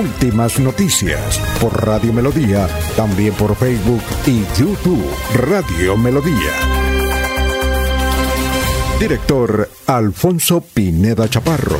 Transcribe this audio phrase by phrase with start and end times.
[0.00, 5.04] Últimas noticias por Radio Melodía, también por Facebook y YouTube
[5.34, 6.54] Radio Melodía.
[8.98, 11.78] Director Alfonso Pineda Chaparro.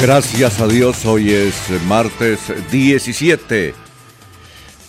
[0.00, 1.54] Gracias a Dios, hoy es
[1.86, 2.40] martes
[2.72, 3.91] 17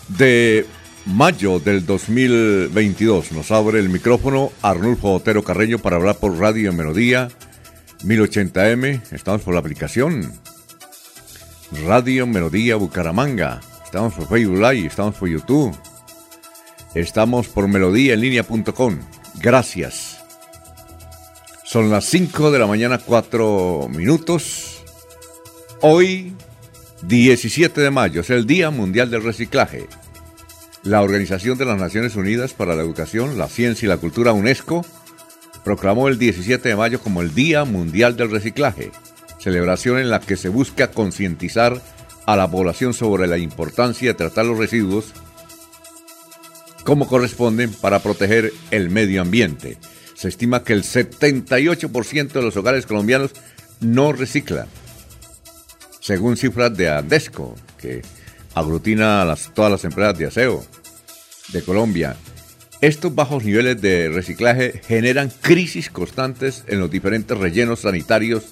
[0.07, 0.65] de
[1.05, 3.31] mayo del 2022.
[3.31, 7.29] Nos abre el micrófono Arnulfo Otero Carreño para hablar por Radio Melodía
[8.03, 9.01] 1080M.
[9.11, 10.33] Estamos por la aplicación
[11.85, 13.61] Radio Melodía Bucaramanga.
[13.83, 15.75] Estamos por Facebook Live, estamos por YouTube.
[16.93, 18.99] Estamos por melodíaenlínea.com.
[19.39, 20.19] Gracias.
[21.63, 24.83] Son las 5 de la mañana, 4 minutos.
[25.81, 26.33] Hoy
[27.07, 29.87] 17 de mayo es el Día Mundial del Reciclaje.
[30.83, 34.85] La Organización de las Naciones Unidas para la Educación, la Ciencia y la Cultura UNESCO
[35.65, 38.91] proclamó el 17 de mayo como el Día Mundial del Reciclaje,
[39.37, 41.81] celebración en la que se busca concientizar
[42.25, 45.11] a la población sobre la importancia de tratar los residuos
[46.85, 49.77] como corresponden para proteger el medio ambiente.
[50.15, 53.31] Se estima que el 78% de los hogares colombianos
[53.81, 54.67] no reciclan
[56.03, 58.01] según cifras de Andesco, que
[58.53, 60.65] aglutina a todas las empresas de aseo
[61.53, 62.17] de Colombia.
[62.81, 68.43] Estos bajos niveles de reciclaje generan crisis constantes en los diferentes rellenos sanitarios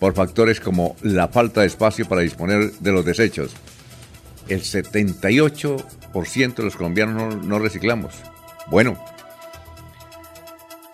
[0.00, 3.52] por factores como la falta de espacio para disponer de los desechos.
[4.48, 8.16] El 78% de los colombianos no, no reciclamos.
[8.68, 9.00] Bueno,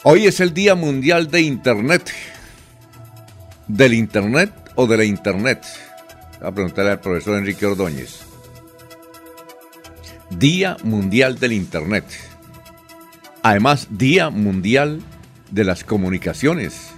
[0.02, 2.12] hoy es el Día Mundial de Internet.
[3.66, 5.64] ¿Del Internet o de la Internet?
[6.40, 8.20] A preguntarle al profesor Enrique Ordóñez.
[10.30, 12.04] Día Mundial del Internet.
[13.42, 15.00] Además, Día Mundial
[15.50, 16.90] de las Comunicaciones.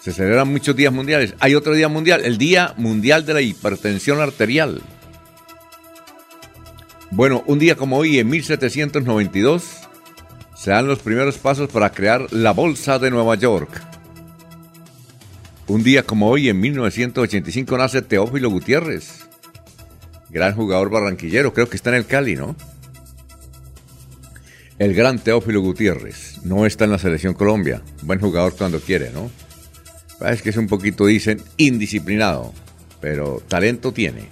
[0.00, 1.34] Se celebran muchos días mundiales.
[1.40, 4.82] Hay otro día mundial, el Día Mundial de la Hipertensión Arterial.
[7.10, 9.64] Bueno, un día como hoy, en 1792,
[10.56, 13.93] se dan los primeros pasos para crear la Bolsa de Nueva York.
[15.66, 19.26] Un día como hoy, en 1985, nace Teófilo Gutiérrez,
[20.28, 22.54] gran jugador barranquillero, creo que está en el Cali, ¿no?
[24.78, 29.30] El gran Teófilo Gutiérrez, no está en la selección Colombia, buen jugador cuando quiere, ¿no?
[30.28, 32.52] Es que es un poquito, dicen, indisciplinado,
[33.00, 34.28] pero talento tiene.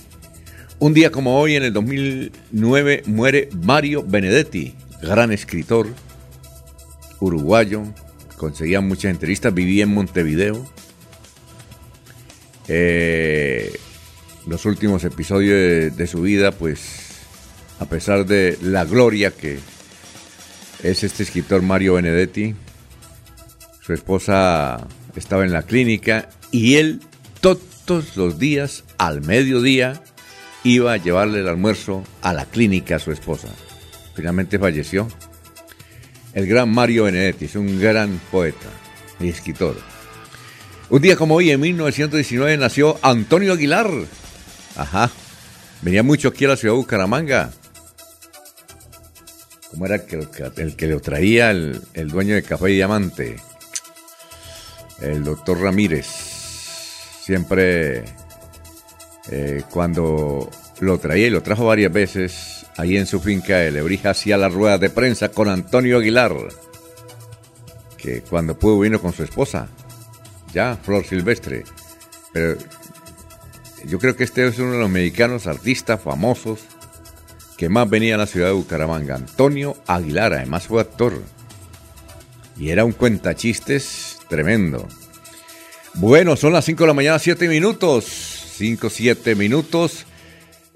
[0.81, 5.87] Un día como hoy, en el 2009, muere Mario Benedetti, gran escritor,
[7.21, 7.85] uruguayo,
[8.37, 10.71] conseguía muchas entrevistas, vivía en Montevideo
[12.69, 13.73] eh,
[14.47, 16.81] los últimos episodios de, su vida, pues
[17.79, 19.59] a pesar de la gloria que
[20.83, 22.55] es este escritor Mario Benedetti,
[23.81, 24.87] su esposa
[25.17, 27.01] estaba en la clínica y él
[27.41, 30.03] todos los días al mediodía
[30.65, 33.49] iba a llevarle el almuerzo a la clínica a su esposa.
[34.15, 35.09] Finalmente falleció.
[36.35, 38.69] El gran Mario Benedetti es un gran poeta
[39.21, 39.92] y escritor.
[40.93, 43.91] Un día como hoy, en 1919, nació Antonio Aguilar.
[44.77, 45.11] Ajá.
[45.81, 47.51] Venía mucho aquí a la ciudad de Bucaramanga.
[49.71, 53.37] ¿Cómo era el que, el que lo traía el, dueño de Café y Diamante?
[55.01, 56.09] El doctor Ramírez.
[57.25, 58.05] Siempre
[59.31, 64.11] eh, cuando lo traía y lo trajo varias veces, ahí en su finca de Lebrija
[64.11, 66.37] hacía la rueda de prensa con Antonio Aguilar,
[67.97, 69.69] que cuando pudo vino con su esposa,
[70.53, 71.65] ya, Flor Silvestre.
[72.33, 72.57] Pero
[73.87, 76.61] yo creo que este es uno de los mexicanos artistas famosos
[77.57, 79.15] que más venía a la ciudad de Bucaramanga.
[79.15, 81.23] Antonio Aguilar, además fue actor.
[82.59, 84.89] Y era un cuentachistes tremendo.
[85.95, 88.05] Bueno, son las 5 de la mañana, 7 minutos.
[88.57, 90.07] 5, 7 minutos.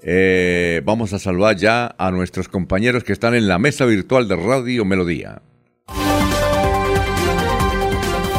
[0.01, 4.35] Eh, vamos a saludar ya a nuestros compañeros que están en la mesa virtual de
[4.35, 5.41] Radio Melodía.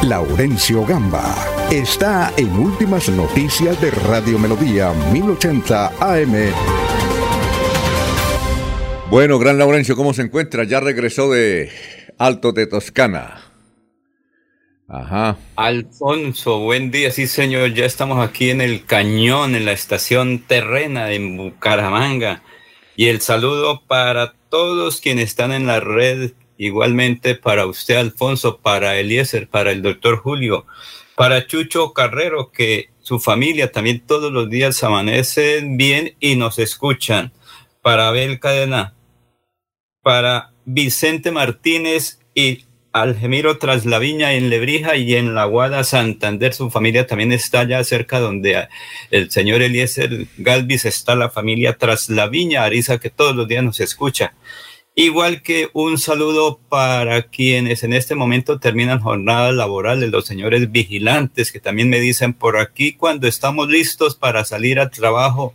[0.09, 1.35] Laurencio Gamba
[1.69, 6.33] está en Últimas Noticias de Radio Melodía 1080 AM.
[9.11, 10.63] Bueno, gran Laurencio, ¿cómo se encuentra?
[10.63, 11.69] Ya regresó de
[12.17, 13.51] Alto de Toscana.
[14.87, 15.37] Ajá.
[15.55, 21.11] Alfonso, buen día, sí señor, ya estamos aquí en el cañón, en la estación terrena
[21.11, 22.41] en Bucaramanga.
[22.95, 28.99] Y el saludo para todos quienes están en la red, igualmente para usted, Alfonso, para
[28.99, 30.65] Eliezer, para el doctor Julio,
[31.15, 37.31] para Chucho Carrero, que su familia también todos los días amanecen bien y nos escuchan,
[37.81, 38.93] para Abel Cadena,
[40.03, 46.53] para Vicente Martínez y Algemiro Traslaviña en Lebrija y en La Guada, Santander.
[46.53, 48.67] Su familia también está allá cerca donde
[49.11, 54.33] el señor Eliezer Galvis está, la familia Traslaviña, Arisa, que todos los días nos escucha.
[55.01, 61.53] Igual que un saludo para quienes en este momento terminan jornada laboral, los señores vigilantes
[61.53, 65.53] que también me dicen por aquí cuando estamos listos para salir al trabajo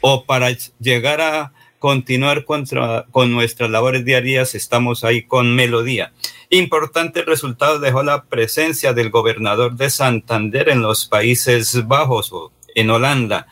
[0.00, 6.12] o para llegar a continuar con nuestras labores diarias, estamos ahí con melodía.
[6.48, 12.90] Importante resultado dejó la presencia del gobernador de Santander en los Países Bajos o en
[12.90, 13.48] Holanda.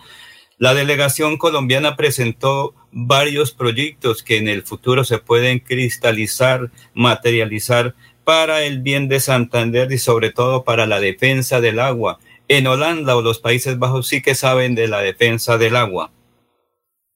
[0.58, 8.62] La delegación colombiana presentó varios proyectos que en el futuro se pueden cristalizar, materializar para
[8.64, 12.20] el bien de Santander y sobre todo para la defensa del agua.
[12.48, 16.12] En Holanda o los Países Bajos sí que saben de la defensa del agua.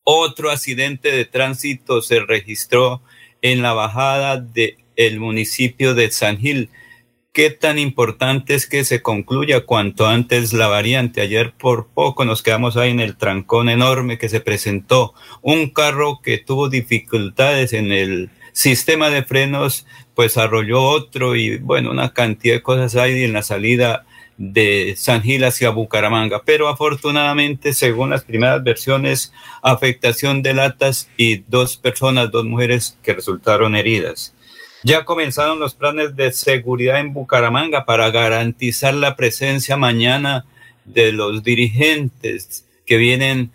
[0.02, 3.02] Otro accidente de tránsito se registró
[3.42, 6.70] en la bajada de el municipio de San Gil.
[7.36, 11.20] Qué tan importante es que se concluya cuanto antes la variante.
[11.20, 15.12] Ayer por poco nos quedamos ahí en el trancón enorme que se presentó.
[15.42, 21.90] Un carro que tuvo dificultades en el sistema de frenos, pues arrolló otro y bueno,
[21.90, 24.06] una cantidad de cosas hay en la salida
[24.38, 26.40] de San Gil hacia Bucaramanga.
[26.42, 33.12] Pero afortunadamente, según las primeras versiones, afectación de latas y dos personas, dos mujeres que
[33.12, 34.32] resultaron heridas.
[34.86, 40.46] Ya comenzaron los planes de seguridad en Bucaramanga para garantizar la presencia mañana
[40.84, 43.50] de los dirigentes que vienen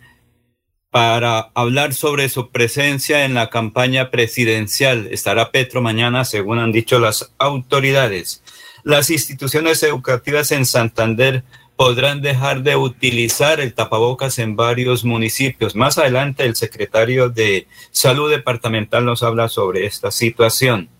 [0.90, 5.08] para hablar sobre su presencia en la campaña presidencial.
[5.10, 8.42] Estará Petro mañana, según han dicho las autoridades.
[8.84, 11.44] Las instituciones educativas en Santander
[11.76, 15.74] podrán dejar de utilizar el tapabocas en varios municipios.
[15.76, 20.90] Más adelante, el secretario de Salud Departamental nos habla sobre esta situación.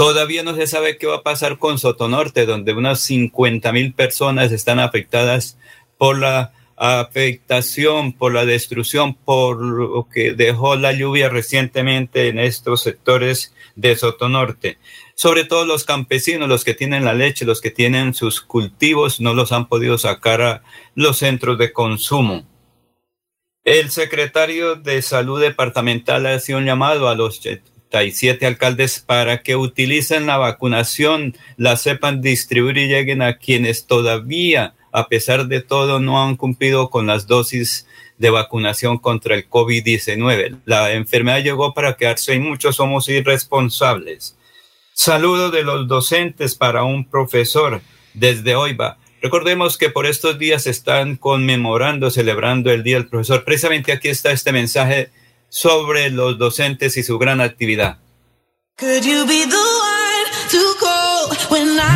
[0.00, 4.50] Todavía no se sabe qué va a pasar con Sotonorte, donde unas 50 mil personas
[4.50, 5.58] están afectadas
[5.98, 12.80] por la afectación, por la destrucción, por lo que dejó la lluvia recientemente en estos
[12.80, 14.78] sectores de Sotonorte.
[15.16, 19.34] Sobre todo los campesinos, los que tienen la leche, los que tienen sus cultivos, no
[19.34, 20.62] los han podido sacar a
[20.94, 22.46] los centros de consumo.
[23.64, 27.42] El secretario de Salud Departamental ha sido un llamado a los
[28.12, 34.74] siete alcaldes para que utilicen la vacunación, la sepan distribuir y lleguen a quienes todavía,
[34.92, 37.86] a pesar de todo, no han cumplido con las dosis
[38.18, 40.60] de vacunación contra el COVID-19.
[40.66, 44.36] La enfermedad llegó para quedarse y muchos somos irresponsables.
[44.92, 47.80] Saludo de los docentes para un profesor
[48.12, 48.98] desde hoy va.
[49.22, 53.44] Recordemos que por estos días están conmemorando, celebrando el Día del Profesor.
[53.44, 55.10] Precisamente aquí está este mensaje
[55.50, 57.98] sobre los docentes y su gran actividad.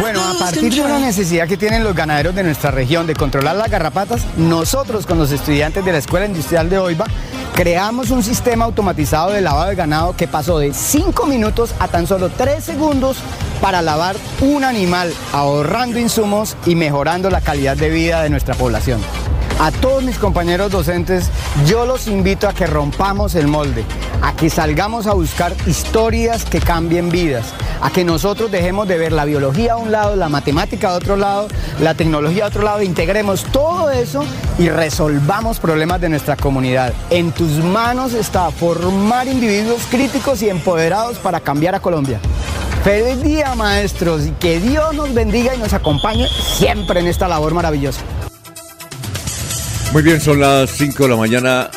[0.01, 3.57] Bueno, a partir de una necesidad que tienen los ganaderos de nuestra región de controlar
[3.57, 7.07] las garrapatas, nosotros con los estudiantes de la Escuela Industrial de Oiva
[7.55, 12.07] creamos un sistema automatizado de lavado de ganado que pasó de 5 minutos a tan
[12.07, 13.17] solo 3 segundos
[13.61, 19.01] para lavar un animal, ahorrando insumos y mejorando la calidad de vida de nuestra población.
[19.61, 21.31] A todos mis compañeros docentes,
[21.65, 23.85] yo los invito a que rompamos el molde,
[24.21, 29.13] a que salgamos a buscar historias que cambien vidas, a que nosotros dejemos de ver
[29.13, 31.49] la biología a un lado, la matemática a otro lado,
[31.81, 34.25] la tecnología a otro lado, integremos todo eso
[34.59, 36.93] y resolvamos problemas de nuestra comunidad.
[37.11, 42.21] En tus manos está formar individuos críticos y empoderados para cambiar a Colombia.
[42.83, 47.55] Feliz día maestros y que Dios nos bendiga y nos acompañe siempre en esta labor
[47.55, 48.03] maravillosa.
[49.95, 51.71] Muy bien, son las 5 de la mañana.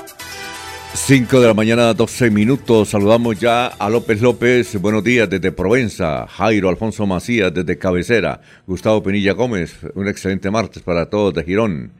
[0.95, 2.89] 5 de la mañana, 12 minutos.
[2.89, 4.81] Saludamos ya a López López.
[4.81, 6.25] Buenos días desde Provenza.
[6.25, 8.41] Jairo Alfonso Macías desde Cabecera.
[8.65, 9.77] Gustavo Penilla Gómez.
[9.93, 11.91] Un excelente martes para todos de Girón.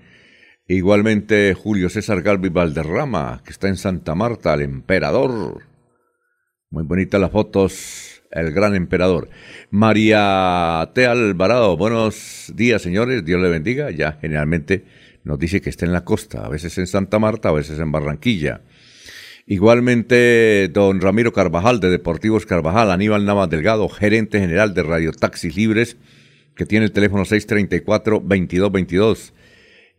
[0.68, 5.62] Igualmente Julio César Galvi Valderrama, que está en Santa Marta, el emperador.
[6.72, 9.30] Muy bonitas las fotos, el gran emperador.
[9.70, 11.06] María T.
[11.06, 13.92] Alvarado, buenos días señores, Dios le bendiga.
[13.92, 14.84] Ya generalmente
[15.28, 17.92] nos dice que está en la costa, a veces en Santa Marta, a veces en
[17.92, 18.62] Barranquilla.
[19.46, 25.56] Igualmente, don Ramiro Carvajal de Deportivos Carvajal, Aníbal Navas Delgado, gerente general de Radio Taxis
[25.56, 25.98] Libres,
[26.56, 29.34] que tiene el teléfono 634-2222.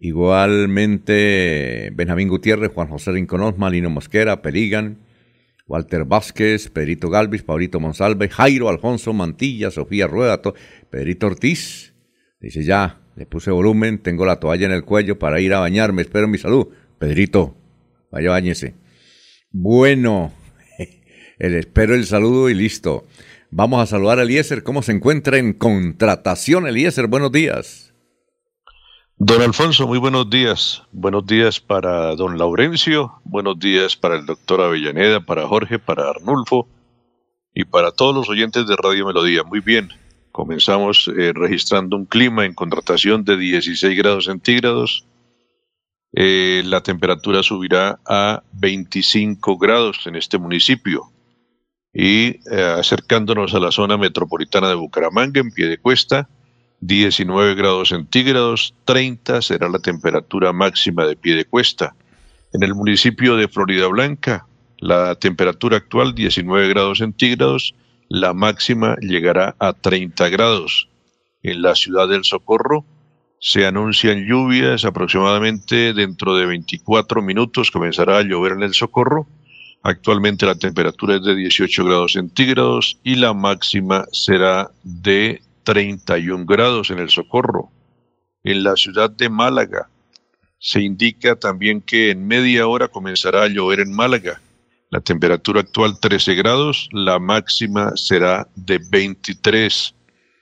[0.00, 4.98] Igualmente, Benjamín Gutiérrez, Juan José Rinconós, Malino Mosquera, Perigan,
[5.66, 10.40] Walter Vázquez, Pedrito Galvis, Paulito Monsalve, Jairo Alfonso Mantilla, Sofía Rueda,
[10.90, 11.94] Pedrito Ortiz.
[12.40, 16.02] Dice ya, le puse volumen, tengo la toalla en el cuello para ir a bañarme,
[16.02, 16.68] espero mi salud.
[17.00, 17.56] Pedrito,
[18.12, 18.76] vaya bañese.
[19.50, 20.32] Bueno,
[21.40, 23.06] el espero el saludo y listo.
[23.50, 24.62] Vamos a saludar a Eliezer.
[24.62, 27.08] ¿Cómo se encuentra en contratación, Eliezer?
[27.08, 27.92] Buenos días.
[29.16, 30.84] Don Alfonso, muy buenos días.
[30.92, 36.68] Buenos días para don Laurencio, buenos días para el doctor Avellaneda, para Jorge, para Arnulfo
[37.52, 39.42] y para todos los oyentes de Radio Melodía.
[39.42, 39.88] Muy bien,
[40.38, 45.04] comenzamos eh, registrando un clima en contratación de 16 grados centígrados
[46.12, 51.10] eh, la temperatura subirá a 25 grados en este municipio.
[51.92, 56.28] Y eh, acercándonos a la zona metropolitana de Bucaramanga, en pie de cuesta,
[56.82, 61.96] 19 grados centígrados, 30 será la temperatura máxima de pie de cuesta.
[62.52, 64.46] En el municipio de Florida Blanca,
[64.78, 67.74] la temperatura actual 19 grados centígrados,
[68.08, 70.88] la máxima llegará a 30 grados.
[71.42, 72.84] En la ciudad del Socorro,
[73.40, 79.28] se anuncian lluvias aproximadamente dentro de 24 minutos comenzará a llover en el Socorro.
[79.82, 86.90] Actualmente la temperatura es de 18 grados centígrados y la máxima será de 31 grados
[86.90, 87.70] en el Socorro.
[88.42, 89.88] En la ciudad de Málaga
[90.58, 94.40] se indica también que en media hora comenzará a llover en Málaga.
[94.90, 99.94] La temperatura actual 13 grados, la máxima será de 23.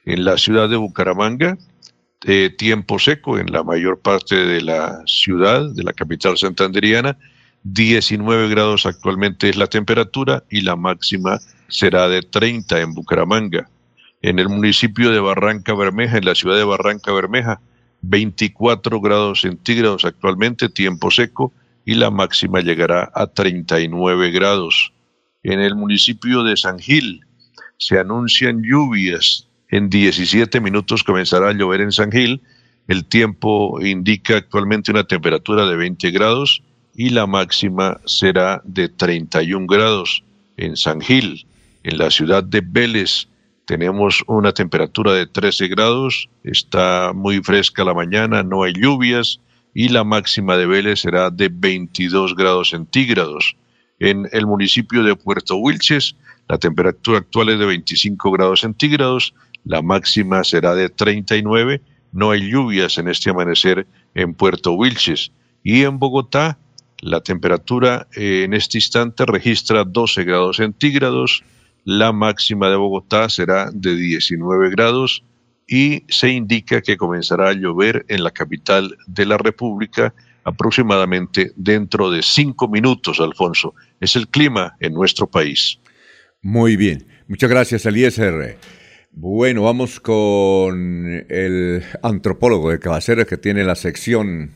[0.04, 1.58] En la ciudad de Bucaramanga
[2.56, 7.16] tiempo seco en la mayor parte de la ciudad, de la capital santanderiana.
[7.62, 11.38] 19 grados actualmente es la temperatura y la máxima
[11.68, 13.68] será de 30 en Bucaramanga.
[14.22, 17.60] En el municipio de Barranca Bermeja, en la ciudad de Barranca Bermeja,
[18.02, 21.52] 24 grados centígrados actualmente, tiempo seco,
[21.86, 24.92] y la máxima llegará a 39 grados.
[25.42, 27.22] En el municipio de San Gil
[27.78, 32.40] se anuncian lluvias en 17 minutos comenzará a llover en San Gil.
[32.86, 36.62] El tiempo indica actualmente una temperatura de 20 grados
[36.94, 40.22] y la máxima será de 31 grados
[40.56, 41.46] en San Gil.
[41.82, 43.26] En la ciudad de Vélez
[43.64, 49.40] tenemos una temperatura de 13 grados, está muy fresca la mañana, no hay lluvias
[49.76, 53.56] y la máxima de Vélez será de 22 grados centígrados.
[53.98, 56.16] En el municipio de Puerto Wilches,
[56.48, 59.34] la temperatura actual es de 25 grados centígrados
[59.66, 65.32] la máxima será de 39, no hay lluvias en este amanecer en Puerto Wilches.
[65.64, 66.56] Y en Bogotá,
[67.00, 71.42] la temperatura eh, en este instante registra 12 grados centígrados,
[71.84, 75.24] la máxima de Bogotá será de 19 grados
[75.66, 82.10] y se indica que comenzará a llover en la capital de la República aproximadamente dentro
[82.10, 83.74] de cinco minutos, Alfonso.
[84.00, 85.80] Es el clima en nuestro país.
[86.40, 87.06] Muy bien.
[87.26, 88.56] Muchas gracias, Eliezer.
[89.10, 94.52] Bueno, vamos con el antropólogo de Cabaceres que tiene la sección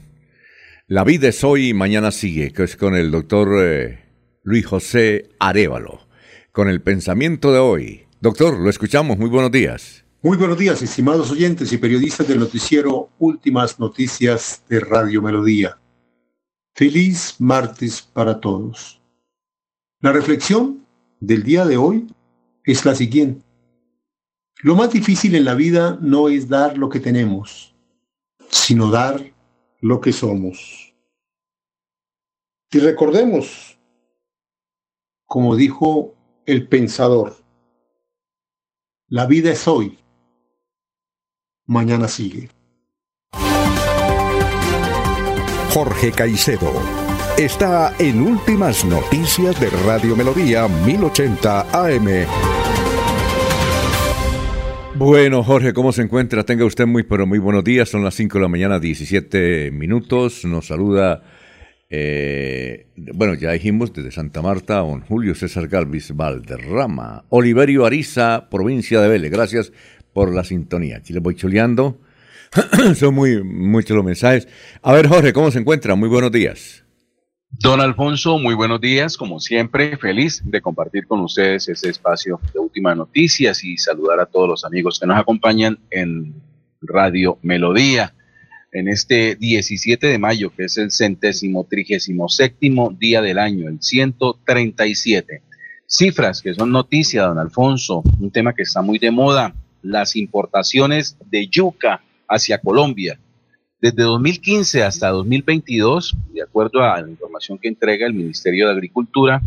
[0.86, 4.00] La vida es hoy y mañana sigue, que es con el doctor eh,
[4.44, 6.06] Luis José Arevalo,
[6.52, 8.02] con el pensamiento de hoy.
[8.20, 10.04] Doctor, lo escuchamos, muy buenos días.
[10.22, 15.80] Muy buenos días, estimados oyentes y periodistas del noticiero Últimas Noticias de Radio Melodía.
[16.74, 19.00] Feliz martes para todos.
[20.00, 20.86] La reflexión
[21.20, 22.14] del día de hoy
[22.64, 23.46] es la siguiente.
[24.62, 27.74] Lo más difícil en la vida no es dar lo que tenemos,
[28.50, 29.24] sino dar
[29.80, 30.94] lo que somos.
[32.70, 33.78] Y recordemos,
[35.24, 37.42] como dijo el pensador,
[39.08, 40.00] la vida es hoy,
[41.70, 42.48] mañana sigue.
[45.70, 46.72] Jorge Caicedo
[47.38, 52.26] está en Últimas Noticias de Radio Melodía 1080 AM.
[54.96, 56.42] Bueno, Jorge, ¿cómo se encuentra?
[56.42, 57.88] Tenga usted muy, pero muy buenos días.
[57.88, 60.44] Son las 5 de la mañana, 17 minutos.
[60.44, 61.22] Nos saluda,
[61.88, 69.00] eh, bueno, ya dijimos desde Santa Marta, don Julio César Galvis Valderrama, Oliverio Ariza, provincia
[69.00, 69.30] de Vélez.
[69.30, 69.72] Gracias
[70.12, 70.98] por la sintonía.
[70.98, 71.98] Aquí les voy chuleando.
[72.96, 74.48] Son muy muchos los mensajes.
[74.82, 75.94] A ver, Jorge, ¿cómo se encuentra?
[75.94, 76.84] Muy buenos días.
[77.52, 79.16] Don Alfonso, muy buenos días.
[79.16, 84.26] Como siempre, feliz de compartir con ustedes este espacio de últimas noticias y saludar a
[84.26, 86.34] todos los amigos que nos acompañan en
[86.80, 88.14] Radio Melodía.
[88.72, 93.82] en este 17 de mayo, que es el centésimo trigésimo séptimo día del año, el
[93.82, 95.42] 137.
[95.88, 101.16] Cifras que son noticia, don Alfonso, un tema que está muy de moda, las importaciones
[101.30, 103.18] de yuca hacia Colombia.
[103.80, 109.40] Desde 2015 hasta 2022, de acuerdo a la información que entrega el Ministerio de Agricultura,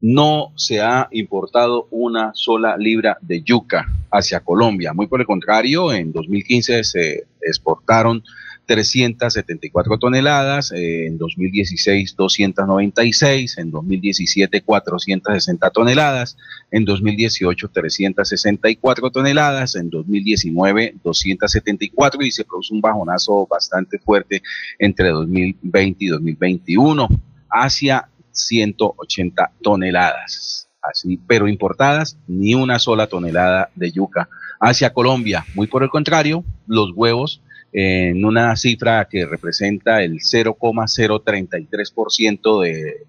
[0.00, 4.92] no se ha importado una sola libra de yuca hacia Colombia.
[4.92, 8.24] Muy por el contrario, en 2015 se exportaron
[8.66, 16.36] 374 toneladas, eh, en 2016 296, en 2017 460 toneladas,
[16.70, 24.42] en 2018 364 toneladas, en 2019 274 y se produce un bajonazo bastante fuerte
[24.78, 27.08] entre 2020 y 2021
[27.50, 30.68] hacia 180 toneladas.
[30.82, 34.28] Así, pero importadas ni una sola tonelada de yuca
[34.60, 35.44] hacia Colombia.
[35.54, 37.40] Muy por el contrario, los huevos
[37.72, 43.06] en una cifra que representa el 0,033% de,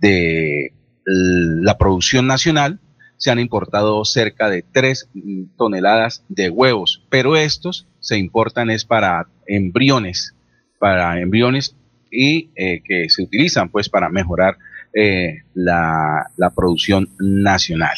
[0.00, 0.72] de
[1.04, 2.80] la producción nacional,
[3.16, 5.10] se han importado cerca de 3
[5.56, 10.34] toneladas de huevos, pero estos se importan es para embriones,
[10.78, 11.76] para embriones
[12.10, 14.56] y eh, que se utilizan pues para mejorar
[14.92, 17.96] eh, la, la producción nacional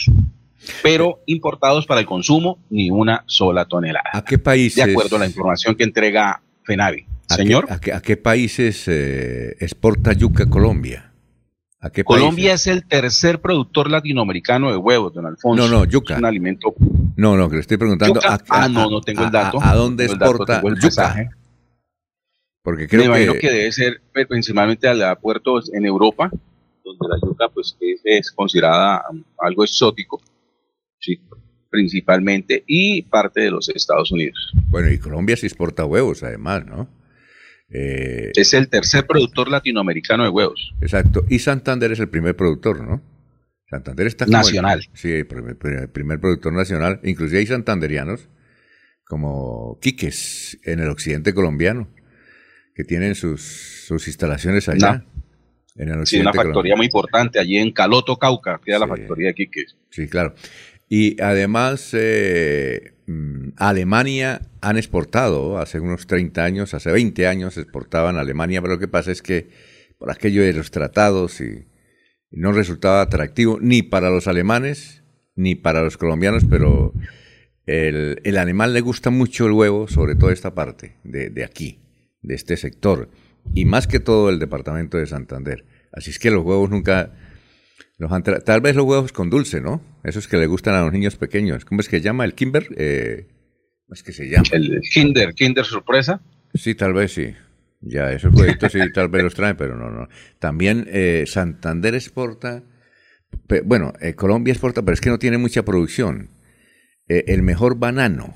[0.82, 4.10] pero importados para el consumo ni una sola tonelada.
[4.12, 4.84] ¿A qué países?
[4.84, 7.06] De acuerdo a la información que entrega FENAVI.
[7.28, 7.66] Señor.
[7.70, 11.12] ¿A qué, países eh, exporta yuca Colombia?
[11.80, 15.68] ¿A qué Colombia es el tercer productor latinoamericano de huevos, don Alfonso.
[15.68, 16.14] No, no, yuca.
[16.14, 16.74] Es un alimento.
[17.16, 18.20] No, no, que le estoy preguntando.
[18.48, 19.58] ah, no, no tengo el dato.
[19.60, 21.30] ¿A, dónde exporta yuca?
[22.62, 23.50] Porque creo Me imagino que...
[23.50, 26.30] debe ser principalmente a puertos en Europa,
[26.84, 29.04] donde la yuca pues es considerada
[29.38, 30.20] algo exótico
[31.06, 31.20] sí,
[31.70, 34.52] principalmente, y parte de los Estados Unidos.
[34.68, 36.88] Bueno, y Colombia se exporta huevos, además, ¿no?
[37.68, 40.72] Eh, es el tercer productor latinoamericano de huevos.
[40.80, 43.02] Exacto, y Santander es el primer productor, ¿no?
[43.68, 44.86] Santander está nacional.
[44.94, 47.00] sí, el primer, productor nacional.
[47.02, 48.28] Inclusive hay santanderianos
[49.04, 51.88] como Quiques en el occidente colombiano
[52.74, 53.42] que tienen sus,
[53.86, 55.04] sus instalaciones allá.
[55.74, 59.34] En el sí, una factoría muy importante allí en Caloto, Cauca, queda la factoría de
[59.34, 59.76] Quiques.
[59.90, 60.34] Sí, claro.
[60.88, 68.16] Y además, eh, mm, Alemania han exportado, hace unos 30 años, hace 20 años exportaban
[68.16, 69.48] a Alemania, pero lo que pasa es que
[69.98, 71.66] por aquello de los tratados y,
[72.30, 75.04] no resultaba atractivo ni para los alemanes
[75.36, 76.92] ni para los colombianos, pero
[77.66, 81.80] el, el alemán le gusta mucho el huevo, sobre todo esta parte de, de aquí,
[82.22, 83.10] de este sector,
[83.54, 85.64] y más que todo el departamento de Santander.
[85.92, 87.12] Así es que los huevos nunca
[88.44, 89.82] tal vez los huevos con dulce, ¿no?
[90.04, 91.64] Esos que le gustan a los niños pequeños.
[91.64, 92.24] ¿Cómo es que se llama?
[92.24, 92.68] ¿El Kimber?
[92.76, 93.26] Eh,
[93.86, 94.44] ¿Cómo es que se llama?
[94.52, 96.20] El Kinder, Kinder sorpresa.
[96.54, 97.34] Sí, tal vez sí.
[97.80, 100.08] Ya, esos huevitos sí, tal vez los traen, pero no, no.
[100.38, 102.64] También eh, Santander exporta,
[103.64, 106.30] bueno, eh, Colombia exporta, pero es que no tiene mucha producción.
[107.08, 108.34] el mejor banano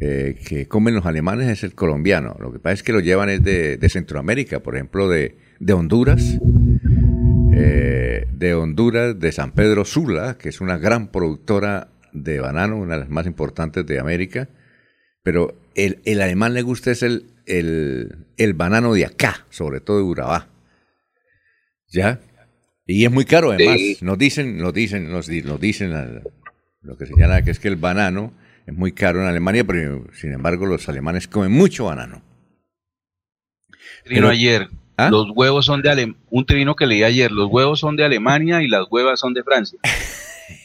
[0.00, 2.36] que comen los alemanes es el colombiano.
[2.40, 5.72] Lo que pasa es que lo llevan es de, de Centroamérica, por ejemplo, de, de
[5.72, 6.38] Honduras
[7.58, 12.94] eh, de Honduras, de San Pedro Sula, que es una gran productora de banano, una
[12.94, 14.48] de las más importantes de América.
[15.22, 20.04] Pero el, el alemán le gusta es el, el, banano de acá, sobre todo de
[20.04, 20.48] Urabá.
[21.88, 22.20] ¿Ya?
[22.86, 23.78] Y es muy caro además.
[24.00, 26.22] Nos dicen, nos dicen, nos, dicen
[26.82, 28.32] lo que señala que es que el banano
[28.66, 32.22] es muy caro en Alemania, pero sin embargo los alemanes comen mucho banano.
[34.04, 34.68] Pero, ayer,
[34.98, 35.10] ¿Ah?
[35.10, 36.20] Los huevos son de Alemania.
[36.28, 39.44] Un trino que leí ayer, los huevos son de Alemania y las huevas son de
[39.44, 39.78] Francia.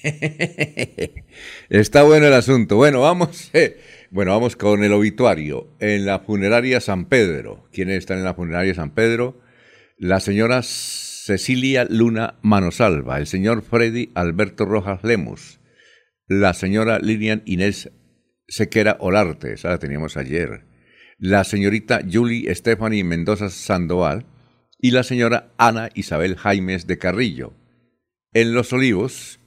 [1.70, 2.76] Está bueno el asunto.
[2.76, 5.68] Bueno, vamos, eh, bueno, vamos con el obituario.
[5.80, 7.70] En la funeraria San Pedro.
[7.72, 9.40] ¿Quiénes están en la funeraria San Pedro?
[10.00, 15.62] La señora Cecilia Luna Manosalva, el señor Freddy Alberto Rojas Lemus,
[16.28, 17.92] la señora Lilian Inés
[18.48, 20.73] Sequera Olarte, esa la teníamos ayer
[21.24, 24.26] la señorita Julie Stephanie Mendoza Sandoval
[24.78, 27.54] y la señora Ana Isabel Jaimes de Carrillo.
[28.34, 29.40] En Los Olivos,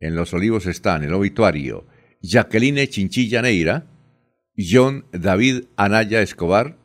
[0.00, 1.86] en Los Olivos están el obituario
[2.22, 3.86] Jacqueline Chinchilla Neira,
[4.56, 6.76] John David Anaya Escobar,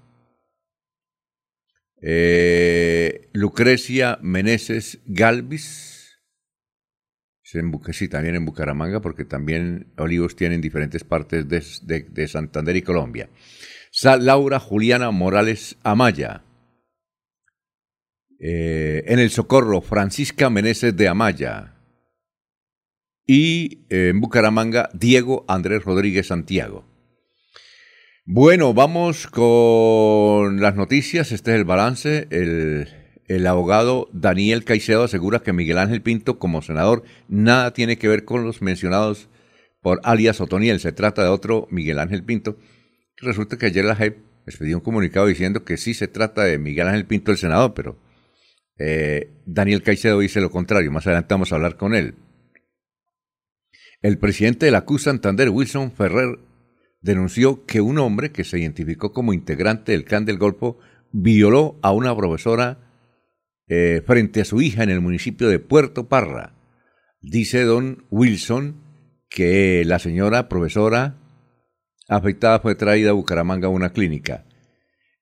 [2.00, 5.94] eh, Lucrecia Meneses Galvis,
[7.92, 13.30] sí, también en Bucaramanga, porque también Olivos tienen diferentes partes de, Santander y Colombia.
[14.02, 16.44] Laura Juliana Morales Amaya.
[18.40, 21.76] Eh, en el Socorro, Francisca Meneses de Amaya.
[23.26, 26.86] Y eh, en Bucaramanga, Diego Andrés Rodríguez Santiago.
[28.26, 31.32] Bueno, vamos con las noticias.
[31.32, 32.28] Este es el balance.
[32.32, 32.90] El,
[33.28, 38.26] el, abogado Daniel Caicedo asegura que Miguel Ángel Pinto, como senador, nada tiene que ver
[38.26, 39.30] con los mencionados
[39.82, 40.80] por alias Otoniel.
[40.80, 42.58] Se trata de otro Miguel Ángel Pinto.
[43.18, 46.88] Resulta que ayer la JEP expidió un comunicado diciendo que sí se trata de Miguel
[46.88, 47.98] Ángel Pinto, el senador, pero
[48.78, 50.92] eh, Daniel Caicedo dice lo contrario.
[50.92, 52.16] Más adelante vamos a hablar con él.
[54.02, 56.40] El presidente de la CUS Santander, Wilson Ferrer,
[57.02, 60.80] denunció que un hombre que se identificó como integrante del clan del Golfo
[61.12, 62.80] violó a una profesora
[63.68, 66.54] eh, frente a su hija en el municipio de Puerto Parra.
[67.22, 68.82] Dice don Wilson
[69.30, 71.23] que la señora profesora
[72.08, 74.46] afectada fue traída a Bucaramanga a una clínica.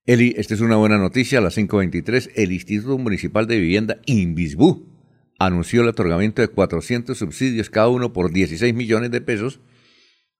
[0.06, 4.92] esta es una buena noticia, a las 5.23, el Instituto Municipal de Vivienda, Invisbú,
[5.40, 9.60] anunció el otorgamiento de 400 subsidios cada uno por 16 millones de pesos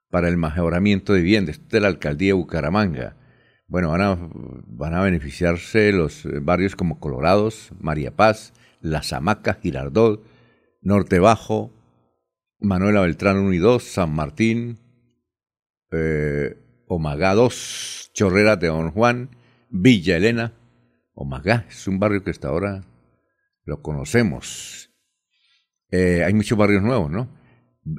[0.10, 3.18] para el mejoramiento de viviendas de la alcaldía de Bucaramanga.
[3.68, 4.30] Bueno, van a,
[4.68, 10.24] van a beneficiarse los barrios como Colorados, María Paz, La Zamaca, Girardot,
[10.82, 11.72] Norte Bajo,
[12.60, 14.78] Manuela Beltrán 1 y 2, San Martín,
[15.92, 19.30] eh, Omagá 2, Chorreras de Don Juan,
[19.70, 20.54] Villa Elena.
[21.14, 22.84] Omagá es un barrio que hasta ahora
[23.66, 24.92] lo conocemos.
[25.92, 27.30] Eh, hay muchos barrios nuevos, ¿no?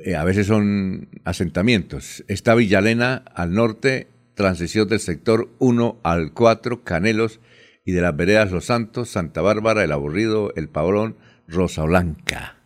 [0.04, 2.24] Eh, a veces son asentamientos.
[2.28, 7.40] Está Villa Elena al norte, transición del sector 1 al 4, Canelos,
[7.84, 11.16] y de las veredas Los Santos, Santa Bárbara, El Aburrido, El Pabrón,
[11.48, 12.58] Rosa Blanca.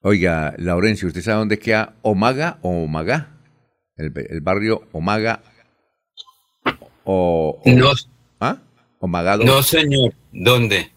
[0.00, 3.31] Oiga, Laurencio, ¿usted sabe dónde queda Omaga o Omagá?
[3.96, 5.42] El, barrio Omaga
[7.04, 7.90] o, no,
[8.40, 8.58] ¿ah?
[9.44, 10.14] No, señor.
[10.30, 10.92] ¿Dónde?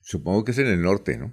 [0.00, 1.32] Supongo que es en el norte, ¿no?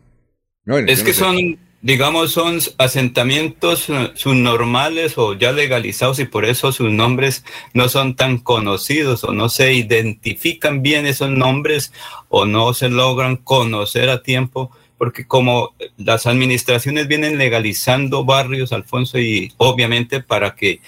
[0.77, 6.91] es que son, digamos, son asentamientos eh, subnormales o ya legalizados y por eso sus
[6.91, 7.43] nombres
[7.73, 11.91] no son tan conocidos o no se identifican bien esos nombres
[12.27, 19.17] o no se logran conocer a tiempo porque como las administraciones vienen legalizando barrios, Alfonso,
[19.17, 20.81] y obviamente para que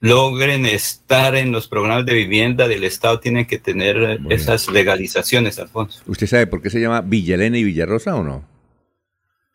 [0.00, 6.02] logren estar en los programas de vivienda del Estado tienen que tener esas legalizaciones, Alfonso.
[6.06, 8.46] ¿Usted sabe por qué se llama Villa Elena y Villarrosa o no?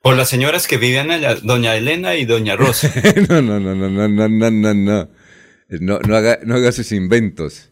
[0.01, 2.91] Por las señoras que vivían allá, doña Elena y doña Rosa.
[3.29, 5.09] no, no, no, no, no, no, no, no, no.
[5.69, 7.69] No, no haga, no haga sus inventos.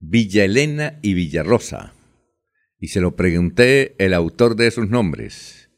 [0.00, 1.94] Villa Elena y Villarrosa
[2.84, 5.70] y se lo pregunté el autor de esos nombres.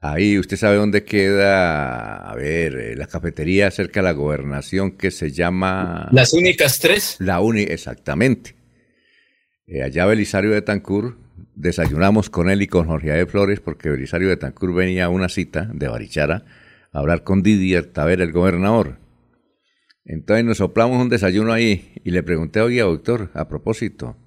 [0.00, 5.12] Ahí usted sabe dónde queda, a ver, eh, la cafetería cerca de la gobernación que
[5.12, 6.10] se llama...
[6.12, 7.16] Las únicas tres.
[7.20, 8.54] La única, exactamente.
[9.66, 11.16] Eh, allá Belisario de Tancur,
[11.54, 15.30] desayunamos con él y con Jorge de Flores porque Belisario de Tancur venía a una
[15.30, 16.44] cita de Barichara
[16.92, 18.98] a hablar con Didier Taver, el gobernador.
[20.04, 24.18] Entonces nos soplamos un desayuno ahí y le pregunté, oye, doctor, a propósito,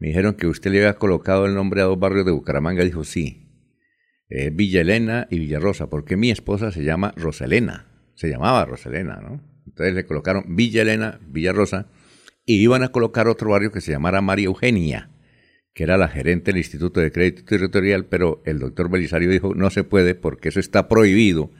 [0.00, 2.82] me dijeron que usted le había colocado el nombre a dos barrios de Bucaramanga.
[2.82, 3.46] Dijo, sí,
[4.30, 7.86] eh, Villa Elena y Villarrosa, porque mi esposa se llama Roselena.
[8.14, 9.42] Se llamaba Roselena, ¿no?
[9.66, 11.90] Entonces le colocaron Villa Elena, Villarrosa,
[12.46, 15.10] y iban a colocar otro barrio que se llamara María Eugenia,
[15.74, 19.68] que era la gerente del Instituto de Crédito Territorial, pero el doctor Belisario dijo, no
[19.68, 21.50] se puede porque eso está prohibido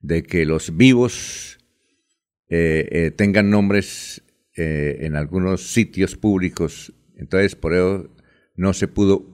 [0.00, 1.58] de que los vivos
[2.50, 4.22] eh, eh, tengan nombres
[4.54, 8.10] en algunos sitios públicos entonces, por eso
[8.56, 9.24] no se pudo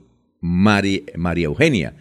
[0.41, 1.01] María
[1.45, 1.95] Eugenia.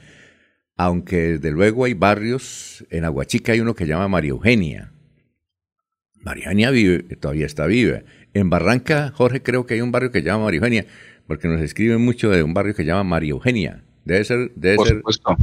[0.76, 4.92] Aunque desde luego hay barrios, en Aguachica hay uno que se llama María Eugenia.
[6.20, 8.02] María Eugenia vive, todavía está viva.
[8.34, 10.86] En Barranca, Jorge, creo que hay un barrio que se llama María Eugenia,
[11.26, 13.82] porque nos escriben mucho de un barrio que se llama María Eugenia.
[14.04, 14.96] Debe ser, debe Por ser.
[14.98, 15.36] Supuesto.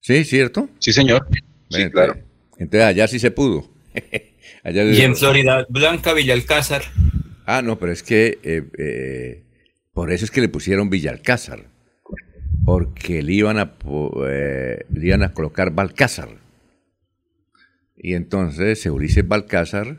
[0.00, 0.68] Sí, ¿cierto?
[0.78, 1.26] Sí, señor.
[1.68, 2.16] Sí, claro.
[2.58, 3.70] Entonces allá sí se pudo.
[4.64, 6.82] y en Florida Blanca, Villalcázar.
[7.50, 9.42] Ah, no, pero es que eh, eh,
[9.94, 11.64] por eso es que le pusieron Villalcázar,
[12.66, 13.74] porque le iban a,
[14.28, 16.28] eh, iban a colocar Balcázar.
[17.96, 19.96] Y entonces Ulises Balcázar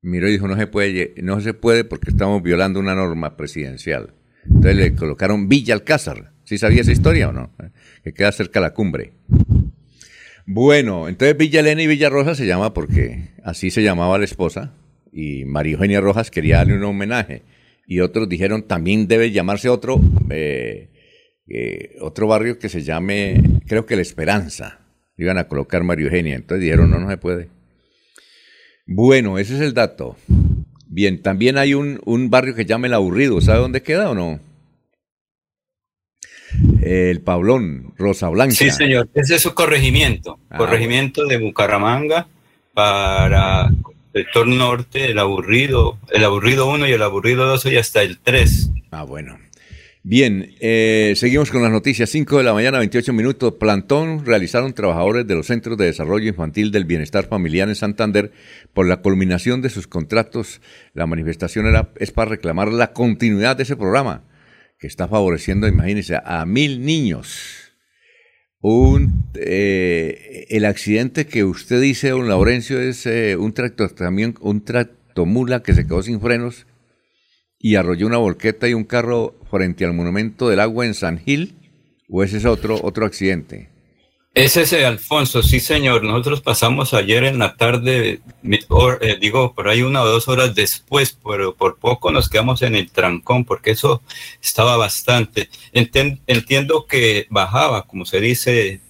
[0.00, 4.14] miró y dijo, no se puede, no se puede porque estamos violando una norma presidencial.
[4.46, 6.32] Entonces le colocaron Villalcázar.
[6.44, 7.50] ¿Sí sabía esa historia o no?
[8.02, 9.12] Que queda cerca la cumbre.
[10.46, 14.72] Bueno, entonces Villa Elena y Villarrosa se llama porque así se llamaba la esposa
[15.12, 17.42] y María Eugenia Rojas quería darle un homenaje.
[17.86, 20.88] Y otros dijeron también debe llamarse otro, eh,
[21.48, 24.78] eh, otro barrio que se llame, creo que La Esperanza.
[25.16, 26.36] Iban a colocar María Eugenia.
[26.36, 27.48] Entonces dijeron, no, no se puede.
[28.86, 30.16] Bueno, ese es el dato.
[30.86, 33.40] Bien, también hay un, un barrio que se llama El Aburrido.
[33.40, 34.40] ¿Sabe dónde queda o no?
[36.82, 38.54] El Pablón, Rosa Blanca.
[38.54, 39.08] Sí, señor.
[39.14, 40.38] Ese es su corregimiento.
[40.48, 42.26] Ah, corregimiento de Bucaramanga
[42.72, 43.70] para
[44.12, 48.70] sector norte, el aburrido, el aburrido 1 y el aburrido 2 y hasta el 3.
[48.90, 49.38] Ah, bueno.
[50.02, 52.08] Bien, eh, seguimos con las noticias.
[52.08, 53.54] 5 de la mañana, 28 minutos.
[53.60, 58.32] Plantón realizaron trabajadores de los Centros de Desarrollo Infantil del Bienestar Familiar en Santander
[58.72, 60.62] por la culminación de sus contratos.
[60.94, 64.24] La manifestación era, es para reclamar la continuidad de ese programa
[64.78, 67.59] que está favoreciendo, imagínense, a mil niños.
[68.62, 74.64] Un, eh, el accidente que usted dice, don Laurencio, es eh, un tractor, también un
[74.64, 76.66] tractomula que se quedó sin frenos
[77.58, 81.54] y arrolló una volqueta y un carro frente al monumento del agua en San Gil?
[82.08, 83.69] ¿O ese es otro, otro accidente?
[84.32, 86.04] Ese es Alfonso, sí señor.
[86.04, 91.18] Nosotros pasamos ayer en la tarde, eh, digo, por ahí una o dos horas después,
[91.24, 94.02] pero por poco nos quedamos en el trancón, porque eso
[94.40, 95.48] estaba bastante.
[95.72, 98.80] entiendo que bajaba, como se dice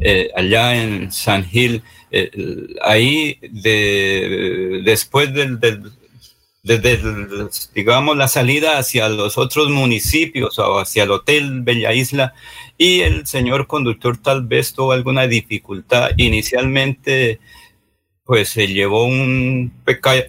[0.00, 2.30] eh, allá en San Gil, eh,
[2.82, 5.58] ahí de, después del
[6.62, 7.00] desde,
[7.74, 12.34] digamos, la salida hacia los otros municipios o hacia el Hotel Bella Isla
[12.78, 16.10] y el señor conductor tal vez tuvo alguna dificultad.
[16.16, 17.40] Inicialmente,
[18.24, 19.72] pues se llevó un,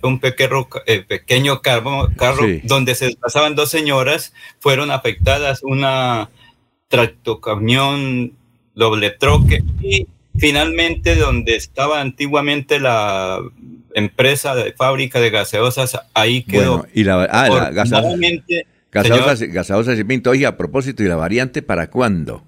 [0.02, 6.32] un pequeño, eh, pequeño carro, carro donde se pasaban dos señoras, fueron afectadas una
[6.88, 8.34] tractocamión
[8.74, 13.40] doble troque y finalmente donde estaba antiguamente la
[13.94, 16.86] empresa de fábrica de gaseosas, ahí quedó.
[16.94, 21.90] y la, ah, la gaseosa, gaseosa, y Pinto, oye, a propósito, ¿y la variante para
[21.90, 22.44] cuándo?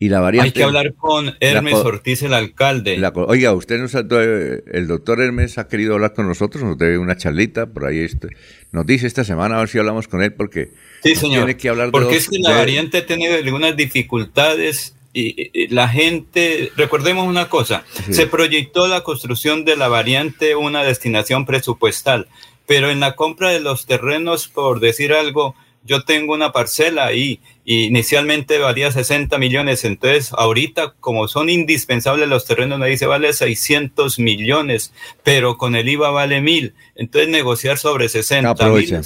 [0.00, 0.50] Y la variante.
[0.50, 3.02] Hay que hablar con Hermes Ortiz, el alcalde.
[3.26, 7.66] oiga, usted nos el doctor Hermes ha querido hablar con nosotros, nos debe una charlita,
[7.66, 8.28] por ahí este,
[8.70, 10.70] nos dice esta semana a ver si hablamos con él porque
[11.02, 11.46] sí, señor.
[11.46, 16.70] tiene que hablar porque es que la variante ha tenido algunas dificultades y, la gente,
[16.76, 22.28] recordemos una cosa, se proyectó la construcción de la variante una destinación presupuestal,
[22.66, 25.54] pero en la compra de los terrenos, por decir algo,
[25.84, 32.28] yo tengo una parcela ahí y inicialmente valía 60 millones, entonces ahorita como son indispensables
[32.28, 34.92] los terrenos, me dice vale 600 millones,
[35.24, 39.02] pero con el IVA vale mil, entonces negociar sobre 60 mil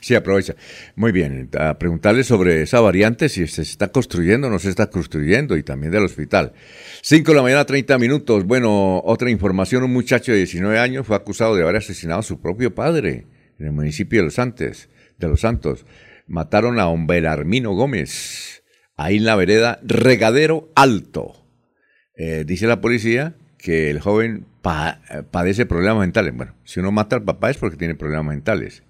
[0.00, 0.54] Sí, aprovecha.
[0.96, 4.88] Muy bien, a preguntarle sobre esa variante, si se está construyendo o no se está
[4.88, 6.52] construyendo y también del hospital.
[7.02, 8.44] 5 de la mañana, 30 minutos.
[8.44, 12.40] Bueno, otra información, un muchacho de 19 años fue acusado de haber asesinado a su
[12.40, 13.26] propio padre
[13.58, 14.88] en el municipio de Los Santos
[15.20, 15.86] de los Santos.
[16.26, 18.64] Mataron a Hombre Armino Gómez,
[18.96, 21.46] ahí en la vereda Regadero Alto.
[22.16, 26.34] Eh, dice la policía que el joven padece problemas mentales.
[26.34, 28.82] Bueno, si uno mata al papá es porque tiene problemas mentales.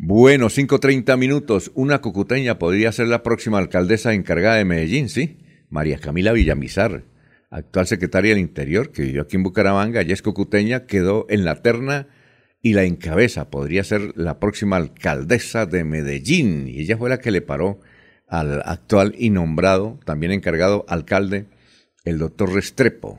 [0.00, 1.72] Bueno, 5.30 minutos.
[1.74, 5.38] Una cucuteña podría ser la próxima alcaldesa encargada de Medellín, ¿sí?
[5.70, 7.02] María Camila Villamizar,
[7.50, 11.62] actual secretaria del Interior, que vivió aquí en Bucaramanga, ya es cucuteña, quedó en la
[11.62, 12.06] terna
[12.62, 13.50] y la encabeza.
[13.50, 16.68] Podría ser la próxima alcaldesa de Medellín.
[16.68, 17.80] Y ella fue la que le paró
[18.28, 21.46] al actual y nombrado, también encargado alcalde,
[22.04, 23.18] el doctor Restrepo.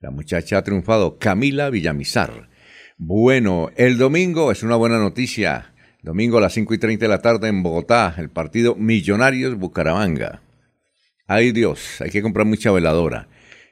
[0.00, 2.48] La muchacha ha triunfado, Camila Villamizar.
[2.96, 5.74] Bueno, el domingo es una buena noticia.
[6.06, 10.40] Domingo a las 5 y 30 de la tarde en Bogotá, el partido Millonarios Bucaramanga.
[11.26, 13.26] Ay Dios, hay que comprar mucha veladora.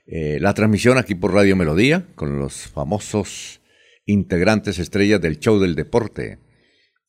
[0.05, 3.61] Eh, la transmisión aquí por Radio Melodía, con los famosos
[4.05, 6.41] integrantes estrellas del show del deporte.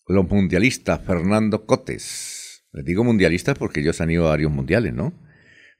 [0.07, 2.63] Los mundialistas, Fernando Cotes.
[2.71, 5.11] Les digo mundialistas porque ellos han ido a varios mundiales, ¿no?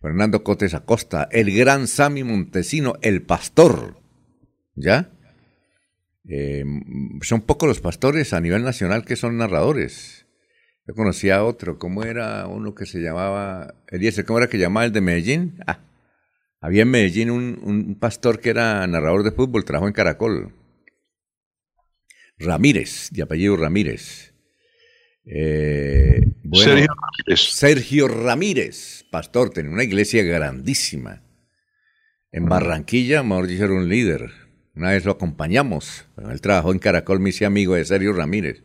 [0.01, 4.01] Fernando Cotes Acosta, el gran Sami Montesino, el pastor.
[4.73, 5.12] ¿Ya?
[6.27, 6.63] Eh,
[7.21, 10.25] son pocos los pastores a nivel nacional que son narradores.
[10.88, 14.85] Yo conocía a otro, ¿cómo era uno que se llamaba, Eliezer, ¿cómo era que llamaba
[14.85, 15.57] el de Medellín?
[15.65, 15.79] Ah,
[16.61, 20.53] había en Medellín un, un pastor que era narrador de fútbol, trabajó en Caracol.
[22.38, 24.33] Ramírez, de apellido Ramírez.
[25.25, 26.21] Eh,
[26.53, 27.39] Sergio Ramírez.
[27.39, 31.23] Sergio Ramírez, pastor, tenía una iglesia grandísima.
[32.31, 34.44] En Barranquilla, mejor dicho, era un líder.
[34.75, 36.05] Una vez lo acompañamos.
[36.29, 38.63] Él trabajó en Caracol, me hice amigo de Sergio Ramírez.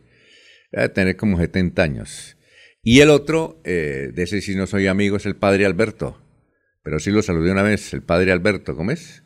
[0.71, 2.37] Debe tener como 70 años.
[2.83, 6.21] Y el otro, eh, de ese sí no soy amigo, es el padre Alberto.
[6.83, 9.23] Pero sí lo saludé una vez, el padre Alberto, ¿cómo es?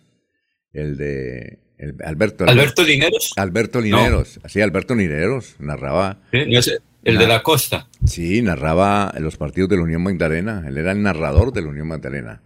[0.73, 1.59] El de
[2.03, 3.31] Alberto, Alberto Lineros.
[3.37, 6.21] Alberto Lineros, así Alberto Lineros narraba.
[6.31, 7.87] el de la costa.
[8.05, 10.63] Sí, narraba los partidos de la Unión Magdalena.
[10.67, 12.41] Él era el narrador de la Unión Magdalena.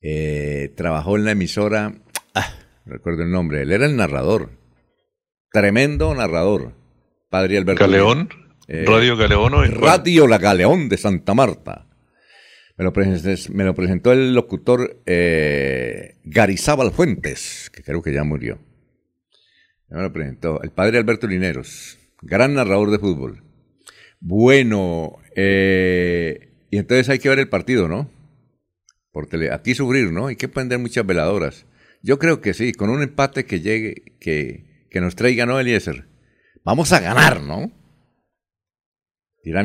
[0.00, 1.94] Eh, trabajó en la emisora,
[2.34, 2.54] ah,
[2.88, 4.50] recuerdo el nombre, él era el narrador.
[5.52, 6.72] Tremendo narrador.
[7.30, 7.84] Padre Alberto.
[7.84, 8.28] Galeón.
[8.66, 9.52] Eh, Radio Galeón.
[9.74, 11.86] Radio La Galeón de Santa Marta.
[12.78, 18.60] Me lo, presentó, el locutor eh, Garizábal Fuentes, que creo que ya murió.
[19.88, 20.62] me lo presentó.
[20.62, 23.42] El padre Alberto Lineros, gran narrador de fútbol.
[24.20, 28.12] Bueno, eh, y entonces hay que ver el partido, ¿no?
[29.10, 30.28] Por tele, aquí sufrir, ¿no?
[30.28, 31.66] Hay que prender muchas veladoras.
[32.02, 36.06] Yo creo que sí, con un empate que llegue, que, que nos traiga, ¿no, Eliezer?
[36.64, 37.72] Vamos a ganar, ¿no?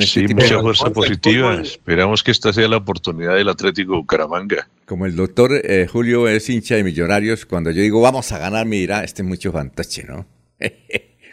[0.01, 1.55] sí, mucha fuerza positiva.
[1.61, 4.67] Esperamos que esta sea la oportunidad del Atlético Bucaramanga.
[4.85, 8.65] Como el doctor eh, Julio es hincha de Millonarios, cuando yo digo vamos a ganar,
[8.65, 10.25] me dirá, este es mucho fantástico, ¿no?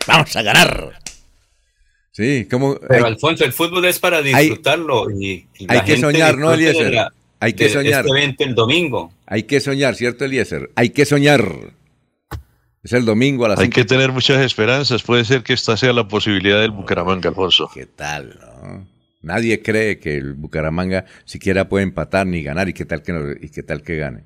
[0.07, 0.99] ¡Vamos a ganar!
[2.13, 2.79] Sí, como...
[2.89, 5.09] Pero Alfonso, el fútbol es para disfrutarlo.
[5.09, 7.13] Hay, y hay que soñar, ¿no, Eliezer?
[7.41, 8.07] Hay que soñar.
[8.07, 9.13] Este evento el domingo.
[9.27, 10.71] Hay que soñar, ¿cierto, Eliezer?
[10.77, 11.43] Hay que soñar.
[12.83, 15.03] Es el domingo a las Hay que tener muchas esperanzas.
[15.03, 17.71] Puede ser que esta sea la posibilidad del Bucaramanga, Alfonso.
[17.73, 18.87] ¿Qué tal, no?
[19.23, 23.49] Nadie cree que el Bucaramanga siquiera puede empatar ni ganar y qué tal que, y
[23.51, 24.25] qué tal que gane.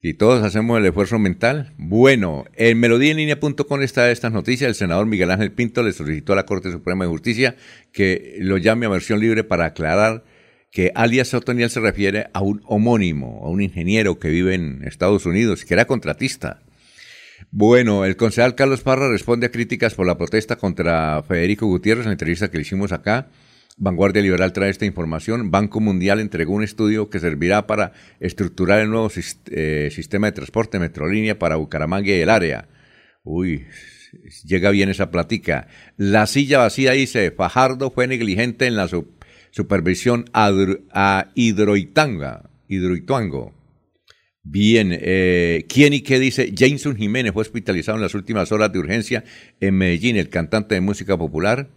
[0.00, 1.74] Y todos hacemos el esfuerzo mental.
[1.76, 4.68] Bueno, en melodíaenlínea.com está estas noticias.
[4.68, 7.56] El senador Miguel Ángel Pinto le solicitó a la Corte Suprema de Justicia
[7.92, 10.24] que lo llame a versión libre para aclarar
[10.70, 15.26] que alias Otoniel se refiere a un homónimo, a un ingeniero que vive en Estados
[15.26, 16.60] Unidos, que era contratista
[17.50, 22.10] bueno, el concejal Carlos Parra responde a críticas por la protesta contra Federico Gutiérrez en
[22.10, 23.28] la entrevista que le hicimos acá.
[23.76, 25.50] Vanguardia Liberal trae esta información.
[25.50, 29.10] Banco Mundial entregó un estudio que servirá para estructurar el nuevo
[29.50, 32.68] eh, sistema de transporte Metrolínea para Bucaramanga y el área.
[33.22, 33.66] Uy,
[34.44, 35.68] llega bien esa platica.
[35.96, 38.88] La silla vacía dice, Fajardo fue negligente en la
[39.50, 43.54] supervisión a, Hidroitanga, Hidroituango.
[44.42, 46.52] Bien, eh, ¿quién y qué dice?
[46.54, 49.24] Jameson Jiménez fue hospitalizado en las últimas horas de urgencia
[49.60, 51.68] en Medellín, el cantante de música popular.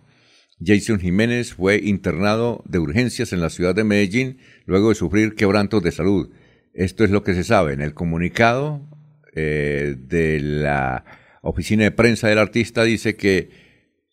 [0.63, 5.81] Jason Jiménez fue internado de urgencias en la ciudad de Medellín luego de sufrir quebrantos
[5.83, 6.29] de salud.
[6.73, 7.73] Esto es lo que se sabe.
[7.73, 8.87] En el comunicado
[9.35, 11.03] eh, de la
[11.41, 13.49] oficina de prensa del artista dice que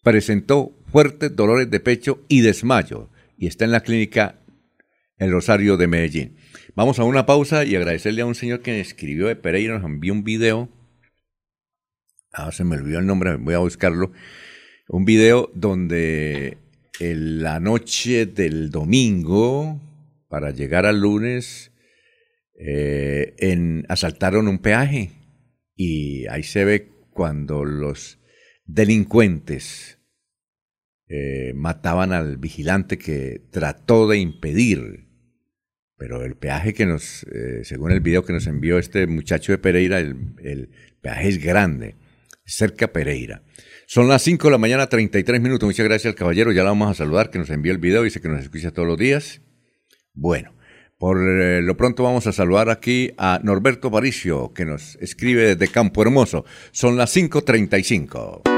[0.03, 4.41] presentó fuertes dolores de pecho y desmayo y está en la clínica
[5.17, 6.37] El Rosario de Medellín.
[6.75, 10.13] Vamos a una pausa y agradecerle a un señor que escribió de Pereira, nos envió
[10.13, 10.69] un video.
[12.33, 14.13] Ah, se me olvidó el nombre, voy a buscarlo.
[14.89, 16.59] Un video donde
[16.99, 19.81] en la noche del domingo,
[20.29, 21.71] para llegar al lunes,
[22.59, 25.13] eh, en, asaltaron un peaje.
[25.77, 28.19] Y ahí se ve cuando los
[28.67, 29.98] delincuentes
[31.09, 35.09] eh, mataban al vigilante que trató de impedir
[35.99, 39.59] pero el peaje que nos, eh, según el video que nos envió este muchacho de
[39.59, 40.71] Pereira, el,
[41.03, 41.97] peaje es grande,
[42.45, 43.43] cerca Pereira.
[43.87, 45.67] Son las 5 de la mañana, 33 minutos.
[45.67, 46.53] Muchas gracias al caballero.
[46.53, 48.05] Ya la vamos a saludar, que nos envió el video.
[48.05, 49.41] Dice que nos escucha todos los días.
[50.13, 50.55] Bueno,
[50.99, 55.73] por eh, lo pronto vamos a saludar aquí a Norberto Paricio, que nos escribe desde
[55.73, 56.45] Campo Hermoso.
[56.71, 58.58] Son las 5.35.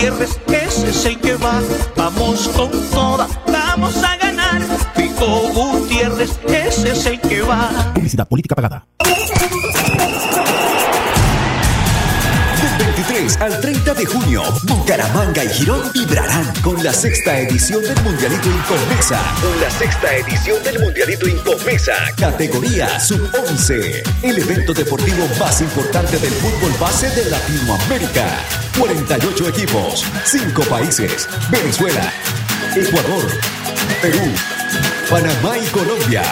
[0.00, 1.60] ese es el que va.
[1.96, 4.62] Vamos con todas, vamos a ganar.
[4.94, 7.92] Fico Gutiérrez, ese es el que va.
[7.94, 8.86] Publicidad política pagada.
[13.32, 18.48] 23 al 30 de junio, Bucaramanga y Girón vibrarán con la sexta edición del Mundialito
[18.48, 19.20] Incomesa.
[19.60, 21.94] La sexta edición del Mundialito Incomesa.
[22.16, 24.02] Categoría Sub-11.
[24.22, 28.26] El evento deportivo más importante del fútbol base de Latinoamérica.
[28.78, 31.28] 48 equipos, 5 países.
[31.50, 32.12] Venezuela,
[32.74, 33.24] Ecuador,
[34.00, 34.32] Perú,
[35.08, 36.22] Panamá y Colombia.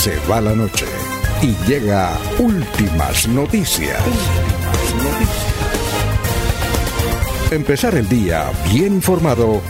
[0.00, 0.86] Se va la noche
[1.42, 4.02] y llega últimas noticias.
[7.50, 9.60] Empezar el día bien informado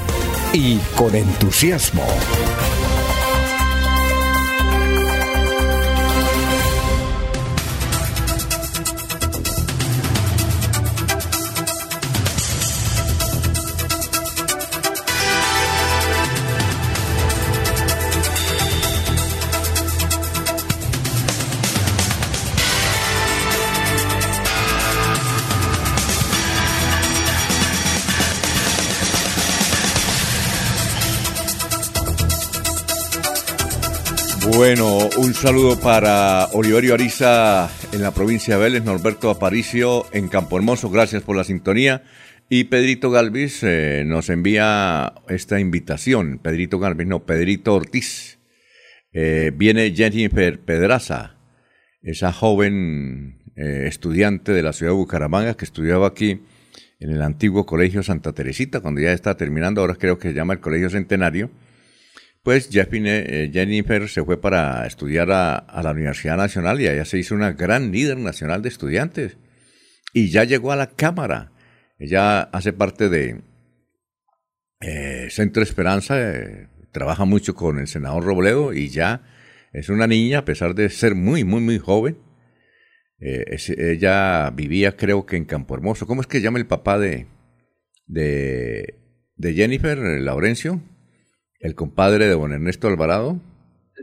[0.53, 2.05] y con entusiasmo.
[34.61, 40.59] Bueno, un saludo para Oliverio Ariza en la provincia de Vélez, Norberto Aparicio en Campo
[40.59, 42.03] Hermoso, gracias por la sintonía.
[42.51, 48.39] Y Pedrito Galvis eh, nos envía esta invitación, Pedrito Galvis, no, Pedrito Ortiz.
[49.15, 51.39] Eh, viene Jennifer Pedraza,
[52.03, 56.43] esa joven eh, estudiante de la ciudad de Bucaramanga que estudiaba aquí
[56.99, 60.53] en el antiguo Colegio Santa Teresita, cuando ya está terminando, ahora creo que se llama
[60.53, 61.51] el Colegio Centenario.
[62.43, 67.35] Pues eh, Jennifer se fue para estudiar a, la Universidad Nacional y allá se hizo
[67.35, 69.37] una gran líder nacional de estudiantes.
[70.15, 71.53] Y ya llegó a la Cámara.
[71.99, 73.43] Ella hace parte de
[74.81, 79.23] eh, Centro Esperanza, eh, trabaja mucho con el senador Robledo y ya
[79.75, 82.19] es una niña, a pesar de ser muy, muy, muy joven.
[83.21, 86.07] ella vivía, creo que en Campo Hermoso.
[86.07, 87.27] ¿Cómo es que llama el papá de,
[88.07, 90.81] de Jennifer, Laurencio?
[91.61, 93.39] El compadre de don Ernesto Alvarado.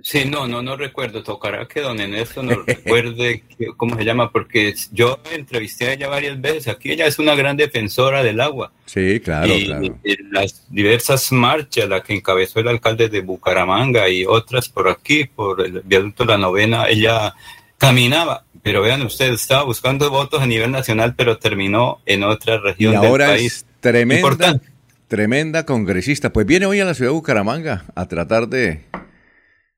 [0.03, 1.23] Sí, no, no, no recuerdo.
[1.23, 3.43] Tocará que don Ernesto nos recuerde
[3.75, 6.67] cómo se llama, porque yo entrevisté a ella varias veces.
[6.67, 8.71] Aquí ella es una gran defensora del agua.
[8.85, 9.99] Sí, claro, claro.
[10.03, 15.25] Y las diversas marchas, la que encabezó el alcalde de Bucaramanga y otras por aquí,
[15.25, 17.33] por el viaducto la novena, ella
[17.77, 18.43] caminaba.
[18.61, 22.95] Pero vean ustedes, estaba buscando votos a nivel nacional, pero terminó en otra región y
[22.97, 23.53] ahora del país.
[23.53, 24.59] Es tremenda,
[25.07, 26.33] Tremenda congresista.
[26.33, 28.81] Pues viene hoy a la ciudad de Bucaramanga a tratar de,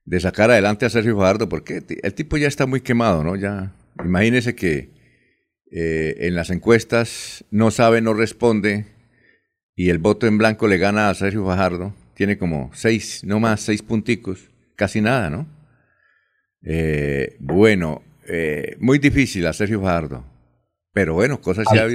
[0.04, 3.36] de sacar adelante a Sergio Fajardo, porque el tipo ya está muy quemado, ¿no?
[3.36, 3.72] Ya,
[4.04, 4.90] imagínese que
[5.70, 8.86] eh, en las encuestas no sabe, no responde,
[9.76, 11.94] y el voto en blanco le gana a Sergio Fajardo.
[12.14, 15.46] Tiene como seis, no más, seis punticos, casi nada, ¿no?
[16.64, 20.24] Eh, bueno, eh, muy difícil a Sergio Fajardo.
[20.92, 21.86] Pero bueno, cosas ya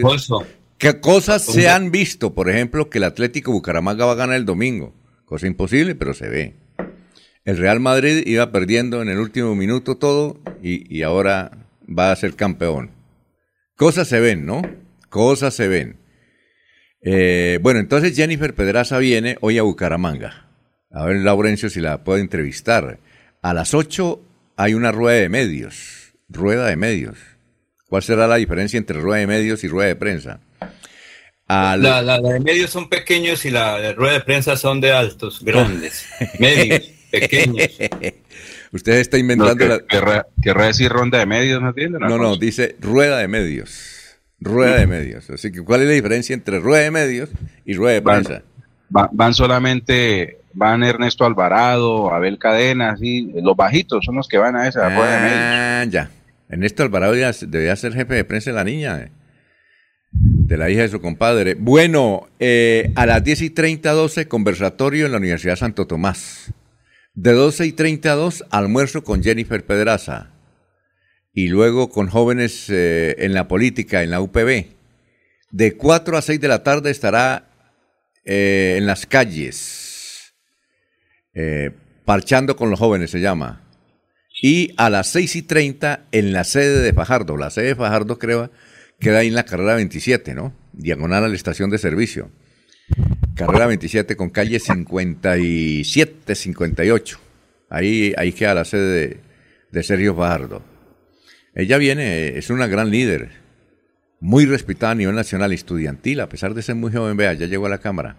[0.78, 2.34] ¿Qué cosas se han visto?
[2.34, 4.94] Por ejemplo, que el Atlético Bucaramanga va a ganar el domingo.
[5.24, 6.54] Cosa imposible, pero se ve.
[7.46, 11.52] El Real Madrid iba perdiendo en el último minuto todo y, ahora
[11.88, 12.92] va a ser campeón.
[13.78, 14.64] Cosas se ven, ¿no?
[15.10, 15.98] Cosas se ven.
[17.02, 20.50] Eh, bueno, entonces Jennifer Pedraza viene hoy a Bucaramanga.
[20.92, 23.00] A ver, Laurencio, si la puedo entrevistar.
[23.42, 24.22] A las 8
[24.58, 26.14] hay una rueda de medios.
[26.28, 27.18] Rueda de medios.
[27.88, 30.40] ¿Cuál será la diferencia entre rueda de medios y rueda de prensa?
[31.48, 36.06] La, de medios son pequeños y la de rueda de prensa son de altos, grandes.
[36.40, 37.68] medios, pequeños.
[38.72, 40.26] Usted está inventando la...
[40.42, 44.18] ¿Querrá decir ronda de medios, no No, no, dice rueda de medios.
[44.40, 45.30] Rueda de medios.
[45.30, 47.30] Así que, ¿cuál es la diferencia entre rueda de medios
[47.64, 48.42] y rueda de prensa?
[48.90, 54.68] Van, solamente, van Ernesto Alvarado, Abel Cadenas, y los bajitos son los que van a
[54.68, 55.40] esa rueda de medios.
[55.40, 56.10] Ah, ya.
[56.50, 59.00] Ernesto Alvarado debía ser jefe de prensa de la niña.
[59.00, 59.12] Eh
[60.46, 61.56] de la hija de su compadre.
[61.56, 66.54] Bueno, eh, a las 10 y 30, 12, conversatorio en la Universidad Santo Tomás.
[67.16, 70.32] De 12 y 32, almuerzo con Jennifer Pedraza.
[71.34, 74.68] Y luego con jóvenes eh, en la política, en la UPB.
[75.50, 77.50] De 4 a 6 de la tarde estará
[78.24, 80.34] eh, en las calles,
[82.06, 83.64] parchando con los jóvenes se llama.
[84.42, 87.36] Y a las 6 y 30 en la sede de Fajardo.
[87.36, 88.52] La sede de Fajardo creo
[89.00, 90.54] queda ahí en la carrera 27, ¿no?
[90.74, 92.32] Diagonal a la estación de servicio.
[93.36, 97.20] Carrera 27 con calle 57, 58.
[97.70, 99.20] Ahí, ahí queda la sede
[99.72, 100.64] de, Sergio Fajardo.
[101.54, 103.32] Ella viene, es una gran líder,
[104.22, 107.66] muy respetada a nivel nacional estudiantil, a pesar de ser muy joven, vea, ya llegó
[107.66, 108.16] a la Cámara.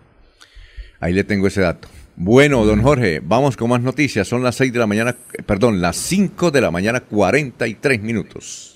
[1.00, 1.88] Ahí le tengo ese dato.
[2.16, 4.26] Bueno, don Jorge, vamos con más noticias.
[4.26, 8.75] Son las 6 de la mañana, perdón, las 5 de la mañana, 43 minutos.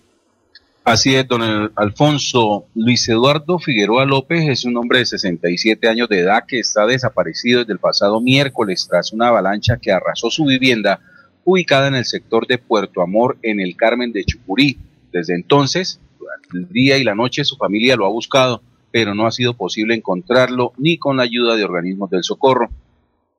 [0.91, 1.41] Así es, don
[1.76, 2.66] Alfonso.
[2.74, 7.61] Luis Eduardo Figueroa López es un hombre de 67 años de edad que está desaparecido
[7.61, 10.99] desde el pasado miércoles tras una avalancha que arrasó su vivienda
[11.45, 14.78] ubicada en el sector de Puerto Amor en el Carmen de Chucurí.
[15.12, 18.61] Desde entonces, durante el día y la noche, su familia lo ha buscado,
[18.91, 22.68] pero no ha sido posible encontrarlo ni con la ayuda de organismos del socorro.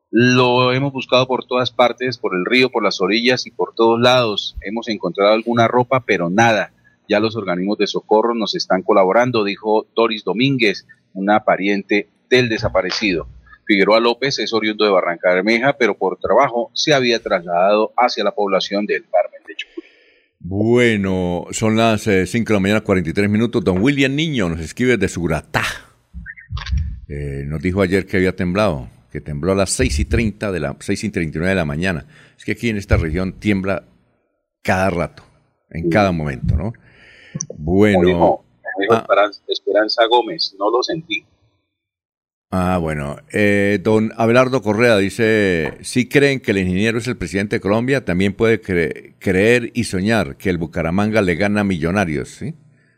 [0.09, 3.99] Lo hemos buscado por todas partes, por el río, por las orillas y por todos
[3.99, 4.55] lados.
[4.61, 6.71] Hemos encontrado alguna ropa, pero nada.
[7.11, 13.27] Ya los organismos de socorro nos están colaborando, dijo Doris Domínguez, una pariente del desaparecido.
[13.65, 18.31] Figueroa López es oriundo de Barranca Bermeja, pero por trabajo se había trasladado hacia la
[18.31, 19.87] población del Carmen de Chucurí.
[20.39, 23.61] Bueno, son las 5 eh, de la mañana, 43 minutos.
[23.61, 25.63] Don William Niño nos escribe de Suratá.
[27.09, 30.59] Eh, nos dijo ayer que había temblado, que tembló a las 6 y 30 de
[30.61, 32.05] la 6 y 39 de la mañana.
[32.37, 33.83] Es que aquí en esta región tiembla
[34.61, 35.23] cada rato,
[35.71, 36.71] en cada momento, ¿no?
[37.63, 38.43] Bueno.
[38.89, 39.29] Ah.
[39.47, 41.25] Esperanza Gómez, no lo sentí.
[42.49, 43.17] Ah, bueno.
[43.31, 48.03] Eh, don Abelardo Correa dice, si creen que el ingeniero es el presidente de Colombia,
[48.03, 48.59] también puede
[49.19, 52.55] creer y soñar que el Bucaramanga le gana a millonarios, ¿sí?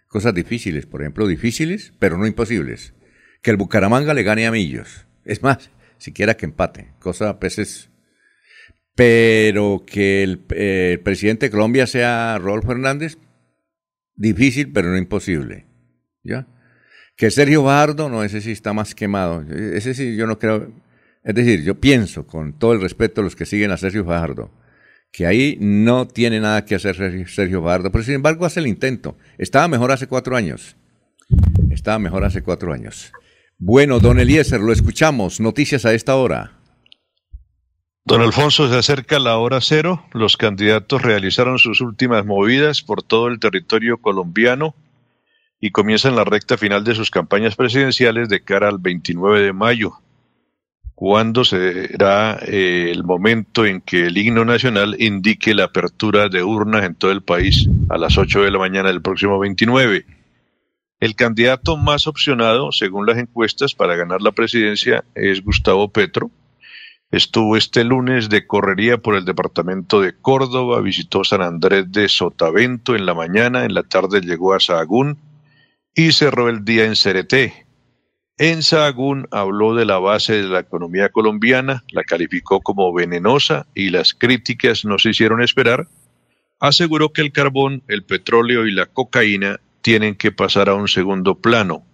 [0.08, 2.94] Cosas difíciles, por ejemplo, difíciles, pero no imposibles.
[3.42, 5.06] Que el Bucaramanga le gane a Millos.
[5.26, 7.90] Es más, siquiera que empate, cosa a veces...
[8.96, 13.18] Pero que el, eh, el presidente de Colombia sea Rodolfo Hernández,
[14.16, 15.66] difícil, pero no imposible.
[16.24, 16.48] ¿Ya?
[17.16, 19.44] Que Sergio Bardo, no, ese sí está más quemado.
[19.52, 20.72] Ese sí yo no creo.
[21.24, 24.52] Es decir, yo pienso, con todo el respeto a los que siguen a Sergio Fajardo,
[25.12, 26.96] que ahí no tiene nada que hacer
[27.28, 29.18] Sergio Fajardo, pero sin embargo hace el intento.
[29.38, 30.76] Estaba mejor hace cuatro años.
[31.70, 33.12] Estaba mejor hace cuatro años.
[33.58, 35.40] Bueno, don Eliezer, lo escuchamos.
[35.40, 36.63] Noticias a esta hora.
[38.06, 40.06] Don Alfonso, se acerca la hora cero.
[40.12, 44.76] Los candidatos realizaron sus últimas movidas por todo el territorio colombiano
[45.62, 49.94] y comienzan la recta final de sus campañas presidenciales de cara al 29 de mayo,
[50.96, 56.84] cuando será eh, el momento en que el himno nacional indique la apertura de urnas
[56.84, 60.06] en todo el país a las 8 de la mañana del próximo 29.
[61.00, 66.30] El candidato más opcionado, según las encuestas, para ganar la presidencia es Gustavo Petro.
[67.12, 72.96] Estuvo este lunes de correría por el departamento de Córdoba, visitó San Andrés de Sotavento
[72.96, 75.20] en la mañana, en la tarde llegó a Sahagún,
[75.96, 77.68] y cerró el día en Cereté.
[78.38, 83.90] En Sahagún habló de la base de la economía colombiana, la calificó como venenosa y
[83.90, 85.88] las críticas no se hicieron esperar.
[86.60, 91.36] Aseguró que el carbón, el petróleo y la cocaína tienen que pasar a un segundo
[91.36, 91.86] plano.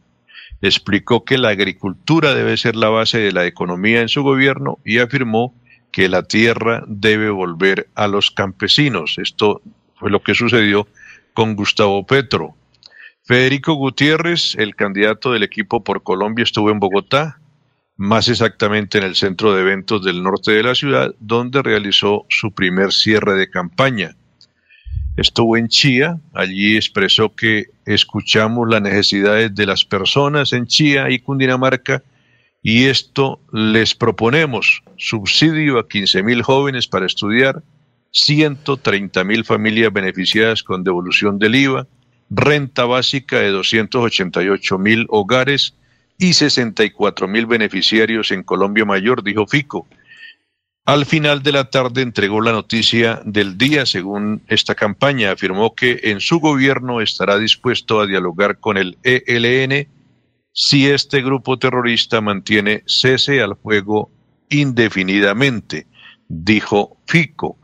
[0.62, 5.00] Explicó que la agricultura debe ser la base de la economía en su gobierno y
[5.00, 5.56] afirmó
[5.92, 9.18] que la tierra debe volver a los campesinos.
[9.18, 9.62] Esto
[9.96, 10.88] fue lo que sucedió
[11.34, 12.56] con Gustavo Petro.
[13.24, 17.40] Federico Gutiérrez, el candidato del equipo por Colombia, estuvo en Bogotá,
[17.96, 22.54] más exactamente en el centro de eventos del norte de la ciudad, donde realizó su
[22.54, 24.16] primer cierre de campaña.
[25.20, 31.20] Estuvo en Chía, allí expresó que escuchamos las necesidades de las personas en Chía y
[31.20, 32.02] Cundinamarca
[32.64, 37.62] y esto les proponemos subsidio a 15 mil jóvenes para estudiar,
[38.12, 41.86] 130 mil familias beneficiadas con devolución del IVA,
[42.30, 45.76] renta básica de 288 mil hogares
[46.18, 49.86] y 64 mil beneficiarios en Colombia Mayor, dijo Fico.
[50.90, 56.00] Al final de la tarde entregó la noticia del día, según esta campaña, afirmó que
[56.06, 59.88] en su gobierno estará dispuesto a dialogar con el ELN
[60.52, 64.10] si este grupo terrorista mantiene cese al fuego
[64.50, 65.86] indefinidamente,
[66.28, 67.60] dijo Fico.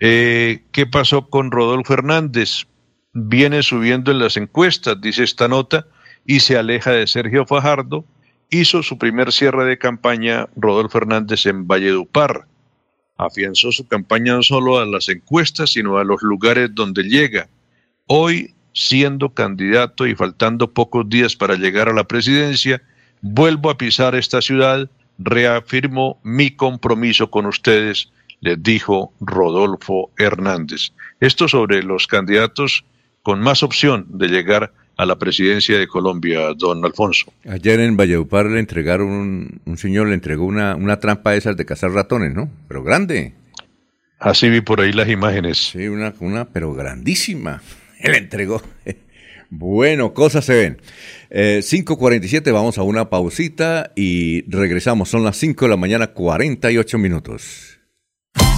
[0.00, 2.66] Eh, ¿Qué pasó con Rodolfo Hernández?
[3.12, 5.86] viene subiendo en las encuestas, dice esta nota,
[6.26, 8.04] y se aleja de Sergio Fajardo.
[8.50, 12.48] Hizo su primer cierre de campaña Rodolfo Hernández en Valledupar.
[13.16, 17.48] Afianzó su campaña no solo a las encuestas, sino a los lugares donde llega.
[18.06, 22.82] Hoy, siendo candidato y faltando pocos días para llegar a la presidencia,
[23.22, 28.10] vuelvo a pisar esta ciudad, reafirmo mi compromiso con ustedes,
[28.40, 30.92] les dijo Rodolfo Hernández.
[31.20, 32.84] Esto sobre los candidatos
[33.22, 37.32] con más opción de llegar a la presidencia de Colombia, don Alfonso.
[37.48, 41.56] Ayer en Valledupar le entregaron, un, un señor le entregó una, una trampa de esas
[41.56, 42.50] de cazar ratones, ¿no?
[42.66, 43.34] Pero grande.
[44.18, 45.58] Así vi por ahí las imágenes.
[45.72, 47.62] Sí, una, una pero grandísima.
[48.00, 48.62] Él entregó.
[49.50, 50.78] Bueno, cosas se ven.
[51.30, 55.08] Eh, 5.47, vamos a una pausita y regresamos.
[55.08, 57.75] Son las 5 de la mañana, 48 minutos.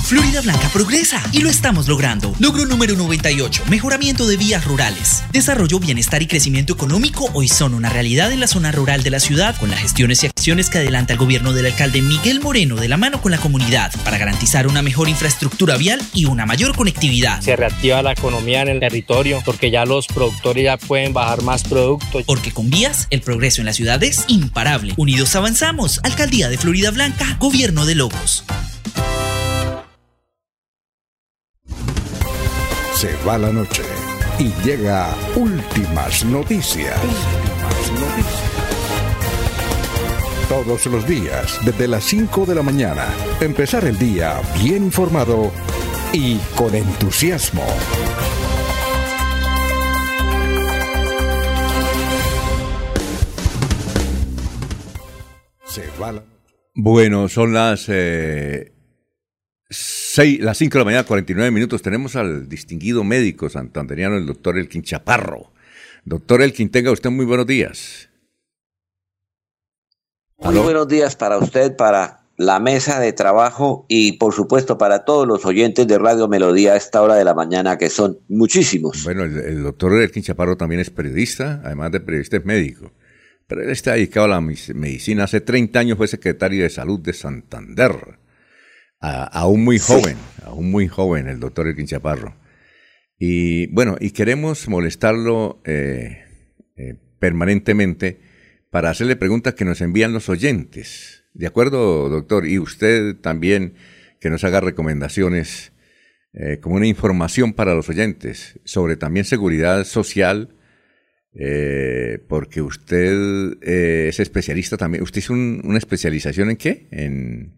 [0.08, 2.34] Florida Blanca progresa y lo estamos logrando.
[2.38, 5.22] Logro número 98, mejoramiento de vías rurales.
[5.32, 9.20] Desarrollo, bienestar y crecimiento económico hoy son una realidad en la zona rural de la
[9.20, 12.88] ciudad con las gestiones y acciones que adelanta el gobierno del alcalde Miguel Moreno de
[12.88, 17.42] la mano con la comunidad para garantizar una mejor infraestructura vial y una mayor conectividad.
[17.42, 21.64] Se reactiva la economía en el territorio porque ya los productores ya pueden bajar más
[21.64, 22.24] productos.
[22.24, 24.94] Porque con vías el progreso en la ciudad es imparable.
[24.96, 26.00] Unidos avanzamos.
[26.02, 28.46] Alcaldía de Florida Blanca, Gobierno de Lobos.
[32.98, 33.84] Se va la noche
[34.40, 36.98] y llega últimas noticias.
[37.04, 38.42] Últimas noticias.
[40.48, 43.06] Todos los días, desde las 5 de la mañana,
[43.40, 45.52] empezar el día bien informado
[46.12, 47.64] y con entusiasmo.
[55.66, 56.24] Se va la...
[56.74, 58.72] Bueno, son las eh,
[59.70, 64.56] Seis, las 5 de la mañana, 49 minutos, tenemos al distinguido médico santanderiano, el doctor
[64.58, 65.52] Elkin Chaparro.
[66.06, 68.08] Doctor Elkin, tenga usted muy buenos días.
[70.38, 75.26] Muy buenos días para usted, para la mesa de trabajo y por supuesto para todos
[75.26, 79.04] los oyentes de Radio Melodía a esta hora de la mañana, que son muchísimos.
[79.04, 82.92] Bueno, el, el doctor Elkin Chaparro también es periodista, además de periodista es médico.
[83.46, 85.24] Pero él está dedicado a la medicina.
[85.24, 88.17] Hace 30 años fue secretario de salud de Santander
[89.00, 92.34] aún muy joven, aún muy joven, el doctor Elkin Chaparro.
[93.18, 96.24] Y bueno, y queremos molestarlo eh,
[96.76, 98.20] eh, permanentemente
[98.70, 101.24] para hacerle preguntas que nos envían los oyentes.
[101.34, 102.46] ¿De acuerdo, doctor?
[102.46, 103.74] Y usted también
[104.20, 105.72] que nos haga recomendaciones
[106.32, 110.54] eh, como una información para los oyentes sobre también seguridad social,
[112.28, 115.04] porque usted es especialista también.
[115.04, 116.88] ¿Usted hizo una especialización en qué?
[116.90, 117.54] En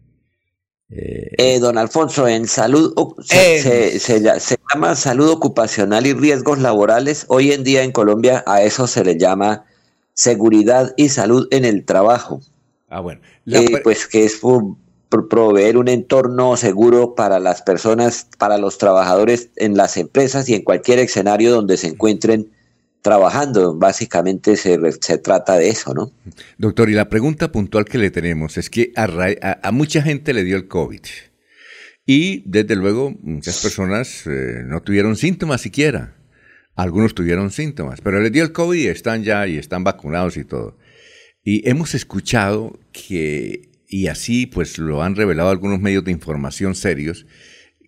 [0.93, 4.21] eh, don Alfonso, en salud se,
[4.73, 7.25] llama salud ocupacional y riesgos laborales.
[7.29, 9.65] Hoy en día en Colombia a eso se le llama
[10.13, 12.41] seguridad y salud en el trabajo.
[12.89, 13.21] Ah, bueno.
[13.47, 14.41] Eh, pues que es
[15.29, 20.63] proveer un entorno seguro para las personas, para los trabajadores en las empresas y en
[20.63, 22.51] cualquier escenario donde se encuentren
[23.01, 23.75] trabajando.
[23.75, 26.11] Básicamente se, se, trata de eso, ¿no?
[26.57, 30.55] Doctor, y la pregunta puntual que le tenemos es que a, mucha gente le dio
[30.55, 31.01] el COVID.
[32.05, 36.15] Y desde luego muchas personas eh, no tuvieron síntomas siquiera.
[36.75, 40.45] Algunos tuvieron síntomas, pero les dio el COVID y están ya y están vacunados y
[40.45, 40.77] todo.
[41.43, 47.25] Y hemos escuchado que, y así pues lo han revelado algunos medios de información serios,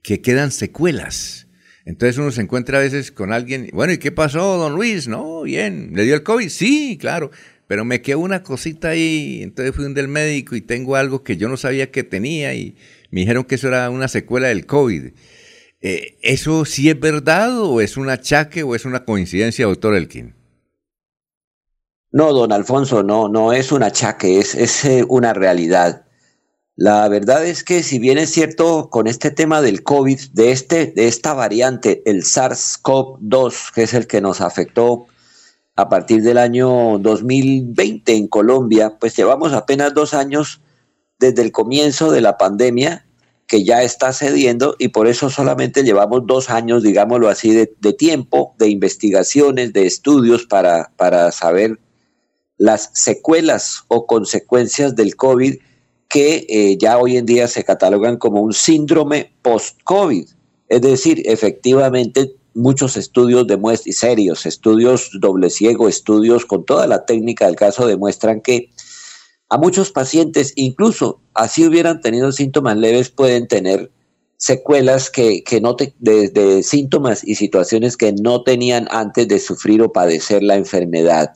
[0.02, 1.43] que quedan secuelas
[1.86, 5.08] entonces uno se encuentra a veces con alguien, bueno, ¿y qué pasó, don Luis?
[5.08, 6.50] No, bien, ¿le dio el COVID?
[6.50, 7.32] Sí, claro,
[7.68, 11.38] pero me quedó una cosita ahí, entonces fui un del médico y tengo algo que
[11.38, 12.76] yo no sabía que tenía y
[13.12, 15.12] me dijeron que eso era una secuela del COVID.
[15.82, 20.34] Eh, ¿Eso sí es verdad o es un achaque o es una coincidencia, doctor Elkin?
[22.12, 26.03] No, don Alfonso, no, no es un achaque, es, es eh, una realidad.
[26.76, 30.88] La verdad es que si bien es cierto con este tema del COVID, de, este,
[30.88, 35.06] de esta variante, el SARS-CoV-2, que es el que nos afectó
[35.76, 40.62] a partir del año 2020 en Colombia, pues llevamos apenas dos años
[41.20, 43.06] desde el comienzo de la pandemia
[43.46, 47.94] que ya está cediendo y por eso solamente llevamos dos años, digámoslo así, de, de
[47.94, 51.80] tiempo, de investigaciones, de estudios para, para saber
[52.58, 55.58] las secuelas o consecuencias del COVID
[56.14, 60.30] que eh, ya hoy en día se catalogan como un síndrome post-COVID.
[60.70, 67.48] Es decir, efectivamente, muchos estudios demuestran, serios, estudios doble ciego, estudios con toda la técnica
[67.48, 68.70] del caso demuestran que
[69.50, 73.90] a muchos pacientes, incluso así hubieran tenido síntomas leves, pueden tener
[74.38, 79.92] secuelas que, que no de síntomas y situaciones que no tenían antes de sufrir o
[79.92, 81.34] padecer la enfermedad.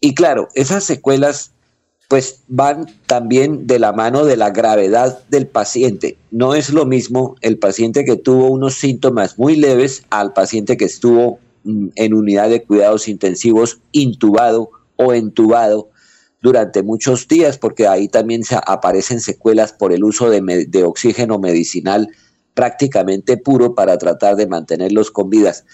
[0.00, 1.52] Y claro, esas secuelas
[2.12, 6.18] pues van también de la mano de la gravedad del paciente.
[6.30, 10.84] No es lo mismo el paciente que tuvo unos síntomas muy leves al paciente que
[10.84, 15.88] estuvo mm, en unidad de cuidados intensivos intubado o entubado
[16.42, 22.10] durante muchos días, porque ahí también se aparecen secuelas por el uso de, oxígeno medicinal
[22.52, 25.64] prácticamente puro para tratar de mantenerlos con vidas.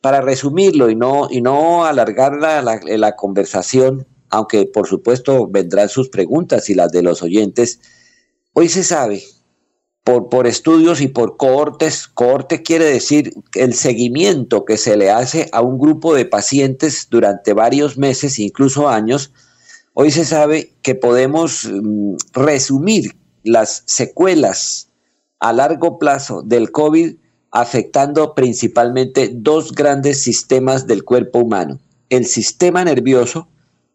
[0.00, 6.08] para resumirlo y no, y no alargar la, la, conversación, aunque por supuesto vendrán sus
[6.08, 7.80] preguntas y las de los oyentes,
[8.52, 9.22] hoy se sabe
[10.02, 12.08] por, por, estudios y por cohortes.
[12.08, 17.52] Cohorte quiere decir el seguimiento que se le hace a un grupo de pacientes durante
[17.52, 19.32] varios meses, incluso años.
[19.94, 24.90] Hoy se sabe que podemos mm, resumir las secuelas
[25.38, 27.16] a largo plazo del COVID
[27.52, 31.78] afectando principalmente dos grandes sistemas del cuerpo humano.
[32.10, 33.48] El sistema nervioso,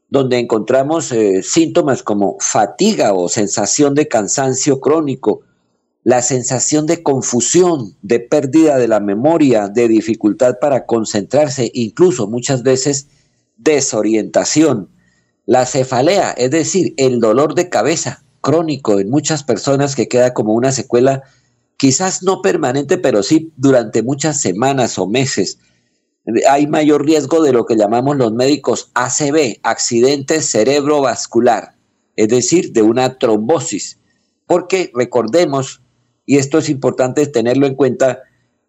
[0.10, 5.41] donde encontramos eh, síntomas como fatiga o sensación de cansancio crónico,
[6.03, 12.64] la sensación de confusión, de pérdida de la memoria, de dificultad para concentrarse, incluso muchas
[12.64, 13.07] veces
[13.57, 14.89] desorientación.
[15.45, 20.53] La cefalea, es decir, el dolor de cabeza crónico en muchas personas que queda como
[20.53, 21.24] una secuela
[21.78, 25.60] quizás no permanente, pero sí durante muchas semanas o meses.
[26.49, 31.75] Hay mayor riesgo de lo que llamamos los médicos ACV, accidente cerebrovascular,
[32.15, 33.99] es decir, de una trombosis.
[34.45, 35.82] Porque recordemos,
[36.25, 38.19] y esto es importante tenerlo en cuenta,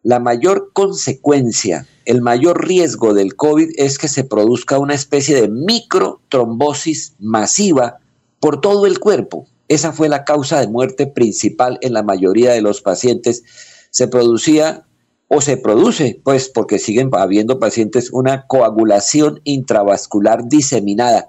[0.02, 5.48] la mayor consecuencia, el mayor riesgo del COVID es que se produzca una especie de
[5.48, 7.98] microtrombosis masiva
[8.40, 9.46] por todo el cuerpo.
[9.68, 13.44] Esa fue la causa de muerte principal en la mayoría de los pacientes.
[13.90, 14.86] Se producía
[15.32, 21.28] o se produce, pues porque siguen habiendo pacientes, una coagulación intravascular diseminada,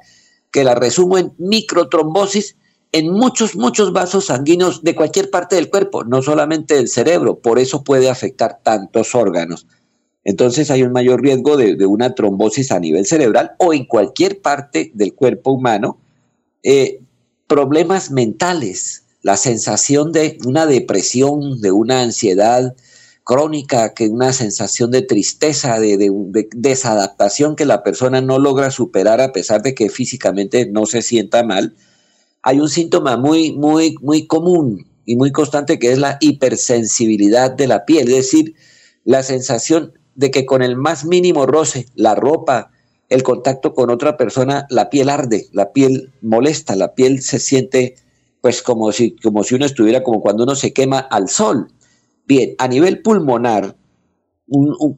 [0.51, 2.55] que la resumo en microtrombosis
[2.93, 7.59] en muchos, muchos vasos sanguíneos de cualquier parte del cuerpo, no solamente del cerebro, por
[7.59, 9.67] eso puede afectar tantos órganos.
[10.23, 14.91] Entonces hay un mayor riesgo de, una trombosis a nivel cerebral o en cualquier parte
[14.95, 15.99] del cuerpo humano.
[16.63, 17.01] Eh,
[17.45, 22.75] problemas mentales, la sensación de una depresión, de una ansiedad
[23.23, 26.11] crónica, que una sensación de tristeza, de,
[26.55, 31.43] desadaptación que la persona no logra superar a pesar de que físicamente no se sienta
[31.43, 31.75] mal.
[32.41, 37.67] Hay un síntoma muy, muy, muy común y muy constante que es la hipersensibilidad de
[37.67, 38.55] la piel, es decir,
[39.03, 42.71] la sensación de que con el más mínimo roce, la ropa,
[43.09, 47.95] el contacto con otra persona, la piel arde, la piel molesta, la piel se siente
[48.41, 51.67] pues como si, como si uno estuviera como cuando uno se quema al sol.
[52.25, 53.75] Bien, a nivel pulmonar,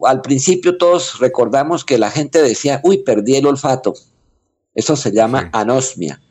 [0.05, 3.93] al principio todos recordamos que la gente decía, uy, perdí el olfato.
[4.73, 6.21] Eso se llama anosmia.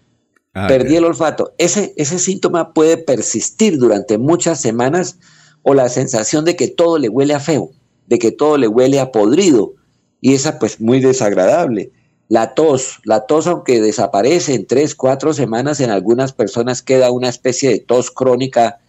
[0.54, 1.54] Ah, perdí el olfato.
[1.58, 5.18] Ese, ese síntoma puede persistir durante muchas semanas
[5.62, 7.70] o la sensación de que todo le huele a feo,
[8.06, 9.74] de que todo le huele a podrido,
[10.20, 11.92] y esa pues muy desagradable.
[12.28, 17.28] La tos, la tos aunque desaparece en tres, cuatro semanas, en algunas personas queda una
[17.28, 18.80] especie de tos crónica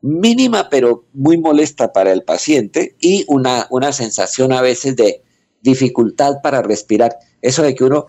[0.00, 5.22] mínima pero muy molesta para el paciente y una, una sensación a veces de
[5.62, 7.16] dificultad para respirar.
[7.42, 8.06] Eso de que uno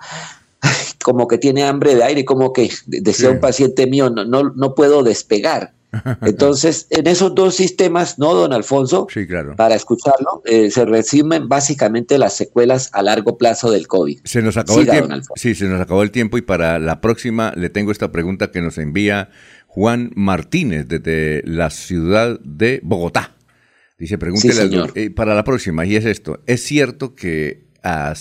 [1.04, 4.76] como que tiene hambre de aire, como que decía un paciente mío, no, no, no
[4.76, 5.74] puedo despegar.
[6.22, 9.08] Entonces, en esos dos sistemas, ¿no, don Alfonso?
[9.12, 9.56] Sí, claro.
[9.56, 14.20] Para escucharlo, eh, se resumen básicamente las secuelas a largo plazo del COVID.
[14.24, 15.34] Se nos acabó el tiempo.
[15.36, 18.62] Sí, se nos acabó el tiempo y para la próxima le tengo esta pregunta que
[18.62, 19.30] nos envía
[19.70, 23.36] Juan Martínez desde la ciudad de Bogotá.
[24.00, 28.16] Dice, pregúntele eh, para la próxima, y es esto, ¿es cierto que a,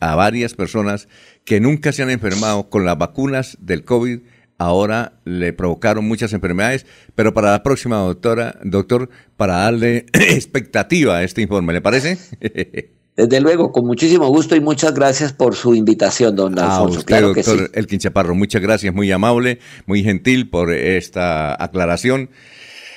[0.00, 1.08] a varias personas
[1.46, 4.20] que nunca se han enfermado con las vacunas del COVID
[4.58, 6.84] ahora le provocaron muchas enfermedades,
[7.14, 12.18] pero para la próxima doctora, doctor, para darle expectativa a este informe, ¿le parece?
[13.16, 17.00] Desde luego, con muchísimo gusto y muchas gracias por su invitación, don Alfonso.
[17.00, 22.30] Usted, claro doctor que Elkin Chaparro, muchas gracias, muy amable, muy gentil por esta aclaración.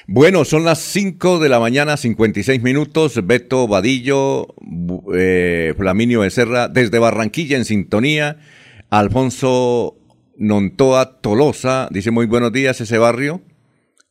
[0.08, 3.20] Bueno, son las 5 de la mañana, 56 minutos.
[3.26, 4.48] Beto Vadillo,
[5.14, 8.38] eh, Flaminio Becerra, desde Barranquilla en sintonía.
[8.92, 9.98] Alfonso
[10.38, 13.42] Nontoa Tolosa, dice muy buenos días ese barrio.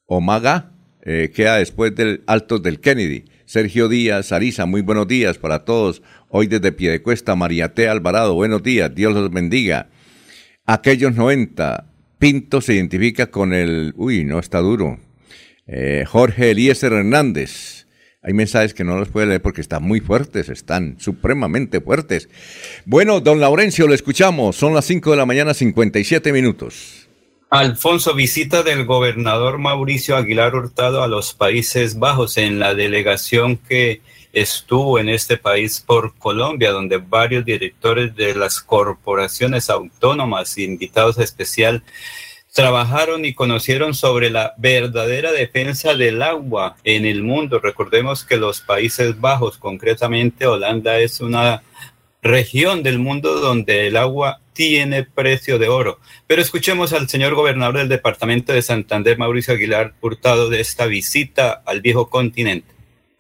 [0.07, 3.25] Omaga, eh, queda después del Alto del Kennedy.
[3.55, 6.03] Sergio Díaz, Arisa, muy buenos días para todos.
[6.29, 9.91] Hoy desde Piedecuesta, Mariate Alvarado, buenos días, Dios los bendiga.
[10.67, 11.87] Aquellos 90,
[12.19, 13.95] Pinto se identifica con el...
[13.97, 14.99] Uy, no, está duro.
[15.69, 17.87] Eh, Jorge Eliezer Hernández,
[18.23, 22.29] hay mensajes que no los puede leer porque están muy fuertes, están supremamente fuertes.
[22.87, 24.57] Bueno, don Laurencio, lo escuchamos.
[24.57, 27.04] Son las 5 de la mañana, 57 minutos.
[27.57, 34.01] Alfonso, visita del gobernador Mauricio Aguilar Hurtado a los Países Bajos en la delegación que
[34.33, 41.85] estuvo en este país por Colombia, donde varios directores de las corporaciones autónomas, invitados especial,
[42.53, 47.61] trabajaron y conocieron sobre la verdadera defensa del agua en el mundo.
[47.61, 51.63] Recordemos que los Países Bajos, concretamente Holanda, es una
[52.25, 56.01] región del mundo donde el agua tiene precio de oro.
[56.27, 61.63] Pero escuchemos al señor gobernador del departamento de Santander, Mauricio Aguilar Hurtado, de esta visita
[61.67, 62.74] al viejo continente.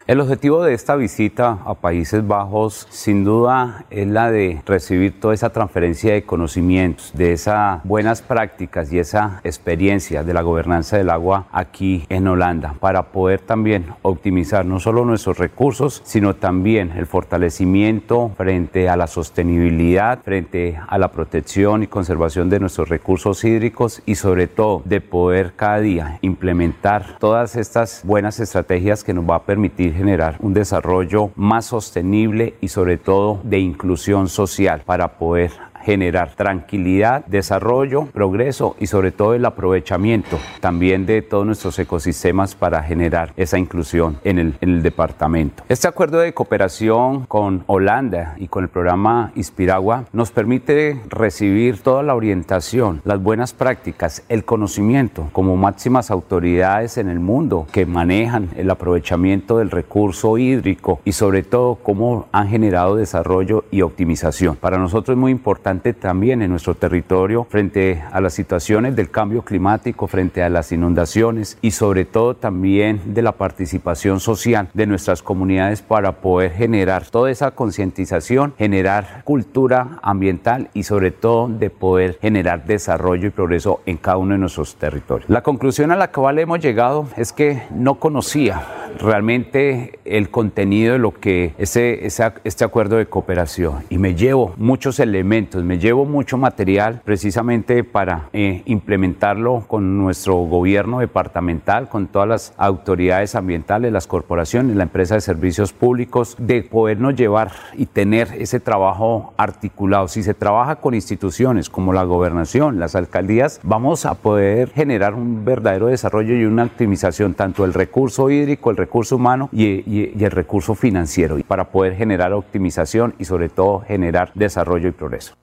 [0.07, 5.32] El objetivo de esta visita a Países Bajos sin duda es la de recibir toda
[5.32, 11.09] esa transferencia de conocimientos, de esas buenas prácticas y esa experiencia de la gobernanza del
[11.09, 17.07] agua aquí en Holanda para poder también optimizar no solo nuestros recursos, sino también el
[17.07, 24.02] fortalecimiento frente a la sostenibilidad, frente a la protección y conservación de nuestros recursos hídricos
[24.05, 29.36] y sobre todo de poder cada día implementar todas estas buenas estrategias que nos va
[29.36, 35.53] a permitir generar un desarrollo más sostenible y sobre todo de inclusión social para poder
[35.85, 42.82] generar tranquilidad, desarrollo, progreso y sobre todo el aprovechamiento también de todos nuestros ecosistemas para
[42.82, 45.62] generar esa inclusión en el, en el departamento.
[45.68, 52.03] Este acuerdo de cooperación con Holanda y con el programa Inspiragua nos permite recibir toda
[52.03, 58.49] la orientación, las buenas prácticas, el conocimiento como máximas autoridades en el mundo que manejan
[58.57, 64.57] el aprovechamiento del recurso hídrico y sobre todo cómo han generado desarrollo y optimización.
[64.57, 69.42] Para nosotros es muy importante también en nuestro territorio frente a las situaciones del cambio
[69.42, 75.22] climático, frente a las inundaciones y sobre todo también de la participación social de nuestras
[75.22, 82.18] comunidades para poder generar toda esa concientización, generar cultura ambiental y sobre todo de poder
[82.20, 85.28] generar desarrollo y progreso en cada uno de nuestros territorios.
[85.28, 88.62] La conclusión a la cual hemos llegado es que no conocía
[88.98, 95.00] realmente el contenido de lo que es este acuerdo de cooperación y me llevo muchos
[95.00, 102.28] elementos, me llevo mucho material precisamente para eh, implementarlo con nuestro gobierno departamental, con todas
[102.28, 108.28] las autoridades ambientales, las corporaciones, la empresa de servicios públicos, de podernos llevar y tener
[108.38, 110.08] ese trabajo articulado.
[110.08, 115.44] Si se trabaja con instituciones como la gobernación, las alcaldías, vamos a poder generar un
[115.44, 120.74] verdadero desarrollo y una optimización tanto del recurso hídrico, el recurso humano y, el recurso
[120.74, 125.34] financiero para poder generar optimización y sobre todo generar desarrollo y progreso.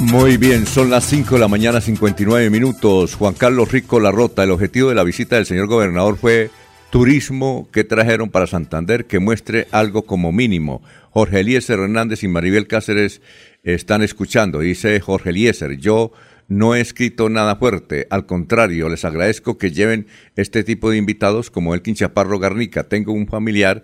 [0.00, 3.14] Muy bien, son las 5 de la mañana, 59 minutos.
[3.14, 6.50] Juan Carlos Rico Larrota, el objetivo de la visita del señor gobernador fue
[6.90, 10.82] turismo que trajeron para Santander que muestre algo como mínimo.
[11.10, 13.22] Jorge Eliezer Hernández y Maribel Cáceres
[13.64, 14.60] están escuchando.
[14.60, 16.12] Dice Jorge Eliezer, yo
[16.46, 21.50] no he escrito nada fuerte, al contrario, les agradezco que lleven este tipo de invitados
[21.50, 22.84] como el Quinchaparro Garnica.
[22.84, 23.82] Tengo un familiar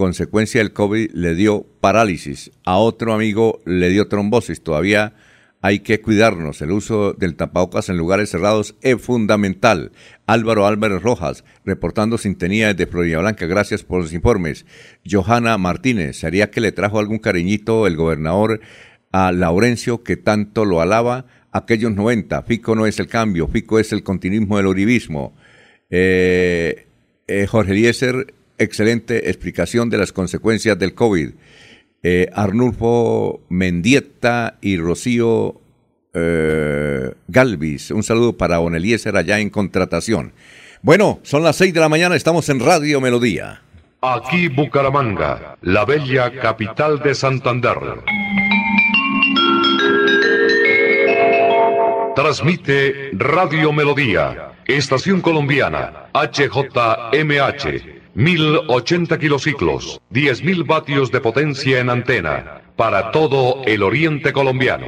[0.00, 5.12] consecuencia del COVID le dio parálisis, a otro amigo le dio trombosis, todavía
[5.60, 6.62] hay que cuidarnos.
[6.62, 9.92] El uso del tapabocas en lugares cerrados es fundamental.
[10.24, 13.44] Álvaro Álvarez Rojas, reportando sintonía desde Florida Blanca.
[13.44, 14.64] Gracias por los informes.
[15.04, 18.62] Johanna Martínez, ¿sería que le trajo algún cariñito el gobernador
[19.12, 21.26] a Laurencio que tanto lo alaba?
[21.52, 22.42] aquellos 90.
[22.44, 25.34] Fico no es el cambio, Fico es el continuismo del uribismo.
[25.90, 26.86] Eh,
[27.26, 31.30] eh, Jorge Eliezer, excelente explicación de las consecuencias del COVID.
[32.02, 35.60] Eh, Arnulfo Mendieta y Rocío
[36.12, 40.32] Galvis, un saludo para Don Eliezer allá en contratación.
[40.82, 43.62] Bueno, son las 6 de la mañana, estamos en Radio Melodía.
[44.02, 47.76] Aquí Bucaramanga, la bella capital de Santander.
[52.16, 63.10] Transmite Radio Melodía, Estación Colombiana, HJMH, 1080 kilociclos, 10.000 vatios de potencia en antena, para
[63.12, 64.86] todo el oriente colombiano.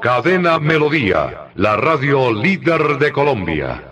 [0.00, 3.84] Cadena Melodía, la radio líder de Colombia.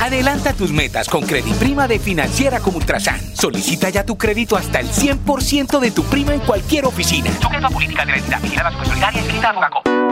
[0.00, 1.24] Adelanta tus metas con
[1.58, 3.20] Prima de Financiera como Ultrasan.
[3.34, 7.30] Solicita ya tu crédito hasta el 100% de tu prima en cualquier oficina.
[7.40, 10.11] Sujeto a política de la entidad solidaria inscrita a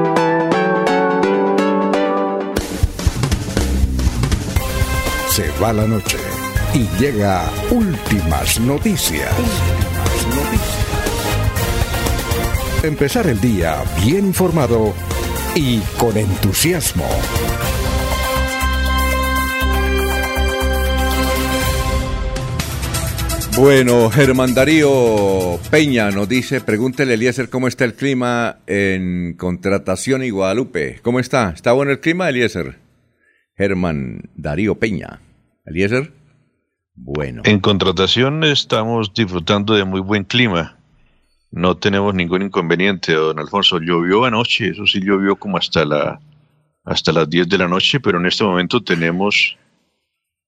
[5.31, 6.17] Se va la noche
[6.73, 9.31] Y llega Últimas Noticias.
[12.83, 14.93] Empezar el día bien informado
[15.55, 17.07] y con entusiasmo.
[23.55, 30.29] Bueno, Germán Darío Peña nos dice, pregúntele Eliezer cómo está el clima en Contratación y
[30.29, 30.99] Guadalupe.
[31.01, 31.51] ¿Cómo está?
[31.55, 32.90] ¿Está bueno el clima, Eliezer?
[33.61, 35.21] Germán Darío Peña.
[35.67, 36.11] Eliezer.
[36.95, 37.43] Bueno.
[37.45, 40.79] En Contratación estamos disfrutando de muy buen clima.
[41.51, 43.77] No tenemos ningún inconveniente, don Alfonso.
[43.79, 46.19] Llovió anoche, eso sí llovió como hasta la
[46.83, 49.55] hasta las 10 de la noche, pero en este momento tenemos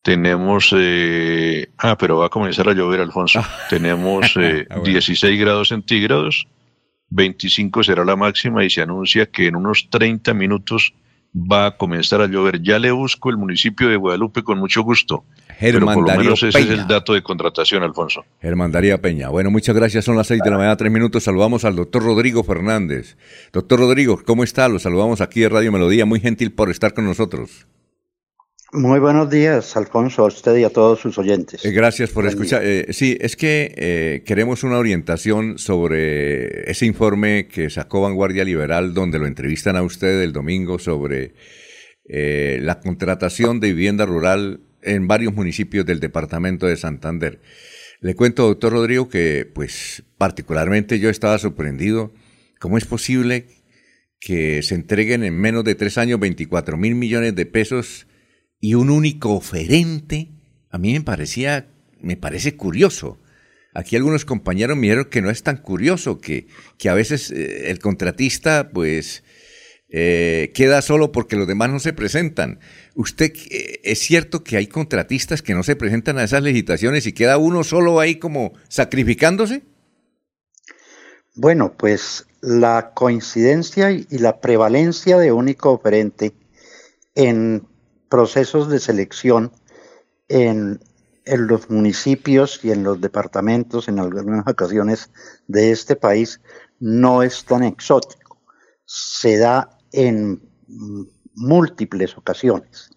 [0.01, 3.39] tenemos, eh, ah, pero va a comenzar a llover, Alfonso.
[3.59, 3.67] Ah.
[3.69, 4.33] Tenemos
[4.83, 6.47] 16 eh, grados centígrados,
[7.09, 10.95] 25 será la máxima y se anuncia que en unos 30 minutos
[11.33, 12.61] va a comenzar a llover.
[12.61, 15.25] Ya le busco el municipio de Guadalupe con mucho gusto.
[15.57, 18.25] Germán por lo menos ese es el dato de contratación, Alfonso.
[18.41, 19.29] Germán Darío Peña.
[19.29, 20.05] Bueno, muchas gracias.
[20.05, 21.23] Son las 6 de la mañana, tres minutos.
[21.23, 23.17] Saludamos al doctor Rodrigo Fernández.
[23.51, 24.67] Doctor Rodrigo, ¿cómo está?
[24.67, 26.05] Lo saludamos aquí de Radio Melodía.
[26.05, 27.67] Muy gentil por estar con nosotros.
[28.75, 31.63] Muy buenos días, Alfonso, a usted y a todos sus oyentes.
[31.63, 32.63] Eh, gracias por escuchar.
[32.65, 38.95] Eh, sí, es que eh, queremos una orientación sobre ese informe que sacó Vanguardia Liberal,
[38.95, 41.35] donde lo entrevistan a usted el domingo sobre
[42.05, 47.41] la contratación de vivienda rural en varios municipios del departamento de Santander.
[48.01, 52.11] Le cuento, doctor Rodrigo, que pues particularmente yo estaba sorprendido.
[52.59, 53.45] ¿Cómo es posible
[54.19, 58.07] que se entreguen en menos de tres años 24 mil millones de pesos?
[58.63, 60.29] Y un único oferente,
[60.69, 61.67] a mí me parecía,
[61.99, 63.19] me parece curioso.
[63.73, 66.47] Aquí algunos compañeros me dijeron que no es tan curioso, que,
[66.77, 69.25] que a veces eh, el contratista pues
[69.89, 72.61] eh, queda solo porque los demás no se presentan.
[72.95, 77.11] ¿Usted eh, es cierto que hay contratistas que no se presentan a esas licitaciones y
[77.11, 79.63] queda uno solo ahí como sacrificándose?
[81.35, 86.31] Bueno, pues la coincidencia y la prevalencia de único oferente
[87.13, 87.67] en
[88.13, 89.51] procesos de selección
[90.27, 90.79] en,
[91.25, 95.09] los municipios y en los departamentos, en algunas ocasiones
[95.47, 96.39] de este país,
[96.79, 98.39] no es tan exótico.
[98.85, 100.43] Se da en
[101.33, 102.91] múltiples ocasiones.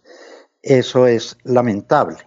[0.60, 2.18] Eso es lamentable.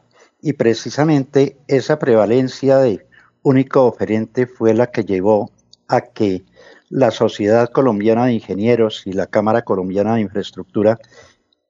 [0.42, 3.08] Y precisamente esa prevalencia de
[3.44, 5.52] único oferente fue la que llevó
[5.90, 6.44] a que
[6.90, 10.98] la Sociedad Colombiana de Ingenieros y la Cámara Colombiana de Infraestructura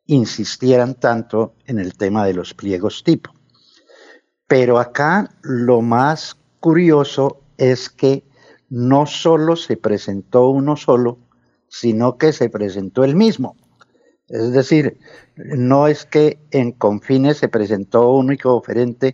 [0.10, 3.32] insistieran tanto en el tema de los pliegos tipo.
[4.48, 8.24] Pero acá lo más curioso es que
[8.70, 11.20] no solo se presentó uno solo,
[11.68, 13.56] sino que se presentó el mismo.
[14.28, 14.98] Es decir,
[15.36, 19.14] no es que en Confines se presentó único oferente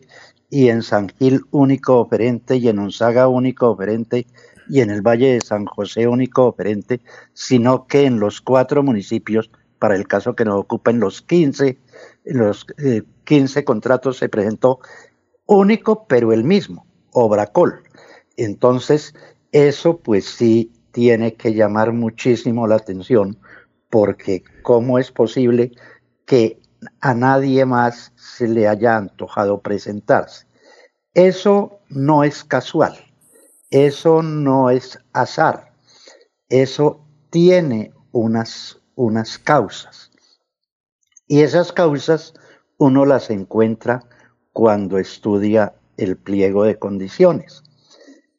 [0.50, 4.28] y en San Gil único oferente y en Onzaga único oferente
[4.70, 7.02] y en el Valle de San José único oferente,
[7.34, 11.78] sino que en los cuatro municipios para el caso que nos ocupen los 15,
[12.26, 12.66] los
[13.24, 14.80] 15 eh, contratos se presentó
[15.46, 17.84] único, pero el mismo, Obracol.
[18.38, 19.14] Entonces,
[19.52, 23.38] eso pues sí tiene que llamar muchísimo la atención,
[23.90, 25.72] porque ¿cómo es posible
[26.26, 26.60] que
[27.02, 30.46] a nadie más se le haya antojado presentarse?
[31.14, 32.98] Eso no es casual,
[33.70, 35.72] eso no es azar,
[36.50, 40.12] eso tiene unas unas causas.
[41.28, 42.34] Y esas causas
[42.78, 44.04] uno las encuentra
[44.54, 47.64] cuando estudia el pliego de condiciones.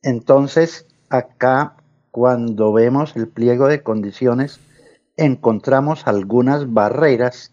[0.02, 1.76] Entonces, acá,
[2.10, 4.60] cuando vemos el pliego de condiciones,
[5.16, 7.52] encontramos algunas barreras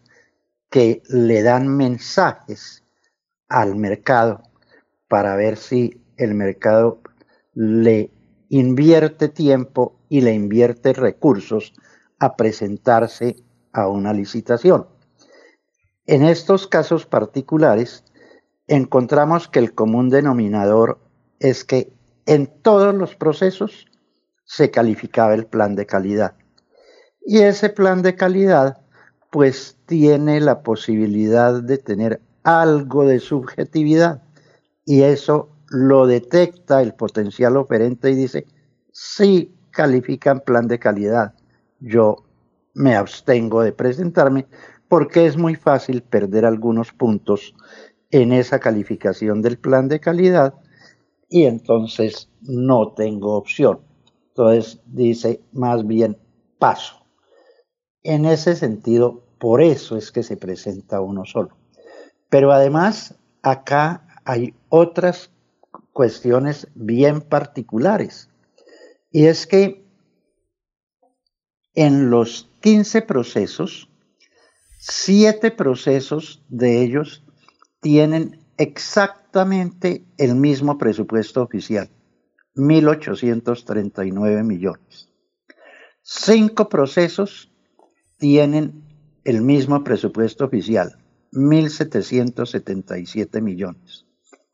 [0.70, 2.84] que le dan mensajes
[3.48, 4.42] al mercado
[5.08, 7.02] para ver si el mercado
[7.54, 8.12] le
[8.50, 11.74] invierte tiempo y le invierte recursos
[12.20, 13.36] a presentarse
[13.72, 14.88] a una licitación.
[16.06, 18.04] En estos casos particulares,
[18.68, 21.00] encontramos que el común denominador
[21.40, 21.92] es que
[22.26, 23.88] en todos los procesos
[24.46, 26.36] se calificaba el plan de calidad.
[27.26, 28.82] Y ese plan de calidad
[29.32, 34.22] pues tiene la posibilidad de tener algo de subjetividad
[34.86, 38.46] y eso lo detecta el potencial oferente y dice,
[38.92, 41.34] sí califican plan de calidad,
[41.84, 42.24] yo
[42.74, 44.48] me abstengo de presentarme
[44.88, 47.54] porque es muy fácil perder algunos puntos
[48.10, 50.54] en esa calificación del plan de calidad
[51.30, 53.80] y entonces no tengo opción.
[54.30, 56.18] Entonces dice más bien
[56.58, 57.06] paso.
[58.02, 61.58] En ese sentido, por eso es que se presenta uno solo.
[62.30, 65.32] Pero además, acá hay otras
[65.92, 68.30] cuestiones bien particulares.
[69.12, 69.83] Y es que
[71.76, 73.90] en los 15 procesos,
[74.80, 77.24] siete procesos de ellos
[77.80, 81.90] tienen exactamente el mismo presupuesto oficial,
[82.56, 85.10] 1.839 millones.
[86.02, 87.52] Cinco procesos
[88.18, 88.84] tienen
[89.24, 90.96] el mismo presupuesto oficial,
[91.32, 94.06] 1.777 millones.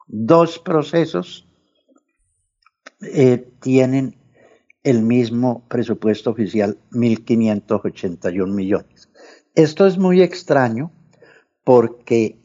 [0.07, 1.45] Dos procesos
[3.01, 4.18] eh, tienen
[4.83, 9.09] el mismo presupuesto oficial, 1.581 millones.
[9.55, 10.91] Esto es muy extraño
[11.63, 12.37] porque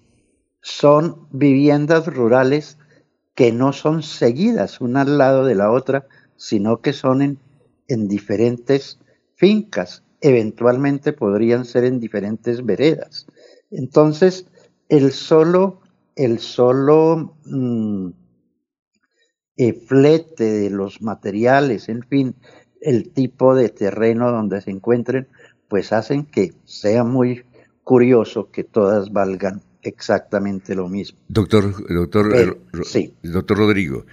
[0.60, 2.78] son viviendas rurales
[3.34, 6.06] que no son seguidas una al lado de la otra,
[6.36, 7.38] sino que son en,
[7.88, 8.98] en diferentes
[9.34, 10.02] fincas.
[10.20, 13.26] Eventualmente podrían ser en diferentes veredas.
[13.70, 14.46] Entonces,
[14.88, 15.80] el solo,
[16.16, 18.08] el solo mm,
[19.56, 22.34] eh, flete de los materiales, en fin,
[22.80, 25.28] el tipo de terreno donde se encuentren,
[25.68, 27.44] pues hacen que sea muy
[27.82, 31.18] curioso que todas valgan exactamente lo mismo.
[31.28, 32.52] Doctor, doctor, eh,
[32.84, 33.14] sí.
[33.22, 34.06] doctor Rodrigo,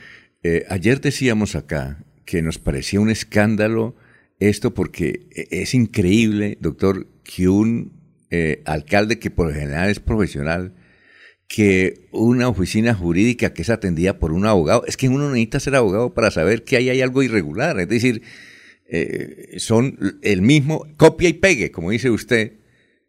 [0.44, 3.96] eh, ayer decíamos acá que nos parecía un escándalo
[4.40, 7.94] esto porque es increíble, doctor, que un
[8.66, 10.74] alcalde que por lo general es profesional,
[11.52, 15.76] que una oficina jurídica que es atendida por un abogado, es que uno necesita ser
[15.76, 18.22] abogado para saber que ahí hay algo irregular, es decir,
[18.88, 22.54] eh, son el mismo, copia y pegue, como dice usted,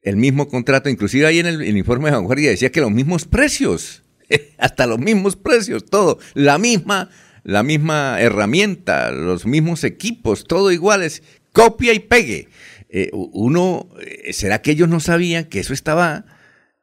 [0.02, 4.02] el mismo contrato, inclusive ahí en el, informe de vanguardia decía que los mismos precios,
[4.58, 7.10] hasta los mismos precios, todo, la misma,
[7.44, 11.22] la misma herramienta, los mismos equipos, todo iguales,
[11.52, 12.48] copia y pegue.
[12.88, 16.24] Eh, uno, eh, ¿será que ellos no sabían que eso estaba,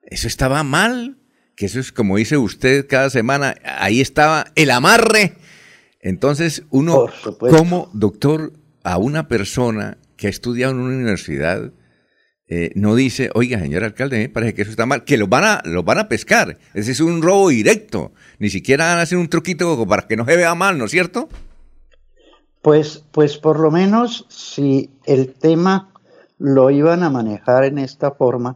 [0.04, 1.19] eso estaba mal?
[1.60, 5.34] Que eso es como dice usted cada semana, ahí estaba el amarre.
[6.00, 7.08] Entonces, uno,
[7.38, 8.54] como doctor,
[8.86, 11.74] a una persona que ha estudiado en una universidad,
[12.48, 15.44] eh, no dice, oiga, señor alcalde, me parece que eso está mal, que los van
[15.44, 16.58] a, los van a pescar.
[16.74, 18.14] Ese es un robo directo.
[18.40, 20.92] Ni siquiera van a hacer un truquito para que no se vea mal, ¿no es
[20.92, 21.28] cierto?
[22.62, 25.92] Pues, pues por lo menos si el tema
[26.38, 28.56] lo iban a manejar en esta forma,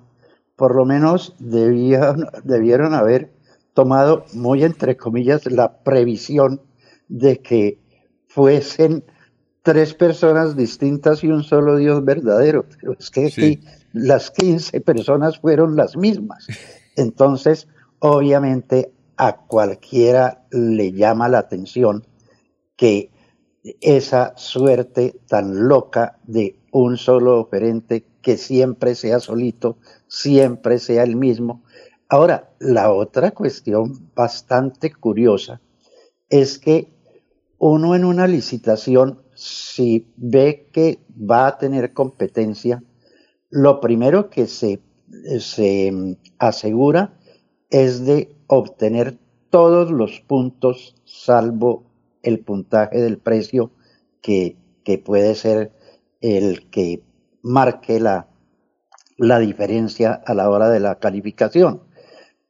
[0.64, 3.34] por lo menos debían, debieron haber
[3.74, 6.62] tomado muy entre comillas la previsión
[7.10, 7.80] de que
[8.28, 9.04] fuesen
[9.62, 12.66] tres personas distintas y un solo Dios verdadero.
[12.80, 13.60] Pero es que aquí
[13.92, 16.48] las 15 personas fueron las mismas.
[16.96, 17.68] Entonces,
[18.00, 22.08] obviamente, a cualquiera le llama la atención
[22.78, 23.12] que
[23.82, 29.78] esa suerte tan loca de un solo oferente que siempre sea solito,
[30.14, 31.64] siempre sea el mismo.
[32.08, 35.60] Ahora, la otra cuestión bastante curiosa
[36.30, 36.94] es que
[37.58, 42.84] uno en una licitación, si ve que va a tener competencia,
[43.50, 44.82] lo primero que se,
[45.40, 47.18] se asegura
[47.72, 49.18] es de obtener
[49.50, 51.86] todos los puntos salvo
[52.22, 53.72] el puntaje del precio
[54.22, 55.72] que, que puede ser
[56.22, 57.02] el que
[57.42, 58.28] marque la,
[59.24, 61.82] la diferencia a la hora de la calificación.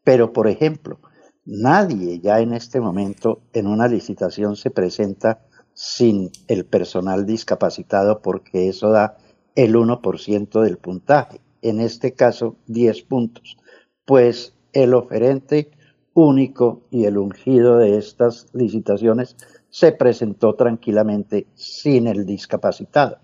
[0.03, 0.99] Pero, por ejemplo,
[1.45, 8.69] nadie ya en este momento en una licitación se presenta sin el personal discapacitado porque
[8.69, 9.17] eso da
[9.55, 13.57] el 1% del puntaje, en este caso 10 puntos,
[14.05, 15.71] pues el oferente
[16.13, 19.35] único y el ungido de estas licitaciones
[19.69, 23.17] se presentó tranquilamente sin el discapacitado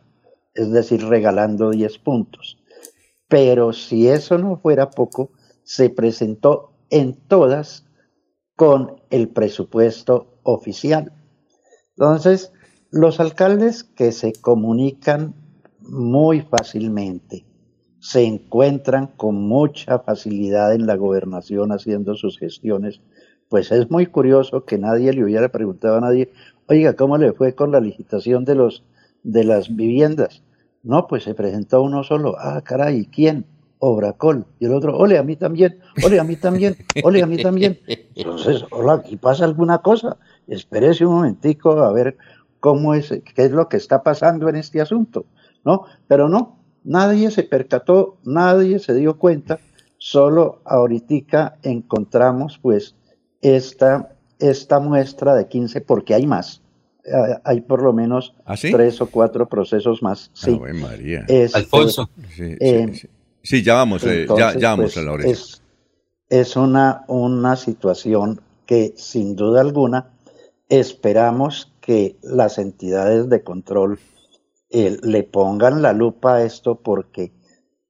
[0.54, 2.59] es decir, regalando 10 puntos.
[3.30, 5.32] Pero si eso no fuera poco,
[5.64, 7.86] se presentó en todas
[8.58, 11.14] con el presupuesto oficial.
[11.92, 12.52] Entonces,
[12.92, 15.34] los alcaldes que se comunican
[15.80, 17.46] muy fácilmente,
[18.00, 23.00] se encuentran con mucha facilidad en la gobernación haciendo sus gestiones,
[23.48, 26.32] pues es muy curioso que nadie le hubiera preguntado a nadie,
[26.68, 28.84] oiga, ¿cómo le fue con la licitación de los
[29.24, 30.44] de las viviendas.
[30.84, 32.36] No, pues se presentó uno solo.
[32.38, 33.46] Ah, caray, ¿quién?
[33.80, 34.46] Obracol.
[34.60, 37.80] Y el otro, ole, a mí también, ole, a mí también, ole, a mí también.
[38.16, 40.18] Entonces, hola, aquí pasa alguna cosa.
[40.48, 42.18] Espérese un momentico a ver
[42.60, 45.26] cómo es, qué es lo que está pasando en este asunto,
[45.64, 45.86] ¿no?
[46.08, 49.60] Pero no, nadie se percató, nadie se dio cuenta,
[49.98, 52.96] solo ahorita encontramos pues
[53.42, 56.62] esta, esta muestra de 15 porque hay más
[57.44, 60.32] hay por lo menos ¿Ah, tres o cuatro procesos más.
[60.34, 60.60] Sí.
[60.60, 61.26] María.
[61.28, 62.10] Este, Alfonso.
[62.38, 62.92] Eh,
[63.42, 65.62] sí, ya vamos, eh, ya, vamos pues, a la Es,
[66.30, 70.12] es una, una situación que sin duda alguna
[70.70, 74.00] esperamos que las entidades de control
[74.70, 77.32] eh, le pongan la lupa a esto porque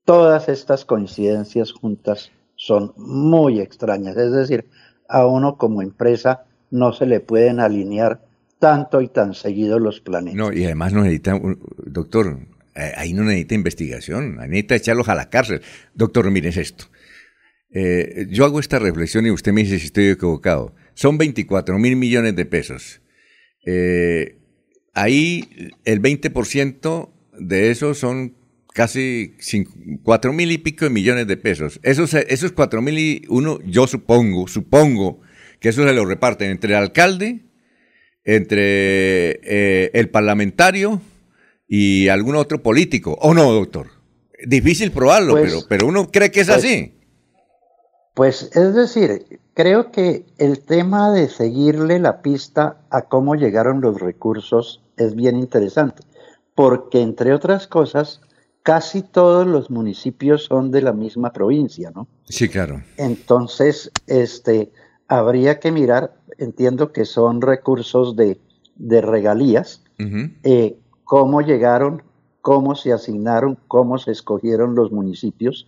[0.06, 4.15] todas estas coincidencias juntas son muy extrañas.
[4.15, 4.69] Es decir,
[5.10, 8.22] a uno como empresa no se le pueden alinear
[8.60, 10.36] tanto y tan seguido los planetas.
[10.36, 11.40] No, y además no necesita,
[11.86, 12.40] doctor,
[12.76, 15.61] eh, ahí no necesita investigación, necesita echarlos a la cárcel.
[15.94, 16.86] Doctor, mire esto.
[17.72, 20.76] Eh, yo hago esta reflexión y usted me dice si estoy equivocado.
[20.94, 23.02] Son 24 mil millones de pesos.
[23.65, 24.38] Eh,
[24.94, 27.10] ahí el 20%
[27.40, 28.36] de eso son
[28.73, 29.36] casi
[30.03, 31.80] 4 mil y pico de millones de pesos.
[31.84, 35.22] Esos, esos 4 mil y uno, yo supongo, supongo
[35.60, 37.49] que eso se lo reparten entre el alcalde,
[38.24, 41.02] entre eh, el parlamentario
[41.68, 43.18] y algún otro político.
[43.22, 43.88] ¿O no, doctor?
[44.46, 46.94] Difícil probarlo, pues, pero, pero uno cree que es pues, así.
[48.14, 54.00] Pues es decir, creo que el tema de seguirle la pista a cómo llegaron los
[54.00, 56.04] recursos es bien interesante,
[56.56, 58.22] porque entre otras cosas,
[58.64, 62.08] casi todos los municipios son de la misma provincia, ¿no?
[62.26, 62.82] Sí, claro.
[62.98, 64.72] Entonces, este,
[65.10, 68.40] habría que mirar, entiendo que son recursos de,
[68.77, 69.84] regalías,
[70.44, 72.03] eh, cómo llegaron,
[72.41, 75.68] cómo se asignaron, cómo se escogieron los municipios,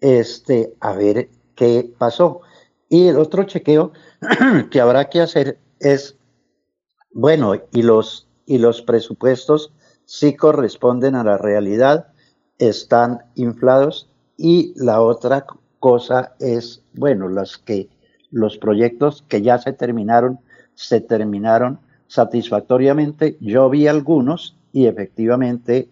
[0.00, 2.42] este, a ver qué pasó.
[2.88, 3.92] Y el otro chequeo
[4.70, 6.16] que habrá que hacer es,
[7.12, 9.72] bueno, y los, y los presupuestos
[10.04, 12.08] sí corresponden a la realidad,
[12.58, 15.46] están inflados y la otra
[15.80, 17.88] cosa es, bueno, las que,
[18.36, 20.40] los proyectos que ya se terminaron,
[20.74, 23.38] se terminaron satisfactoriamente.
[23.40, 25.88] Yo vi algunos y efectivamente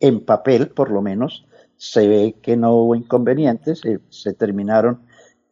[0.00, 1.46] en papel, por lo menos,
[1.76, 5.02] se ve que no hubo inconvenientes, se, terminaron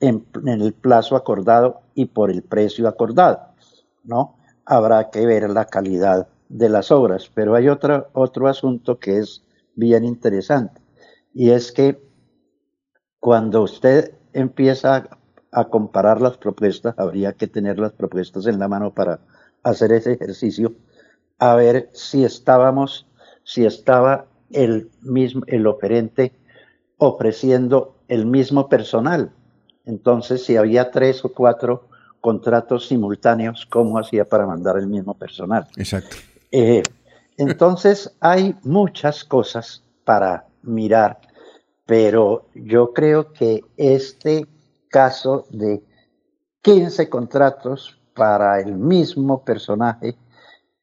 [0.01, 3.41] en, el plazo acordado y por el precio acordado,
[4.03, 4.37] ¿no?
[4.65, 9.43] Habrá que ver la calidad de las obras, pero hay otro, otro asunto que es
[9.75, 10.81] bien interesante
[11.35, 12.01] y es que
[13.21, 15.09] cuando usted empieza
[15.55, 19.21] a comparar las propuestas, habría que tener las propuestas en la mano para
[19.63, 20.75] hacer ese ejercicio,
[21.39, 23.07] a ver si estábamos,
[23.45, 26.33] si estaba el mismo, el oferente
[26.99, 29.31] ofreciendo el mismo personal.
[29.85, 31.89] Entonces, si había tres o cuatro
[32.21, 35.69] contratos simultáneos, ¿cómo hacía para mandar el mismo personal?
[35.77, 36.17] Exacto.
[36.51, 36.83] Eh,
[37.37, 41.21] entonces, hay muchas cosas para mirar,
[41.87, 44.47] pero yo creo que este
[44.95, 45.83] caso de
[46.63, 50.15] 15 contratos para el mismo personaje,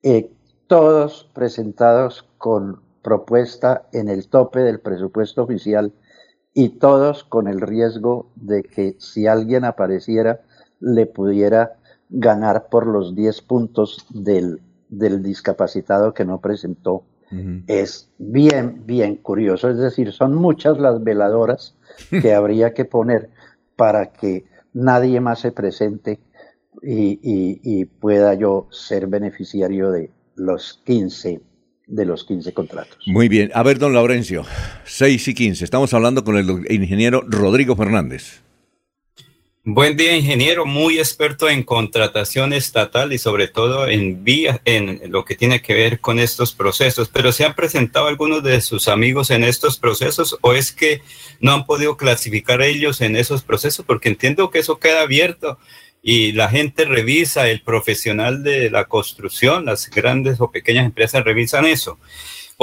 [0.03, 0.29] eh,
[0.67, 5.93] todos presentados con propuesta en el tope del presupuesto oficial
[6.53, 10.41] y todos con el riesgo de que si alguien apareciera
[10.81, 11.77] le pudiera
[12.09, 17.05] ganar por los 10 puntos del, del discapacitado que no presentó.
[17.67, 19.69] Es bien, bien curioso.
[19.69, 21.77] Es decir, son muchas las veladoras
[22.09, 23.29] que habría que poner
[23.81, 24.45] para que
[24.75, 26.19] nadie más se presente
[26.83, 31.41] y, pueda yo ser beneficiario de los 15
[31.87, 32.99] de los 15 contratos.
[33.07, 33.49] Muy bien.
[33.55, 34.43] A ver, don Laurencio,
[34.83, 35.63] 6 y 15.
[35.65, 38.43] Estamos hablando con el ingeniero Rodrigo Fernández.
[39.63, 45.23] Buen día, ingeniero, muy experto en contratación estatal y sobre todo en vía, en lo
[45.23, 47.09] que tiene que ver con estos procesos.
[47.09, 51.03] Pero ¿se han presentado algunos de sus amigos en estos procesos o es que
[51.41, 53.85] no han podido clasificar ellos en esos procesos?
[53.85, 55.59] Porque entiendo que eso queda abierto
[56.01, 61.65] y la gente revisa, el profesional de la construcción, las grandes o pequeñas empresas revisan
[61.67, 61.99] eso.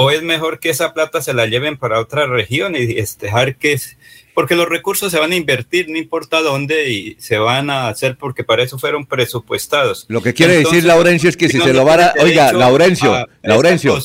[0.01, 3.77] O es mejor que esa plata se la lleven para otra región y dejar que
[4.33, 8.15] porque los recursos se van a invertir, no importa dónde, y se van a hacer
[8.17, 10.05] porque para eso fueron presupuestados.
[10.07, 12.13] Lo que quiere decir Laurencio es que si, se lo van a...
[12.17, 13.99] Oiga, Laurencio, Laurencio,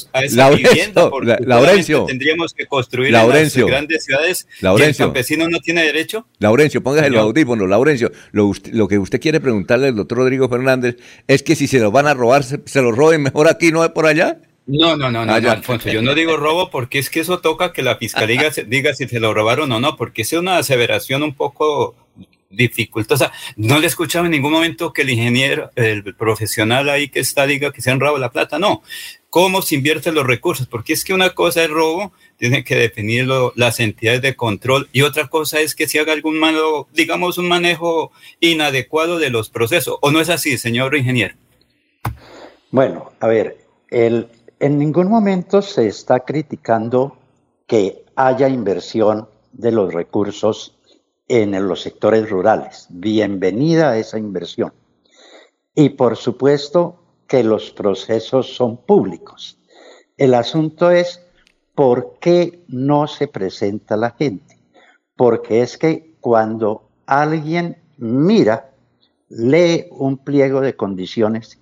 [1.47, 6.27] Laurencio, tendríamos que construir Laurencio, en las grandes ciudades Laurencio, el campesino no tiene derecho.
[6.41, 8.11] Laurencio, póngase el audífono, Laurencio.
[8.33, 10.97] Lo, lo, que usted quiere preguntarle al doctor Rodrigo Fernández
[11.29, 13.89] es que si se lo van a robar, se, se lo roben mejor aquí, no
[13.95, 14.41] por allá.
[14.67, 17.73] No, no, no, no, ah, Alfonso, yo no digo robo porque es que eso toca
[17.73, 21.35] que la fiscalía diga si se lo robaron o no, porque es una aseveración un
[21.35, 21.95] poco
[22.49, 23.31] dificultosa.
[23.57, 27.47] No le he escuchado en ningún momento que el ingeniero, el profesional ahí que está
[27.47, 28.83] diga que se han robado la plata, no.
[29.29, 30.67] ¿Cómo se invierten los recursos?
[30.67, 35.03] Porque es que una cosa es robo, tiene que definirlo las entidades de control y
[35.03, 39.99] otra cosa es que si haga algún malo, digamos, un manejo inadecuado de los procesos.
[40.01, 41.35] ¿O no es así, señor ingeniero?
[42.71, 43.59] Bueno, a ver,
[43.91, 44.29] el,
[44.61, 47.17] en ningún momento se está criticando
[47.67, 50.79] que haya inversión de los recursos
[51.29, 52.87] en los sectores rurales.
[52.91, 54.73] Bienvenida a esa inversión.
[55.75, 59.59] Y por supuesto que los procesos son públicos.
[60.17, 61.21] El asunto es
[61.75, 64.59] por qué no se presenta la gente.
[65.17, 68.71] Porque es que cuando alguien mira,
[69.29, 71.59] lee un pliego de condiciones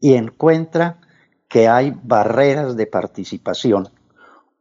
[0.00, 1.00] y encuentra
[1.48, 3.88] que hay barreras de participación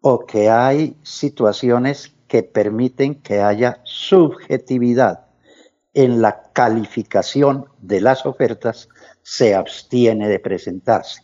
[0.02, 5.26] o que hay situaciones que permiten que haya subjetividad
[5.94, 8.90] en la calificación de las ofertas,
[9.24, 11.22] se abstiene de presentarse.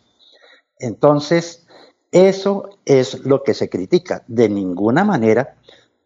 [0.79, 1.67] Entonces,
[2.11, 4.23] eso es lo que se critica.
[4.27, 5.55] De ninguna manera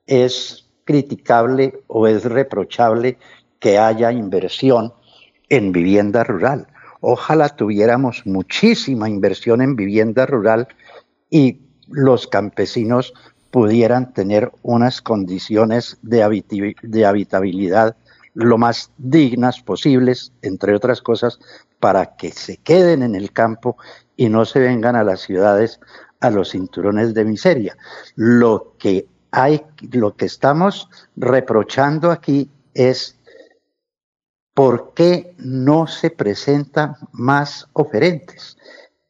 [0.06, 3.18] es criticable o es reprochable
[3.60, 4.94] que haya inversión
[5.49, 6.68] en vivienda rural.
[7.07, 10.68] Ojalá tuviéramos muchísima inversión en vivienda rural
[11.30, 13.14] y los campesinos
[13.52, 16.23] pudieran tener unas condiciones de,
[17.06, 17.95] habitabilidad
[18.34, 21.38] lo más dignas posibles, entre otras cosas,
[21.80, 23.77] para que se queden en el campo
[24.18, 25.80] y no se vengan a las ciudades
[26.22, 27.77] a los cinturones de miseria.
[28.15, 29.61] Lo que hay,
[29.91, 33.14] lo que estamos reprochando aquí es
[34.56, 38.57] por qué no se presentan más oferentes.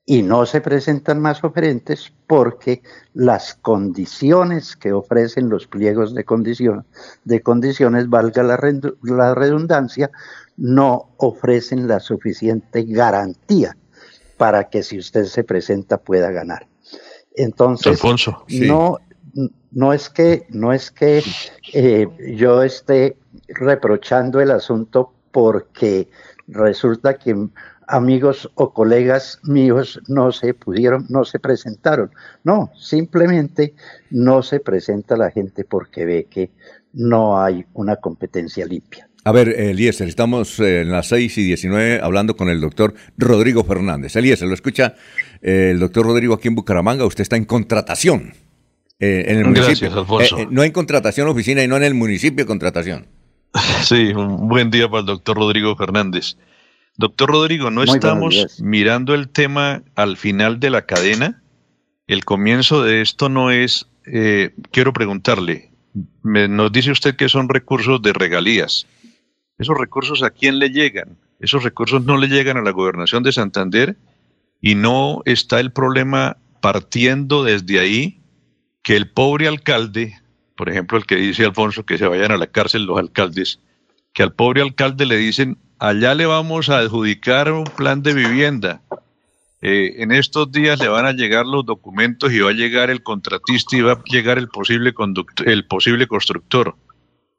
[0.08, 6.24] Y no se presentan más oferentes porque las condiciones que ofrecen los pliegos de,
[7.24, 8.60] de condiciones, valga la,
[9.02, 10.12] la redundancia,
[10.58, 13.76] no ofrecen la suficiente garantía
[14.38, 16.68] para que si usted se presenta pueda ganar.
[17.36, 18.00] Entonces,
[18.50, 19.00] no,
[19.72, 21.24] no es que, no es que
[21.74, 23.18] eh, yo esté
[23.48, 26.08] reprochando el asunto porque
[26.48, 27.36] resulta que
[27.88, 32.10] amigos o colegas míos no se pudieron, no se presentaron.
[32.46, 33.74] No, simplemente
[34.12, 36.52] no se presenta la gente porque ve que
[36.94, 39.10] no hay una competencia limpia.
[39.26, 43.66] A ver, Eliezer, estamos eh, en las 6 y 19 hablando con el doctor Rodrigo
[43.66, 44.16] Fernández.
[44.16, 44.96] Eliezer, lo escucha
[45.42, 47.06] eh, el doctor Rodrigo aquí en Bucaramanga.
[47.06, 48.32] Usted está en contratación
[49.02, 49.92] eh, en el municipio.
[49.92, 50.48] Gracias, Alfonso.
[50.50, 53.08] no en contratación oficina y no en el municipio contratación.
[53.84, 56.38] Sí, un buen día para el doctor Rodrigo Fernández.
[56.98, 61.42] Doctor Rodrigo, ¿no estamos mirando el tema al final de la cadena?
[62.08, 63.88] El comienzo de esto no es,
[64.72, 65.72] quiero preguntarle,
[66.24, 68.88] nos dice usted que son recursos de regalías.
[69.58, 71.18] ¿Esos recursos a quién le llegan?
[71.40, 73.98] Esos recursos no le llegan a la gobernación de Santander
[74.62, 78.22] y no está el problema partiendo desde ahí
[78.84, 80.18] que el pobre alcalde,
[80.56, 83.60] por ejemplo, el que dice Alfonso que se vayan a la cárcel los alcaldes,
[84.14, 88.82] que al pobre alcalde le dicen, allá le vamos a adjudicar un plan de vivienda.
[89.62, 93.04] Eh, en estos días le van a llegar los documentos y va a llegar el
[93.04, 94.94] contratista y va a llegar el posible,
[95.46, 96.76] el posible constructor.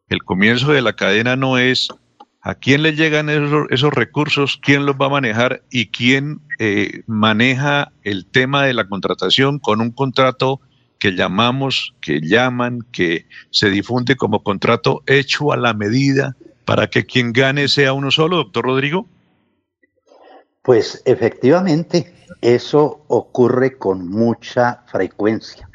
[0.09, 1.89] El comienzo de la cadena no es
[2.47, 4.57] ¿A quién le llegan esos, recursos?
[4.63, 5.65] ¿Quién los va a manejar?
[5.69, 10.61] ¿Y quién eh, maneja el tema de la contratación con un contrato
[10.99, 17.07] que llamamos, que llaman, que se difunde como contrato hecho a la medida para que
[17.07, 19.07] quien gane sea uno solo, doctor Rodrigo?
[20.63, 25.69] Pues efectivamente, eso ocurre con mucha frecuencia.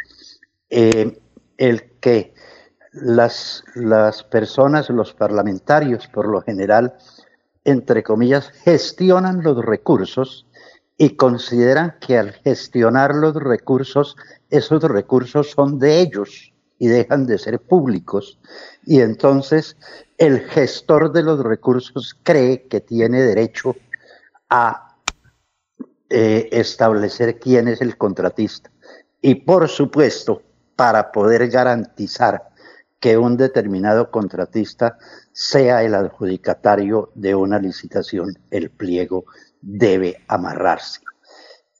[0.69, 1.17] Eh,
[1.57, 2.33] el que
[2.91, 6.95] las, las personas, los parlamentarios, por lo general,
[7.63, 10.45] entre comillas, gestionan los recursos
[10.97, 14.17] y consideran que al gestionar los recursos,
[14.51, 18.39] esos recursos son de ellos y dejan de ser públicos.
[18.85, 19.77] Y entonces
[20.17, 23.75] el gestor de los recursos cree que tiene derecho
[24.49, 24.97] a
[26.09, 28.69] eh, establecer quién es el contratista.
[29.21, 30.41] Y por supuesto,
[30.75, 32.49] para poder garantizar
[32.99, 34.97] que un determinado contratista
[35.31, 39.25] sea el adjudicatario de una licitación, el pliego
[39.61, 41.01] debe amarrarse.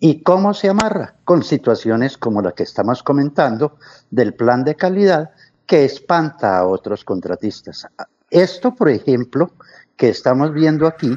[0.03, 1.13] ¿Y cómo se amarra?
[1.25, 3.77] Con situaciones como la que estamos comentando
[4.09, 5.29] del plan de calidad
[5.67, 7.85] que espanta a otros contratistas.
[8.31, 9.51] Esto, por ejemplo,
[9.95, 11.15] que estamos viendo aquí,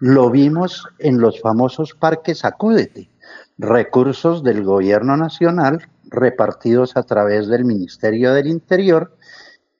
[0.00, 3.10] lo vimos en los famosos parques Acúdete,
[3.56, 9.16] recursos del gobierno nacional repartidos a través del Ministerio del Interior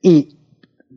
[0.01, 0.40] y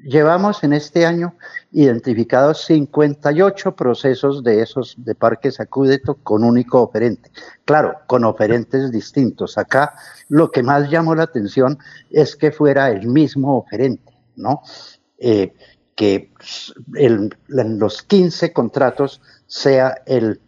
[0.03, 1.35] llevamos en este año
[1.71, 7.31] identificados 58 procesos de esos de parques acúdeto con único oferente.
[7.65, 9.57] Claro, con oferentes distintos.
[9.57, 9.95] Acá
[10.27, 14.61] lo que más llamó la atención es que fuera el mismo oferente, ¿no?
[15.17, 15.53] Eh,
[15.95, 16.34] que
[16.95, 20.41] en los 15 contratos sea el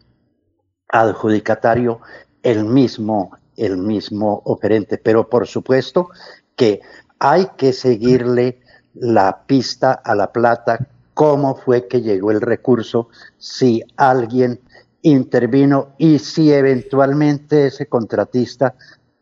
[0.90, 2.02] adjudicatario
[2.44, 4.98] el mismo, el mismo oferente.
[4.98, 6.10] Pero por supuesto
[6.56, 6.82] que
[7.20, 8.62] hay que seguirle
[8.96, 14.60] la pista a la plata, cómo fue que llegó el recurso, si alguien
[15.02, 18.74] intervino y si eventualmente ese contratista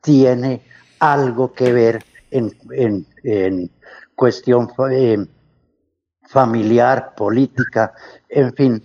[0.01, 0.61] tiene
[0.99, 3.07] algo que ver en,
[4.15, 5.25] cuestión eh,
[6.27, 7.93] familiar, política,
[8.29, 8.83] en fin,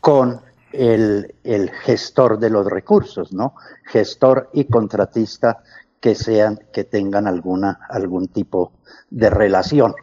[0.00, 0.40] con
[0.72, 3.54] el, el, gestor de los recursos, ¿no?
[3.84, 5.62] Gestor y contratista
[6.00, 8.72] que sean, que tengan alguna, algún tipo
[9.10, 9.94] de relación.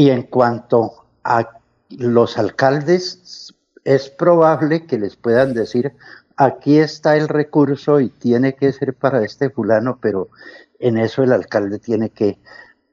[0.00, 1.46] Y en cuanto a
[1.90, 3.54] los alcaldes,
[3.84, 5.92] es probable que les puedan decir,
[6.36, 10.30] aquí está el recurso y tiene que ser para este fulano, pero
[10.78, 12.38] en eso el alcalde tiene que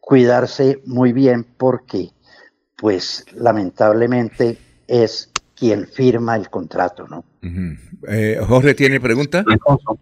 [0.01, 2.11] cuidarse muy bien porque,
[2.75, 4.57] pues, lamentablemente
[4.87, 7.25] es quien firma el contrato, ¿no?
[8.07, 9.43] Eh, Jorge, ¿tiene pregunta?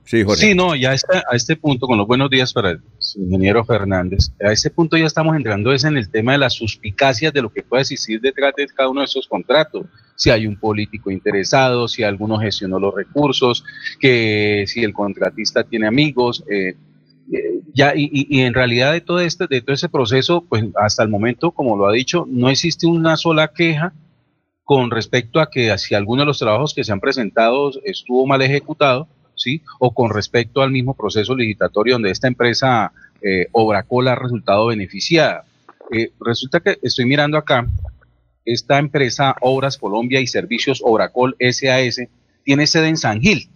[0.03, 0.41] Sí, Jorge.
[0.41, 2.81] Sí, no, ya está, a este punto, con los buenos días para el
[3.15, 7.31] ingeniero Fernández, a este punto ya estamos entrando es en el tema de las suspicacias
[7.31, 9.85] de lo que puede existir detrás de cada uno de esos contratos.
[10.17, 13.63] Si hay un político interesado, si alguno gestionó los recursos,
[13.99, 16.75] que si el contratista tiene amigos, eh,
[17.31, 21.03] eh, ya, y, y, en realidad de todo este, de todo ese proceso, pues hasta
[21.03, 23.93] el momento, como lo ha dicho, no existe una sola queja
[24.65, 28.41] con respecto a que si alguno de los trabajos que se han presentado estuvo mal
[28.41, 29.61] ejecutado, ¿sí?
[29.79, 35.45] O con respecto al mismo proceso licitatorio donde esta empresa eh, Obracol ha resultado beneficiada.
[35.91, 37.67] Eh, resulta que estoy mirando acá,
[38.43, 42.01] esta empresa Obras Colombia y Servicios Obracol SAS
[42.43, 43.47] tiene sede en San Gil,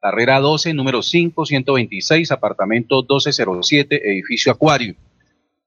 [0.00, 4.94] carrera 12, número 5, 126, apartamento 1207, edificio Acuario.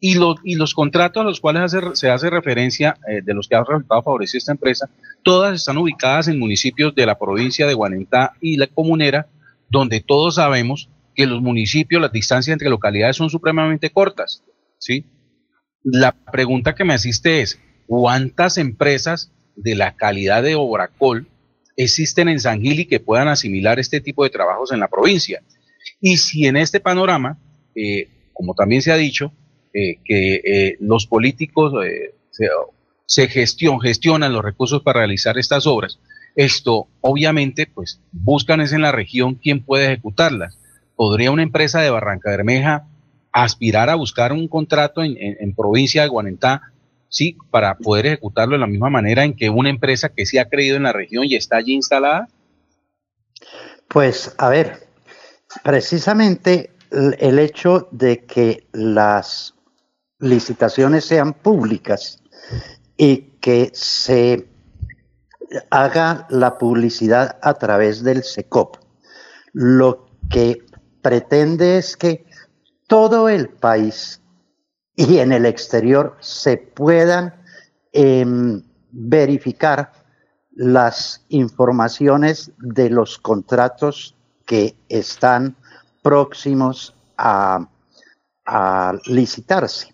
[0.06, 4.04] Y, los contratos a los cuales se hace referencia, eh, de los que ha resultado
[4.04, 4.90] favorecer esta empresa,
[5.24, 9.28] todas están ubicadas en municipios de la provincia de Guanentá y la comunera,
[9.70, 14.44] donde todos sabemos que los municipios, las distancias entre localidades son supremamente cortas.
[14.78, 15.06] ¿sí?
[15.86, 21.30] La pregunta que me asiste es, ¿cuántas empresas de la calidad de Obracol
[21.78, 25.42] existen en San Gil que puedan asimilar este tipo de trabajos en la provincia?
[26.02, 27.40] Y si en este panorama,
[27.74, 29.32] eh, como también se ha dicho,
[29.76, 32.14] eh, que eh, los políticos eh,
[33.08, 36.00] se, gestionan los recursos para realizar estas obras.
[36.36, 40.60] Esto, obviamente, pues buscan es en la región quién puede ejecutarlas.
[40.96, 42.86] ¿Podría una empresa de Barranca Bermeja
[43.32, 46.72] aspirar a buscar un contrato en, provincia de Guanentá,
[47.10, 50.50] sí, para poder ejecutarlo de la misma manera en que una empresa que sí ha
[50.50, 52.28] creído en la región y está allí instalada?
[53.88, 54.88] Pues, a ver,
[55.64, 59.56] precisamente el hecho de que las
[60.24, 62.24] licitaciones sean públicas
[62.96, 64.48] y que se
[65.70, 68.78] haga la publicidad a través del SECOP.
[69.52, 70.66] Lo que
[71.02, 72.26] pretende es que
[72.88, 74.22] todo el país
[74.96, 77.36] y en el exterior se puedan
[77.92, 79.92] em, verificar
[80.52, 85.58] las informaciones de los contratos que están
[86.02, 87.68] próximos a
[89.06, 89.93] licitarse.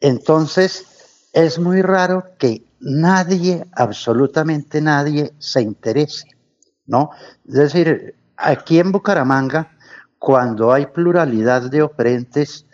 [0.00, 6.28] Entonces, es muy raro que nadie, absolutamente nadie, se interese,
[6.86, 7.10] ¿no?
[7.46, 9.72] Es decir, aquí en Bucaramanga,
[10.18, 12.66] cuando hay pluralidad de oferentes,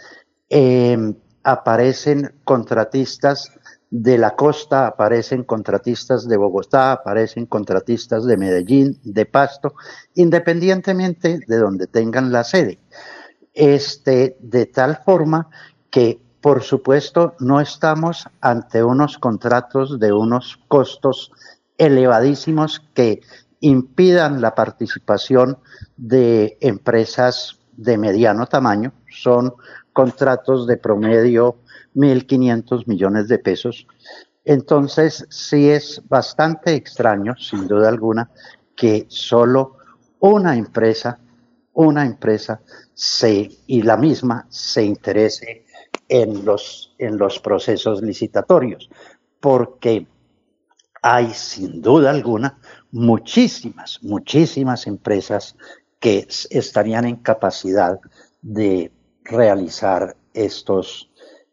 [0.49, 3.51] em, aparecen contratistas
[3.90, 9.74] de la costa, aparecen contratistas de Bogotá, aparecen contratistas de Medellín, de Pasto,
[10.15, 12.78] independientemente de donde tengan la sede.
[13.53, 15.51] Este, de tal forma
[15.90, 21.31] que por supuesto, no estamos ante unos contratos de unos costos
[21.78, 23.20] elevadísimos que
[23.60, 25.59] impidan la participación
[25.97, 28.93] de empresas de mediano tamaño.
[29.09, 29.55] Son
[29.93, 31.59] contratos de promedio
[31.94, 33.86] 1.500 millones de pesos.
[34.44, 38.31] Entonces, sí es bastante extraño, sin duda alguna,
[38.74, 39.77] que solo
[40.19, 41.20] una empresa,
[41.73, 42.60] una empresa
[42.94, 45.66] se, y la misma se interese
[46.12, 48.90] en los, en los procesos licitatorios,
[49.40, 50.06] porque
[51.01, 52.59] hay sin duda alguna
[52.90, 55.56] muchísimas, muchísimas empresas
[56.01, 57.98] que estarían en capacidad
[58.43, 58.93] de
[59.24, 61.10] realizar estos,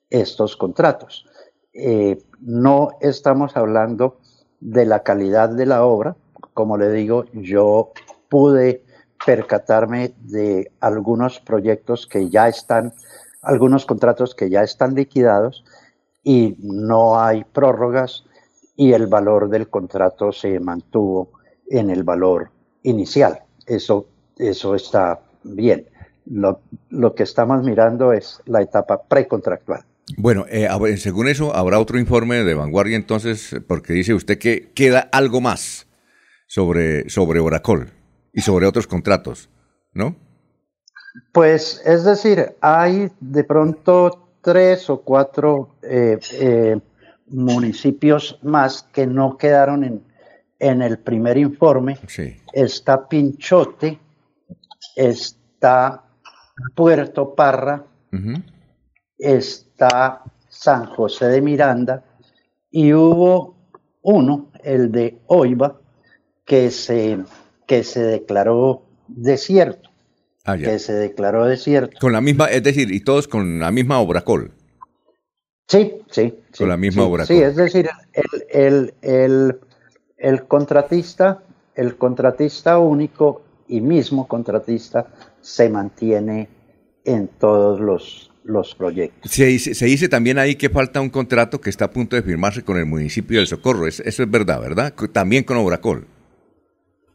[0.10, 1.26] estos contratos.
[1.72, 4.20] Eh, no estamos hablando
[4.60, 6.18] de la calidad de la obra,
[6.54, 7.94] como le digo, yo
[8.28, 8.84] pude
[9.26, 12.94] percatarme de algunos proyectos que ya están
[13.42, 15.64] algunos contratos que ya están liquidados
[16.24, 18.26] y no hay prórrogas
[18.76, 21.32] y el valor del contrato se mantuvo
[21.70, 22.52] en el valor
[22.84, 23.40] inicial.
[23.66, 24.08] Eso,
[24.38, 25.88] eso está bien.
[26.26, 29.84] Lo, lo que estamos mirando es la etapa precontractual.
[30.18, 30.68] Bueno, eh,
[30.98, 35.88] según eso, habrá otro informe de vanguardia entonces, porque dice usted que queda algo más
[36.48, 37.92] sobre, sobre Oracol
[38.34, 39.50] y sobre otros contratos,
[39.94, 40.16] ¿no?
[41.32, 46.80] Pues es decir, hay de pronto tres o cuatro eh, eh,
[47.28, 50.04] municipios más que no quedaron en,
[50.60, 51.98] en el primer informe.
[52.54, 54.00] Está Pinchote,
[54.96, 56.04] está
[56.76, 57.86] Puerto Parra,
[59.18, 62.04] está San José de Miranda
[62.72, 63.56] y hubo
[64.02, 65.80] uno, el de Oiva,
[66.46, 67.20] que se,
[67.68, 69.89] que se declaró desierto.
[70.46, 71.98] Ah, que se declaró desierto.
[72.00, 74.52] Con la misma, es decir, y todos con la misma Obracol.
[75.68, 76.34] Sí, sí.
[76.58, 77.90] Con la misma sí, Sí, es decir,
[78.50, 79.60] el, el,
[80.18, 81.44] el, contratista,
[81.76, 85.08] el contratista único y mismo contratista
[85.42, 86.50] se mantiene
[87.06, 89.32] en todos los, los proyectos.
[89.32, 92.24] Se dice, se dice, también ahí que falta un contrato que está a punto de
[92.24, 93.86] firmarse con el municipio del Socorro.
[93.86, 94.94] eso es verdad, ¿verdad?
[95.14, 96.08] También con Obracol.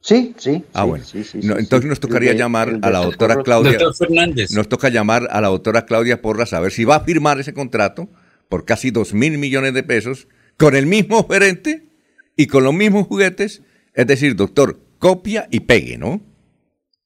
[0.05, 0.63] Sí, sí.
[0.75, 1.03] Ah, bueno.
[1.33, 3.79] entonces nos tocaría llamar a la doctora Claudia.
[3.99, 4.51] Fernández.
[4.51, 7.55] Nos toca llamar a la doctora Claudia Porras a ver si va a firmar ese
[7.55, 8.11] contrato
[8.51, 10.29] por casi dos mil millones de pesos
[10.59, 11.89] con el mismo gerente
[12.37, 13.63] y con los mismos juguetes.
[13.95, 16.21] Es decir, doctor, copia y pegue, ¿no?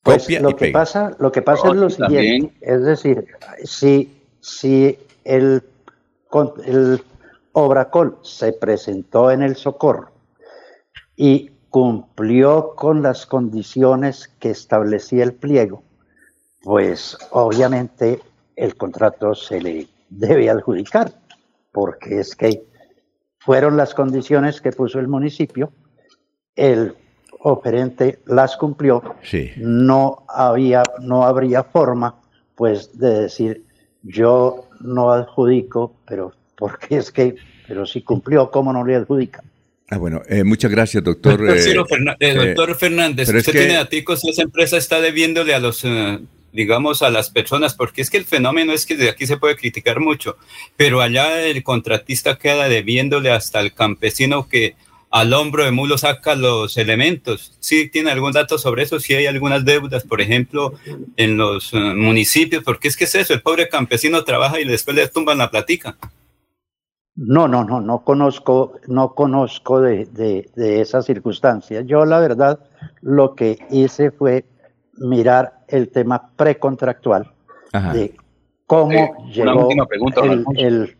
[0.02, 2.52] Pues copia lo, que Pasa, lo que pasa es lo siguiente.
[2.60, 3.26] Es decir,
[3.62, 4.10] si,
[4.40, 5.62] si el,
[6.66, 7.00] el
[7.52, 10.10] Obracol se presentó en el Socorro
[11.14, 15.82] y cumplió con las condiciones que establecía el pliego,
[16.62, 18.20] pues obviamente
[18.56, 21.12] el contrato se le debe adjudicar,
[21.72, 22.64] porque es que
[23.38, 25.72] fueron las condiciones que puso el municipio,
[26.56, 26.96] el
[27.40, 29.02] oferente las cumplió,
[29.58, 32.16] no había, no habría forma
[32.56, 33.64] pues de decir
[34.02, 37.36] yo no adjudico, pero porque es que,
[37.66, 39.44] pero si cumplió, ¿cómo no le adjudica?
[39.90, 41.38] Ah, bueno, eh, muchas gracias, doctor.
[41.38, 45.82] Doctor, eh, eh, doctor Fernández, usted tiene datos esa empresa está debiéndole a los,
[46.52, 49.56] digamos, a las personas, porque es que el fenómeno es que de aquí se puede
[49.56, 50.36] criticar mucho,
[50.76, 54.74] pero allá el contratista queda debiéndole hasta el campesino que
[55.10, 57.56] al hombro de mulo saca los elementos.
[57.58, 59.00] ¿Sí tiene algún dato sobre eso?
[59.00, 60.74] Si hay algunas deudas, por ejemplo,
[61.16, 65.08] en los municipios, porque es que es eso, el pobre campesino trabaja y después le
[65.08, 65.96] tumban la platica.
[67.20, 71.84] No, no, no, no conozco, no conozco de, de, de esas circunstancias.
[71.84, 72.60] Yo la verdad
[73.02, 74.44] lo que hice fue
[74.98, 77.32] mirar el tema precontractual
[77.92, 78.14] de
[78.66, 79.68] cómo llegó
[80.56, 80.96] el,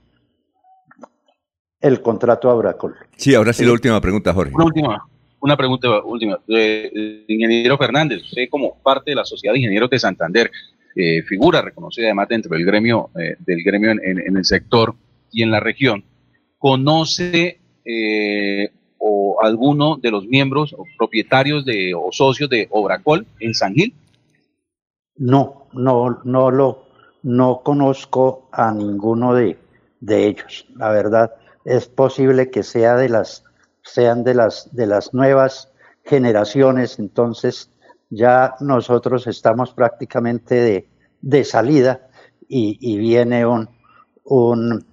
[1.80, 2.96] el, contrato a Bracol.
[3.16, 4.52] Sí, ahora sí, la última pregunta, Jorge.
[4.56, 5.08] Una última,
[5.38, 6.40] una pregunta última.
[6.48, 10.50] Eh, ingeniero Fernández, usted como parte de la Sociedad de Ingenieros de Santander,
[10.96, 14.96] eh, figura reconocida además dentro del gremio, eh, del gremio en el sector,
[15.30, 16.04] y en la región,
[16.58, 23.54] conoce eh, o alguno de los miembros o propietarios de, o socios de Obracol en
[23.54, 23.94] San Gil?
[25.16, 26.86] No, no, no lo,
[27.22, 29.56] no conozco a ninguno de,
[30.00, 30.66] de ellos.
[30.76, 31.34] La verdad,
[31.64, 33.44] es posible que sea de las,
[33.82, 35.72] sean de las, de las nuevas
[36.04, 37.70] generaciones, entonces
[38.10, 40.88] ya nosotros estamos prácticamente de,
[41.20, 42.08] de salida
[42.48, 43.68] y, y viene un,
[44.28, 44.84] un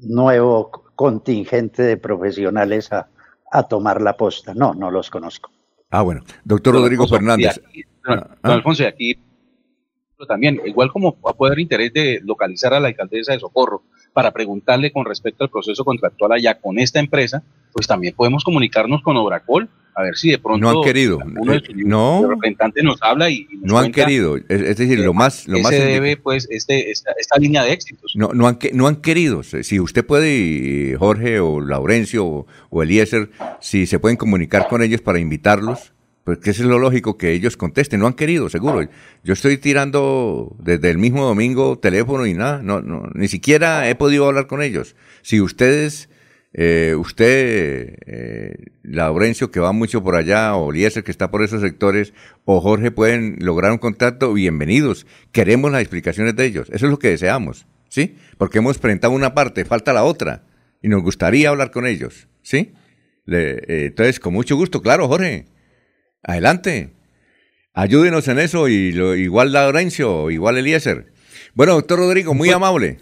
[0.00, 3.08] nuevo contingente de profesionales a,
[3.50, 4.54] a tomar la posta.
[4.54, 5.50] No, no los conozco.
[5.90, 6.22] Ah, bueno.
[6.44, 7.60] Doctor Rodrigo Fernández.
[8.06, 8.52] Ah, ah.
[8.52, 9.18] Alfonso, y aquí
[10.28, 13.82] también, igual como a poder interés de localizar a la alcaldesa de Socorro
[14.12, 17.42] para preguntarle con respecto al proceso contractual allá con esta empresa,
[17.72, 21.52] pues también podemos comunicarnos con Obracol a ver si de pronto no han querido uno
[21.52, 22.26] de eh, no.
[22.28, 26.16] representantes nos habla y, no han querido es, decir lo más lo más se debe
[26.16, 28.12] pues este esta, línea de éxitos.
[28.14, 33.30] No no han no han querido si usted puede Jorge o Laurencio o, o, Eliezer
[33.60, 35.92] si se pueden comunicar con ellos para invitarlos
[36.24, 38.88] pues que eso es lo lógico que ellos contesten no han querido seguro.
[39.24, 43.94] Yo estoy tirando desde el mismo domingo teléfono y nada no no ni siquiera he
[43.94, 44.94] podido hablar con ellos.
[45.22, 46.08] Si ustedes
[46.54, 51.62] eh, usted, eh, Laurencio, que va mucho por allá, o Eliezer, que está por esos
[51.62, 52.12] sectores,
[52.44, 55.06] o Jorge, pueden lograr un contacto, bienvenidos.
[55.32, 56.68] Queremos las explicaciones de ellos.
[56.70, 58.16] Eso es lo que deseamos, ¿sí?
[58.36, 60.44] Porque hemos presentado una parte, falta la otra,
[60.82, 62.74] y nos gustaría hablar con ellos, ¿sí?
[63.26, 65.46] Eh, entonces, con mucho gusto, claro, Jorge.
[66.22, 66.90] Adelante.
[67.72, 71.12] Ayúdenos en eso, y lo, igual Laurencio, igual Eliezer.
[71.54, 72.98] Bueno, doctor Rodrigo, muy amable.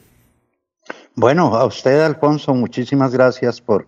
[1.20, 3.86] Bueno, a usted, Alfonso, muchísimas gracias por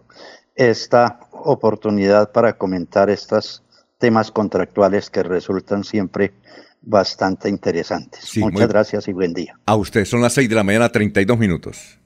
[0.55, 3.63] esta oportunidad para comentar estos
[3.97, 6.35] temas contractuales que resultan siempre
[6.83, 8.37] bastante interesantes.
[8.37, 9.59] Muchas gracias y buen día.
[9.65, 11.99] A usted, son las 6 de la mañana, 32 minutos.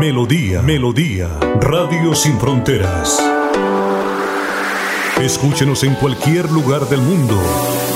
[0.00, 1.28] Melodía, Melodía,
[1.60, 3.22] Radio Sin Fronteras.
[5.20, 7.38] Escúchenos en cualquier lugar del mundo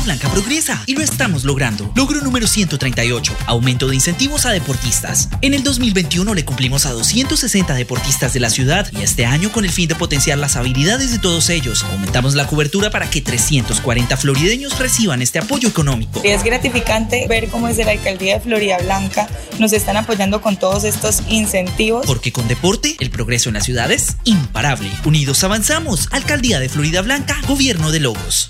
[0.00, 1.92] Blanca progresa y lo estamos logrando.
[1.94, 5.28] Logro número 138, aumento de incentivos a deportistas.
[5.42, 9.64] En el 2021 le cumplimos a 260 deportistas de la ciudad y este año con
[9.64, 14.16] el fin de potenciar las habilidades de todos ellos, aumentamos la cobertura para que 340
[14.16, 16.20] florideños reciban este apoyo económico.
[16.24, 19.28] Es gratificante ver cómo desde la alcaldía de Florida Blanca
[19.58, 22.06] nos están apoyando con todos estos incentivos.
[22.06, 24.90] Porque con deporte, el progreso en la ciudad es imparable.
[25.04, 26.08] Unidos avanzamos.
[26.10, 28.48] Alcaldía de Florida Blanca, Gobierno de Logos.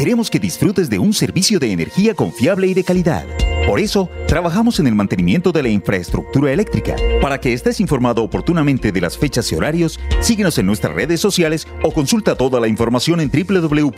[0.00, 3.26] Queremos que disfrutes de un servicio de energía confiable y de calidad.
[3.66, 6.96] Por eso, trabajamos en el mantenimiento de la infraestructura eléctrica.
[7.20, 11.68] Para que estés informado oportunamente de las fechas y horarios, síguenos en nuestras redes sociales
[11.82, 13.92] o consulta toda la información en www.esa.com.co.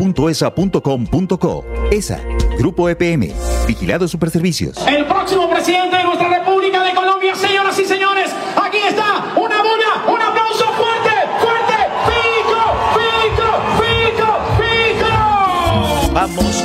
[1.92, 2.20] ESA,
[2.58, 3.32] Grupo EPM,
[3.68, 4.84] Vigilado Superservicios.
[4.88, 6.94] El próximo presidente de nuestra República de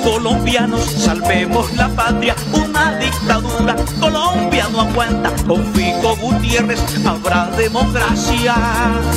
[0.07, 8.55] colombianos, salvemos la patria, una dictadura, Colombia no aguanta, con Fico Gutiérrez habrá democracia.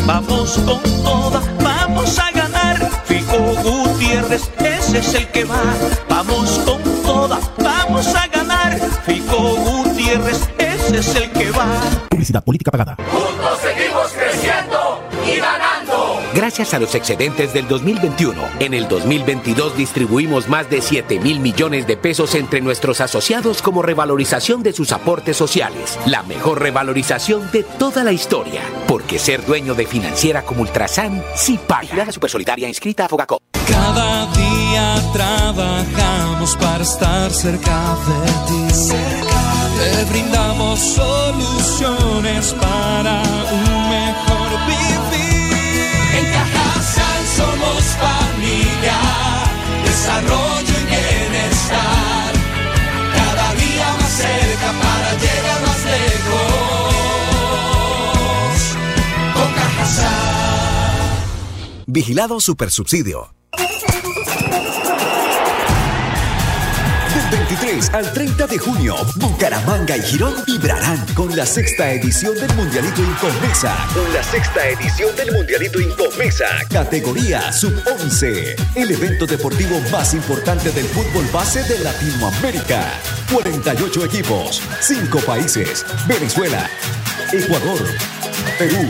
[0.04, 5.62] Vamos con toda, vamos a ganar, Fico Gutiérrez, ese es el que va.
[6.08, 8.76] Vamos con toda, vamos a ganar,
[9.06, 11.66] Fico Gutiérrez, ese es el que va.
[12.08, 12.96] Publicidad política pagada.
[13.12, 13.60] Juntos
[16.32, 21.88] Gracias a los excedentes del 2021, en el 2022 distribuimos más de 7 mil millones
[21.88, 25.98] de pesos entre nuestros asociados como revalorización de sus aportes sociales.
[26.06, 28.62] La mejor revalorización de toda la historia.
[28.86, 31.96] Porque ser dueño de financiera como Ultrasan sí paga.
[31.96, 33.42] La Supersolidaria inscrita a Fogacop.
[33.66, 38.94] Cada día trabajamos para estar cerca de ti.
[39.78, 45.09] Te brindamos soluciones para un mejor vivir.
[46.20, 48.98] En Cajasal somos familia,
[49.84, 52.32] desarrollo y bienestar.
[53.14, 56.92] Cada día más cerca para llegar más lejos.
[59.34, 60.14] Con Cajasal.
[61.86, 63.34] Vigilado Supersubsidio.
[67.70, 72.52] Del 23 al 30 de junio, Bucaramanga y Girón vibrarán con la sexta edición del
[72.56, 73.76] Mundialito Incomesa.
[73.94, 76.46] Con la sexta edición del Mundialito Incomesa.
[76.68, 78.56] Categoría Sub-11.
[78.74, 82.88] El evento deportivo más importante del fútbol base de Latinoamérica.
[83.32, 85.86] 48 equipos, 5 países.
[86.08, 86.68] Venezuela,
[87.32, 87.86] Ecuador,
[88.58, 88.84] Perú,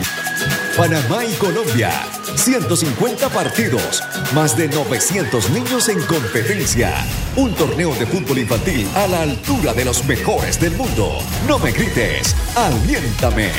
[0.81, 1.91] Panamá y Colombia.
[2.37, 4.03] 150 partidos,
[4.35, 7.05] más de 900 niños en competencia.
[7.37, 11.19] Un torneo de fútbol infantil a la altura de los mejores del mundo.
[11.47, 13.51] No me grites, aliéntame.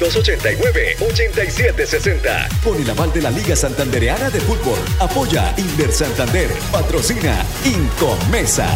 [0.00, 2.48] 310-289-8760.
[2.64, 4.78] Con el aval de la Liga Santandereana de Fútbol.
[5.00, 6.48] Apoya Inver Santander.
[6.72, 8.70] Patrocina Incomesa.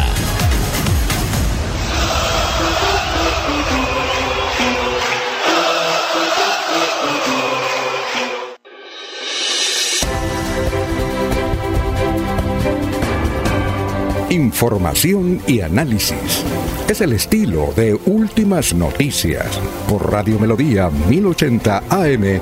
[14.33, 16.43] Información y análisis.
[16.89, 19.45] Es el estilo de Últimas Noticias
[19.87, 22.41] por Radio Melodía 1080 AM.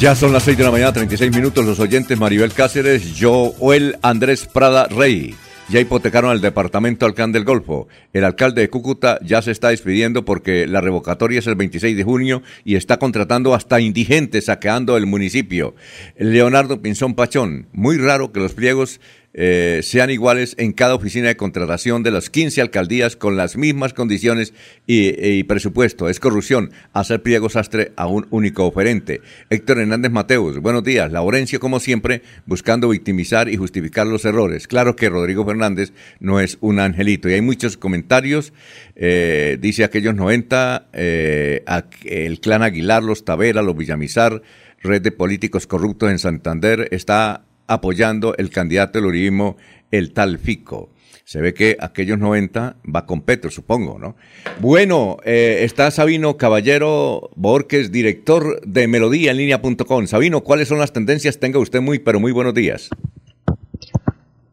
[0.00, 1.64] Ya son las 6 de la mañana, 36 minutos.
[1.64, 5.36] Los oyentes Maribel Cáceres, Joel Andrés Prada Rey.
[5.68, 7.88] Ya hipotecaron al departamento Alcán del Golfo.
[8.12, 12.04] El alcalde de Cúcuta ya se está despidiendo porque la revocatoria es el 26 de
[12.04, 15.74] junio y está contratando hasta indigentes saqueando el municipio.
[16.16, 19.00] Leonardo Pinzón Pachón, muy raro que los pliegos
[19.38, 23.92] eh, sean iguales en cada oficina de contratación de las 15 alcaldías con las mismas
[23.92, 24.54] condiciones
[24.86, 26.08] y, presupuesto.
[26.08, 29.20] Es corrupción hacer pliego sastre a un único oferente.
[29.50, 31.12] Héctor Hernández Mateus, buenos días.
[31.12, 34.66] Laurencio, como siempre, buscando victimizar y justificar los errores.
[34.66, 37.28] Claro que Rodrigo Fernández no es un angelito.
[37.28, 38.54] Y hay muchos comentarios.
[38.94, 41.62] Eh, dice aquellos 90, eh,
[42.04, 44.40] el clan Aguilar, los Tavera, los Villamizar,
[44.82, 49.56] red de políticos corruptos en Santander, está apoyando el candidato del uribismo,
[49.90, 50.90] el tal Fico.
[51.24, 54.16] Se ve que aquellos 90 va con Petro, supongo, ¿no?
[54.60, 60.06] Bueno, eh, está Sabino Caballero Borges, director de Melodía en línea.com.
[60.06, 61.40] Sabino, ¿cuáles son las tendencias?
[61.40, 62.90] Tenga usted muy, pero muy buenos días.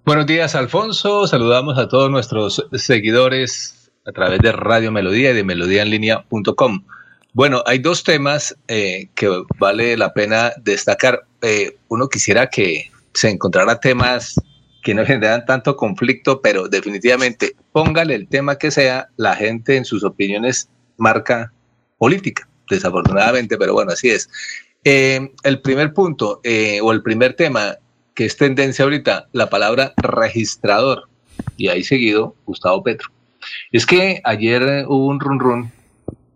[0.03, 1.27] Buenos días, Alfonso.
[1.27, 6.85] Saludamos a todos nuestros seguidores a través de Radio Melodía y de melodíaenlínea.com.
[7.33, 9.29] Bueno, hay dos temas eh, que
[9.59, 11.25] vale la pena destacar.
[11.41, 14.35] Eh, uno quisiera que se encontrará temas
[14.83, 19.85] que no generan tanto conflicto, pero definitivamente póngale el tema que sea, la gente en
[19.85, 21.53] sus opiniones marca
[21.97, 24.29] política, desafortunadamente, pero bueno, así es.
[24.83, 27.77] Eh, el primer punto eh, o el primer tema
[28.13, 31.07] que es tendencia ahorita, la palabra registrador,
[31.57, 33.09] y ahí seguido Gustavo Petro.
[33.71, 35.71] Es que ayer hubo un run run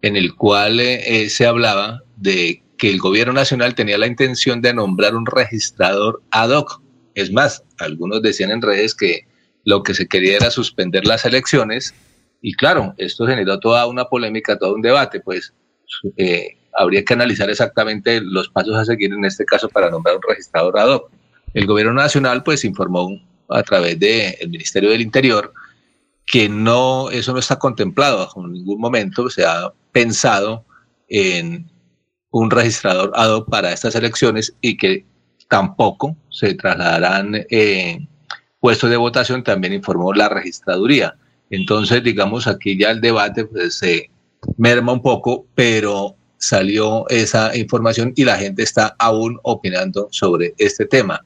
[0.02, 4.74] en el cual eh, se hablaba de que el gobierno nacional tenía la intención de
[4.74, 6.82] nombrar un registrador ad hoc.
[7.16, 9.28] Es más, algunos decían en redes que
[9.64, 11.94] lo que se quería era suspender las elecciones
[12.42, 15.54] y claro, esto generó toda una polémica, todo un debate, pues
[16.18, 20.22] eh, habría que analizar exactamente los pasos a seguir en este caso para nombrar un
[20.28, 21.12] registrador ad hoc.
[21.54, 23.10] El gobierno nacional pues informó
[23.50, 25.54] a través del Ministerio del Interior
[26.26, 30.66] que no, eso no está contemplado en ningún momento, se ha pensado
[31.08, 31.72] en
[32.32, 35.06] un registrador ad hoc para estas elecciones y que
[35.50, 38.06] tampoco se trasladarán eh,
[38.60, 41.16] puestos de votación, también informó la registraduría.
[41.50, 44.10] Entonces, digamos, aquí ya el debate pues, se
[44.58, 50.86] merma un poco, pero salió esa información y la gente está aún opinando sobre este
[50.86, 51.24] tema.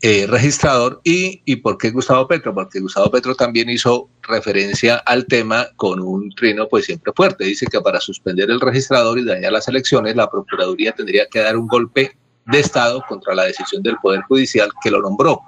[0.00, 5.26] Eh, registrador y, y por qué Gustavo Petro, porque Gustavo Petro también hizo referencia al
[5.26, 7.44] tema con un trino pues siempre fuerte.
[7.44, 11.58] Dice que para suspender el registrador y dañar las elecciones, la Procuraduría tendría que dar
[11.58, 12.16] un golpe
[12.46, 15.42] de Estado contra la decisión del Poder Judicial que lo nombró.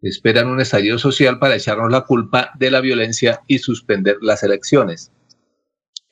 [0.00, 5.10] Esperan un estallido social para echarnos la culpa de la violencia y suspender las elecciones.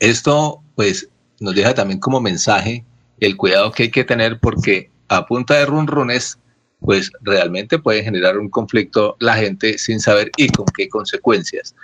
[0.01, 1.09] Esto pues
[1.39, 2.85] nos deja también como mensaje
[3.21, 6.41] el cuidado que hay que tener porque a punta de runrunes
[6.81, 11.75] pues realmente puede generar un conflicto la gente sin saber y con qué consecuencias.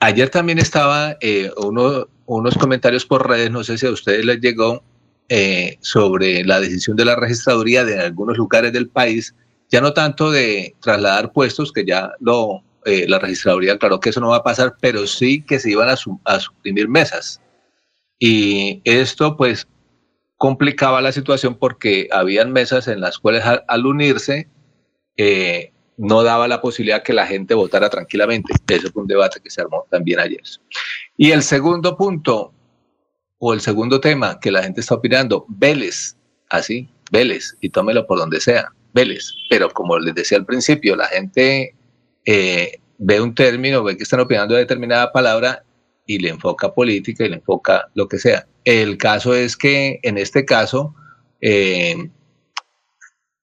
[0.00, 4.40] Ayer también estaba eh, uno, unos comentarios por redes, no sé si a ustedes les
[4.40, 4.82] llegó,
[5.28, 9.34] eh, sobre la decisión de la registraduría de algunos lugares del país,
[9.70, 14.20] ya no tanto de trasladar puestos, que ya lo, eh, la registraduría claro que eso
[14.20, 17.40] no va a pasar, pero sí que se iban a, a suprimir mesas.
[18.18, 19.66] Y esto pues
[20.42, 24.48] complicaba la situación porque habían mesas en las cuales al, unirse
[25.16, 28.52] eh, no daba la posibilidad que la gente votara tranquilamente.
[28.66, 30.42] Ese fue un debate que se armó también ayer.
[31.16, 32.52] Y el segundo punto,
[33.38, 36.16] o el segundo tema que la gente está opinando, Vélez,
[36.50, 39.32] así, Vélez, y tómelo por donde sea, Vélez.
[39.48, 41.76] Pero como les decía al principio, la gente
[42.24, 45.62] eh, ve un término, ve que están opinando de determinada palabra
[46.04, 48.44] y le enfoca política y le enfoca lo que sea.
[48.64, 50.94] El caso es que en este caso,
[51.40, 52.10] eh,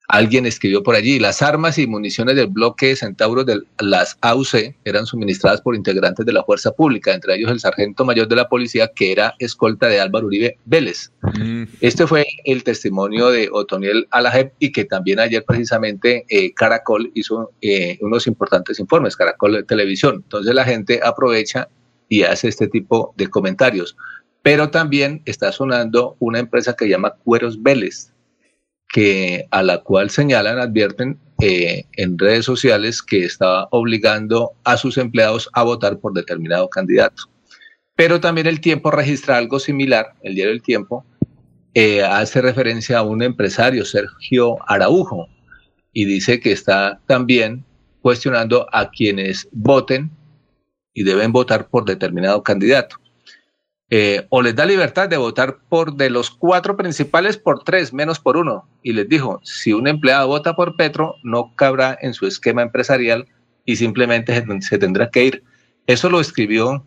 [0.09, 4.75] alguien escribió por allí, las armas y municiones del bloque de centauros de las AUC
[4.83, 8.49] eran suministradas por integrantes de la fuerza pública, entre ellos el sargento mayor de la
[8.49, 11.11] policía, que era escolta de Álvaro Uribe Vélez.
[11.21, 11.65] Mm.
[11.79, 17.51] Este fue el testimonio de Otoniel Alajeb y que también ayer precisamente eh, Caracol hizo
[17.61, 20.21] eh, unos importantes informes, Caracol de Televisión.
[20.23, 21.69] Entonces la gente aprovecha
[22.09, 23.95] y hace este tipo de comentarios.
[24.41, 28.13] Pero también está sonando una empresa que llama Cueros Vélez,
[28.87, 34.97] que a la cual señalan, advierten eh, en redes sociales que estaba obligando a sus
[34.97, 37.23] empleados a votar por determinado candidato.
[37.95, 41.05] Pero también el tiempo registra algo similar, el diario El Tiempo,
[41.73, 45.27] eh, hace referencia a un empresario, Sergio Araujo,
[45.93, 47.63] y dice que está también
[48.01, 50.09] cuestionando a quienes voten
[50.93, 52.97] y deben votar por determinado candidato.
[53.91, 58.19] Eh, o les da libertad de votar por de los cuatro principales por tres, menos
[58.19, 58.67] por uno.
[58.83, 63.27] Y les dijo, si un empleado vota por Petro, no cabrá en su esquema empresarial
[63.65, 65.43] y simplemente se, tendrá que ir.
[65.87, 66.85] Eso lo escribió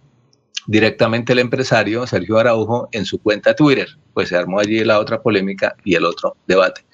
[0.69, 3.89] directamente el empresario Sergio Araujo en su cuenta Twitter.
[4.15, 6.85] Pues se armó allí la otra polémica y el otro debate.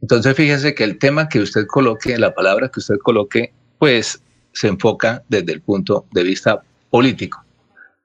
[0.00, 4.20] Entonces fíjese que el tema que usted coloque, la palabra que usted coloque, pues
[4.52, 6.60] se enfoca desde el punto de vista
[6.90, 7.44] político.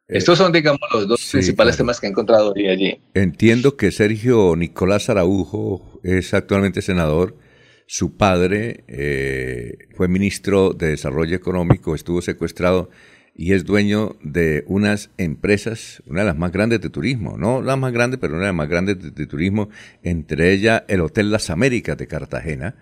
[0.07, 2.99] Estos son, digamos, los dos principales temas que he encontrado hoy allí.
[3.13, 7.37] Entiendo que Sergio Nicolás Araujo es actualmente senador.
[7.87, 12.89] Su padre eh, fue ministro de Desarrollo Económico, estuvo secuestrado
[13.35, 17.75] y es dueño de unas empresas, una de las más grandes de turismo, no la
[17.75, 19.69] más grande, pero una de las más grandes de, de turismo,
[20.03, 22.75] entre ellas el Hotel Las Américas de Cartagena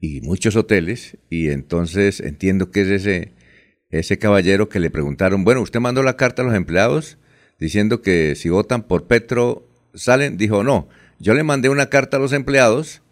[0.00, 1.18] y muchos hoteles.
[1.28, 3.32] Y entonces entiendo que es ese
[3.90, 7.18] ese caballero que le preguntaron, bueno, usted mandó la carta a los empleados
[7.58, 10.88] diciendo que si votan por Petro salen, dijo no,
[11.18, 13.02] yo le mandé una carta a los empleados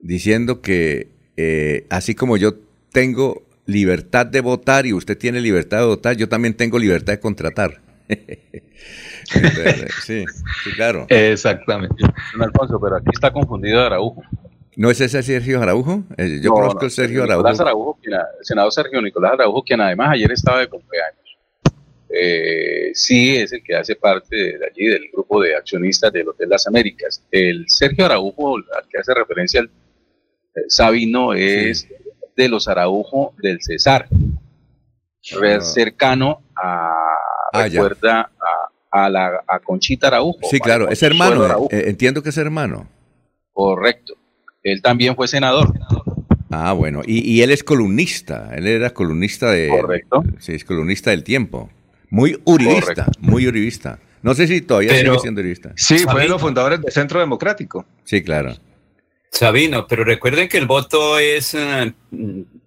[0.00, 2.54] diciendo que eh, así como yo
[2.92, 7.20] tengo libertad de votar y usted tiene libertad de votar, yo también tengo libertad de
[7.20, 7.80] contratar.
[10.04, 10.24] sí,
[10.62, 11.06] sí, claro.
[11.08, 11.96] Exactamente.
[12.32, 14.22] Don Alfonso, pero aquí está confundido Araujo.
[14.76, 16.02] ¿No es ese Sergio Araujo?
[16.16, 17.62] Eh, yo conozco no, a Sergio Nicolás Araujo.
[17.62, 21.38] Araujo quien, el senador Sergio Nicolás Araujo, quien además ayer estaba de cumpleaños.
[22.08, 26.48] Eh, sí es el que hace parte de allí del grupo de accionistas del Hotel
[26.48, 27.24] Las Américas.
[27.30, 29.70] El Sergio Araujo, al que hace referencia el,
[30.54, 31.88] el Sabino, es sí.
[32.36, 35.60] de los Araujo del Cesar, ah.
[35.60, 36.94] cercano a,
[37.52, 38.30] ah, recuerda
[38.90, 40.38] a, a, la, a Conchita Araujo.
[40.50, 42.88] Sí, claro, es hermano, eh, entiendo que es hermano.
[43.52, 44.14] Correcto.
[44.64, 45.72] Él también fue senador.
[46.50, 47.02] Ah, bueno.
[47.06, 48.50] Y, y, él es columnista.
[48.56, 49.68] Él era columnista de.
[49.68, 50.24] Correcto.
[50.38, 51.70] Sí, es columnista del tiempo.
[52.10, 52.80] Muy uribista.
[53.04, 53.12] Correcto.
[53.20, 53.98] Muy uribista.
[54.22, 55.72] No sé si todavía pero, sigue siendo uribista.
[55.76, 57.84] Sí, fue de los fundadores del Centro Democrático.
[58.04, 58.56] Sí, claro.
[59.30, 61.56] Sabino, pero recuerden que el voto es,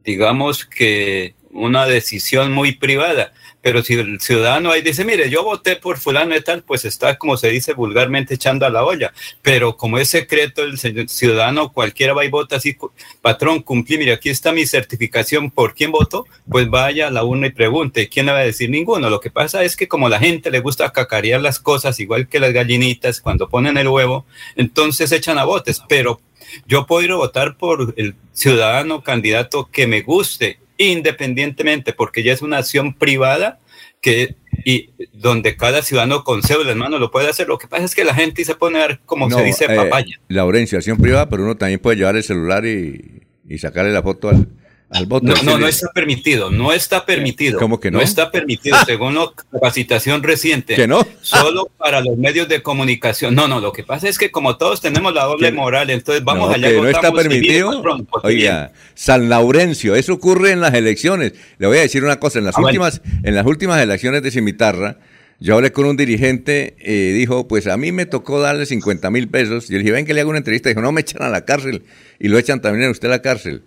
[0.04, 3.34] digamos que, una decisión muy privada.
[3.68, 7.18] Pero si el ciudadano ahí dice, mire, yo voté por fulano y tal, pues está,
[7.18, 9.12] como se dice vulgarmente, echando a la olla.
[9.42, 10.80] Pero como es secreto, el
[11.10, 12.78] ciudadano cualquiera va y vota así,
[13.22, 17.48] patrón, cumplí, mire, aquí está mi certificación por quién votó, pues vaya a la urna
[17.48, 18.70] y pregunte, ¿quién le va a decir?
[18.70, 19.10] Ninguno.
[19.10, 22.40] Lo que pasa es que como la gente le gusta cacarear las cosas, igual que
[22.40, 24.26] las gallinitas, cuando ponen el huevo,
[24.56, 25.84] entonces echan a votos.
[25.90, 26.22] Pero
[26.68, 32.34] yo puedo ir a votar por el ciudadano candidato que me guste independientemente, porque ya
[32.34, 33.60] es una acción privada
[34.02, 34.36] que
[34.66, 37.48] y donde cada ciudadano con cédula en mano lo puede hacer.
[37.48, 39.66] Lo que pasa es que la gente se pone a ver como no, se dice
[39.66, 40.20] eh, papaya.
[40.28, 44.30] Laurencio, acción privada, pero uno también puede llevar el celular y, y sacarle la foto
[44.30, 44.48] al,
[44.90, 45.26] al voto.
[45.26, 47.60] No, no, no está permitido, no está permitido.
[47.60, 47.98] ¿Cómo que no?
[47.98, 48.84] No está permitido, ah.
[48.86, 50.76] según la capacitación reciente.
[50.76, 51.06] ¿Que no?
[51.22, 51.74] Solo ah.
[51.78, 53.36] para los medios de comunicación.
[53.36, 56.50] No, no, lo que pasa es que como todos tenemos la doble moral, entonces vamos
[56.50, 56.70] no, allá.
[56.70, 57.82] Que no está permitido.
[57.82, 61.34] Pronto, Oiga, San Laurencio, eso ocurre en las elecciones.
[61.58, 63.22] Le voy a decir una cosa, en las ah, últimas, bueno.
[63.24, 64.98] en las últimas elecciones de Cimitarra,
[65.40, 69.12] yo hablé con un dirigente y eh, dijo, pues a mí me tocó darle 50
[69.12, 69.68] mil pesos.
[69.68, 70.70] Yo le dije, ven que le hago una entrevista.
[70.70, 71.84] Dijo, no, me echan a la cárcel.
[72.20, 73.64] Y lo echan también a usted a la cárcel.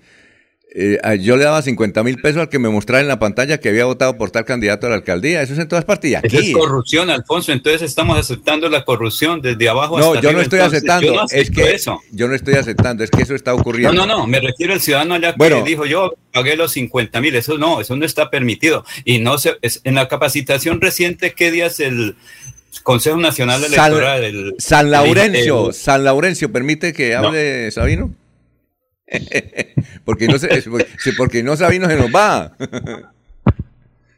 [0.72, 3.70] Eh, yo le daba 50 mil pesos al que me mostrara en la pantalla que
[3.70, 5.42] había votado por tal candidato a la alcaldía.
[5.42, 6.12] Eso es en todas partes.
[6.12, 7.50] Y aquí, es corrupción, Alfonso.
[7.50, 10.32] Entonces estamos aceptando la corrupción desde abajo no, hasta yo arriba.
[10.32, 11.06] no estoy Entonces, aceptando.
[11.06, 12.00] Yo no es que eso.
[12.12, 13.02] yo no estoy aceptando.
[13.02, 13.92] Es que eso está ocurriendo.
[13.94, 14.26] No, no, no.
[14.28, 17.34] Me refiero al ciudadano allá bueno, que dijo yo pagué los 50 mil.
[17.34, 18.84] Eso no, eso no está permitido.
[19.04, 22.14] Y no se, es, en la capacitación reciente, ¿qué días el
[22.84, 24.22] Consejo Nacional Electoral?
[24.22, 27.70] San, el, San Laurencio, el, San Laurencio, ¿permite que hable no.
[27.72, 28.14] Sabino?
[30.04, 30.48] porque no se,
[31.16, 32.56] porque no Sabino se nos va.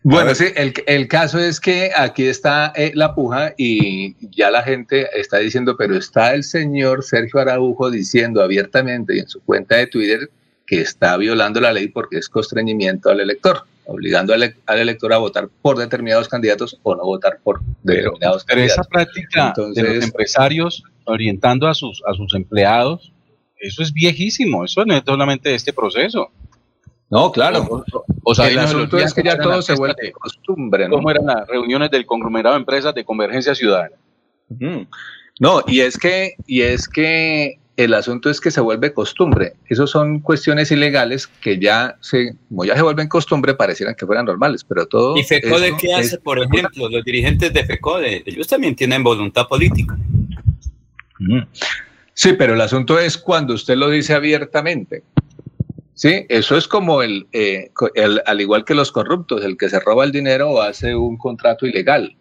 [0.05, 4.62] Bueno, sí, el, el, caso es que aquí está eh, la puja y ya la
[4.64, 9.77] gente está diciendo, pero está el señor Sergio Araujo diciendo abiertamente y en su cuenta
[9.77, 10.28] de Twitter
[10.66, 15.19] que está violando la ley porque es constreñimiento al elector, obligando al, al elector a
[15.19, 18.47] votar por determinados candidatos o no votar por determinados pero, candidatos.
[18.48, 23.11] Pero esa práctica Entonces, de los empresarios orientando a sus, a sus empleados
[23.62, 26.30] eso es viejísimo, eso no es solamente este proceso.
[27.09, 27.62] No, claro.
[27.70, 30.97] O, o, o sea, el asunto es que ya todo se vuelve de costumbre, ¿no?
[30.97, 33.97] ¿Cómo eran las reuniones del conglomerado de empresas de convergencia ciudadana?
[35.39, 39.55] No, y es que, y es que el asunto es que se vuelve costumbre.
[39.68, 44.26] Esas son cuestiones ilegales que ya se, como ya se vuelven costumbre, parecieran que fueran
[44.26, 45.16] normales, pero todo.
[45.16, 46.89] ¿Y FECODE qué hace, por ejemplo?
[46.89, 49.97] Los dirigentes de FECODE, ellos también tienen voluntad política.
[51.18, 51.43] Mm.
[52.14, 55.02] Sí, pero el asunto es cuando usted lo dice abiertamente.
[55.94, 59.80] Sí, eso es como el, eh, el, al igual que los corruptos, el que se
[59.80, 62.16] roba el dinero o hace un contrato ilegal.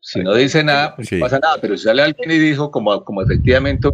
[0.00, 1.16] Si no dice nada, pues sí.
[1.16, 3.88] no pasa nada, pero si sale alguien y dijo, como, como efectivamente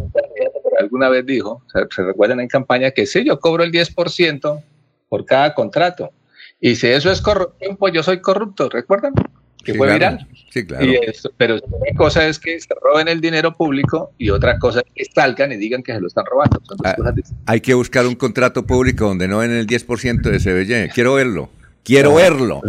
[0.79, 4.63] alguna vez dijo, se, se recuerdan en campaña que sí, yo cobro el 10%
[5.09, 6.11] por cada contrato.
[6.59, 9.13] Y si eso es corrupción, pues yo soy corrupto, ¿recuerdan?
[9.67, 10.25] Que fue viral.
[10.49, 10.85] Sí, claro.
[11.35, 15.13] pero una cosa es que se roben el dinero público y otra cosa es que
[15.13, 16.61] salgan y digan que se lo están robando.
[16.85, 16.95] Ah,
[17.45, 20.89] hay que buscar un contrato público donde no den el 10% de CBY.
[20.93, 21.49] Quiero verlo.
[21.83, 22.61] Quiero verlo.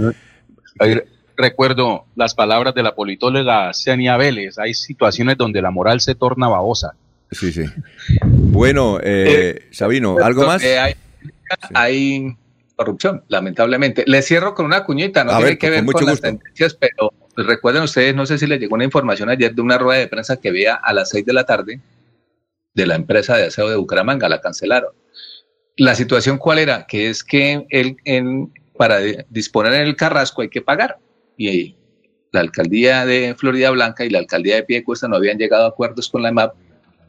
[1.36, 4.58] recuerdo las palabras de la politóloga Senia Vélez.
[4.58, 6.94] Hay situaciones donde la moral se torna babosa.
[7.30, 7.62] Sí, sí.
[8.24, 10.62] Bueno, eh, eh Sabino, ¿algo más?
[11.74, 12.36] hay,
[12.78, 14.04] corrupción, lamentablemente.
[14.06, 18.14] Le cierro con una cuñita, no tiene que ver con las tendencias, pero recuerden ustedes,
[18.14, 20.74] no sé si les llegó una información ayer de una rueda de prensa que había
[20.76, 21.80] a las seis de la tarde
[22.74, 24.92] de la empresa de aseo de Bucaramanga, la cancelaron.
[25.76, 28.98] La situación cuál era, que es que el, en, para
[29.28, 30.98] disponer en el Carrasco hay que pagar.
[31.36, 31.76] Y
[32.30, 36.08] la alcaldía de Florida Blanca y la alcaldía de Piedecuesta no habían llegado a acuerdos
[36.08, 36.54] con la EMAP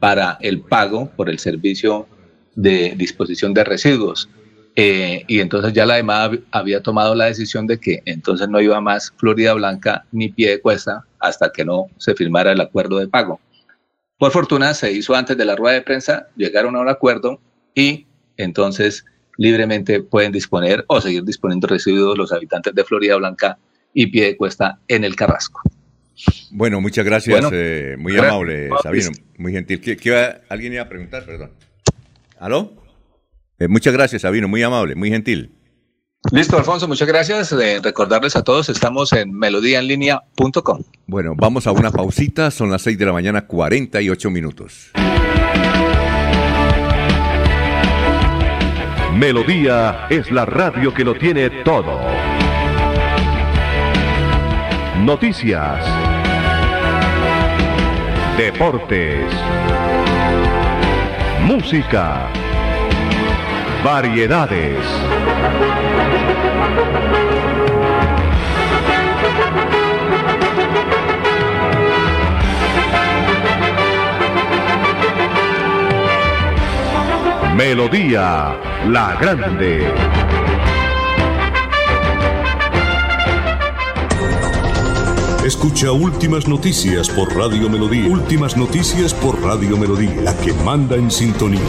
[0.00, 2.08] para el pago por el servicio
[2.56, 4.28] de disposición de residuos.
[4.76, 8.80] Eh, y entonces ya la EMAP había tomado la decisión de que entonces no iba
[8.80, 13.40] más Florida Blanca ni Piedecuesta hasta que no se firmara el acuerdo de pago.
[14.18, 17.40] Por fortuna se hizo antes de la rueda de prensa, llegaron a un acuerdo
[17.74, 18.06] y
[18.36, 19.04] entonces
[19.36, 23.58] libremente pueden disponer o seguir disponiendo residuos los habitantes de Florida Blanca
[23.92, 25.60] y pie de cuesta en el Carrasco.
[26.50, 29.80] Bueno, muchas gracias, eh, muy amable, Sabino, muy gentil.
[29.80, 31.24] ¿Qué, alguien iba a preguntar?
[31.24, 31.50] Perdón.
[32.38, 32.79] ¿Aló?
[33.60, 35.52] Eh, muchas gracias, Sabino, muy amable, muy gentil.
[36.32, 37.52] Listo, Alfonso, muchas gracias.
[37.52, 40.82] Eh, recordarles a todos, estamos en melodíaenlínea.com.
[41.06, 44.90] Bueno, vamos a una pausita, son las 6 de la mañana, 48 minutos.
[49.14, 52.00] Melodía es la radio que lo tiene todo.
[55.04, 55.84] Noticias.
[58.38, 59.30] Deportes.
[61.44, 62.30] Música.
[63.84, 64.76] Variedades.
[77.56, 78.56] Melodía
[78.88, 79.92] La Grande.
[85.44, 88.08] Escucha Últimas Noticias por Radio Melodía.
[88.08, 91.60] Últimas Noticias por Radio Melodía, la que manda en sintonía.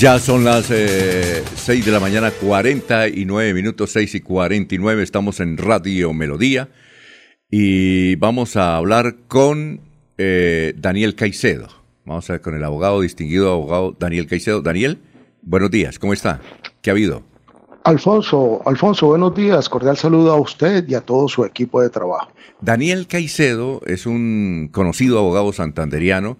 [0.00, 1.42] Ya son las 6 eh,
[1.84, 5.02] de la mañana, 49 minutos, 6 y 49.
[5.02, 6.70] Estamos en Radio Melodía
[7.50, 9.82] y vamos a hablar con
[10.16, 11.68] eh, Daniel Caicedo.
[12.06, 14.62] Vamos a ver con el abogado, distinguido abogado Daniel Caicedo.
[14.62, 15.00] Daniel,
[15.42, 16.40] buenos días, ¿cómo está?
[16.80, 17.22] ¿Qué ha habido?
[17.84, 19.68] Alfonso, Alfonso, buenos días.
[19.68, 22.32] Cordial saludo a usted y a todo su equipo de trabajo.
[22.62, 26.38] Daniel Caicedo es un conocido abogado santanderiano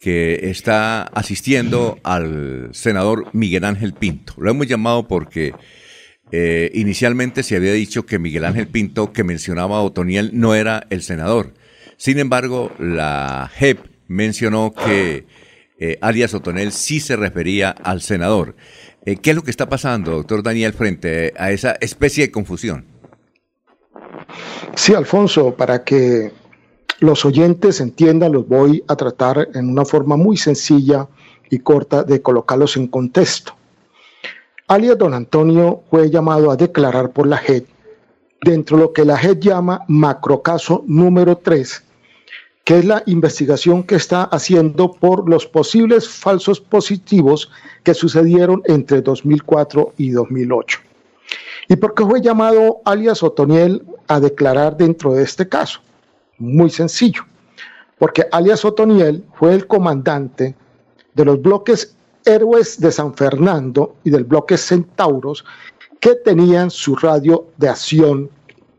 [0.00, 4.34] que está asistiendo al senador Miguel Ángel Pinto.
[4.38, 5.54] Lo hemos llamado porque
[6.32, 10.86] eh, inicialmente se había dicho que Miguel Ángel Pinto, que mencionaba a Otoniel, no era
[10.90, 11.54] el senador.
[11.96, 13.78] Sin embargo, la JEP
[14.08, 15.26] mencionó que
[15.78, 18.56] eh, alias Otoniel sí se refería al senador.
[19.04, 22.86] Eh, ¿Qué es lo que está pasando, doctor Daniel, frente a esa especie de confusión?
[24.74, 26.32] Sí, Alfonso, para que
[27.00, 31.08] los oyentes entiendan, los voy a tratar en una forma muy sencilla
[31.50, 33.54] y corta de colocarlos en contexto.
[34.68, 37.64] Alias Don Antonio fue llamado a declarar por la JED
[38.42, 41.84] dentro de lo que la JED llama macrocaso número 3,
[42.64, 47.50] que es la investigación que está haciendo por los posibles falsos positivos
[47.84, 50.80] que sucedieron entre 2004 y 2008.
[51.68, 55.80] ¿Y por qué fue llamado alias Otoniel a declarar dentro de este caso?
[56.38, 57.22] Muy sencillo,
[57.98, 60.54] porque alias Otoniel fue el comandante
[61.14, 65.44] de los bloques Héroes de San Fernando y del bloque Centauros
[66.00, 68.30] que tenían su radio de acción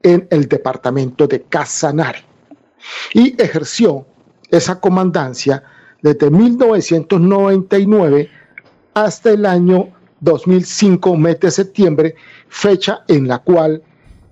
[0.03, 2.23] en el departamento de Casanare.
[3.13, 4.05] Y ejerció
[4.51, 5.63] esa comandancia
[6.01, 8.29] desde 1999
[8.93, 9.89] hasta el año
[10.19, 12.15] 2005, mes de septiembre,
[12.49, 13.81] fecha en la cual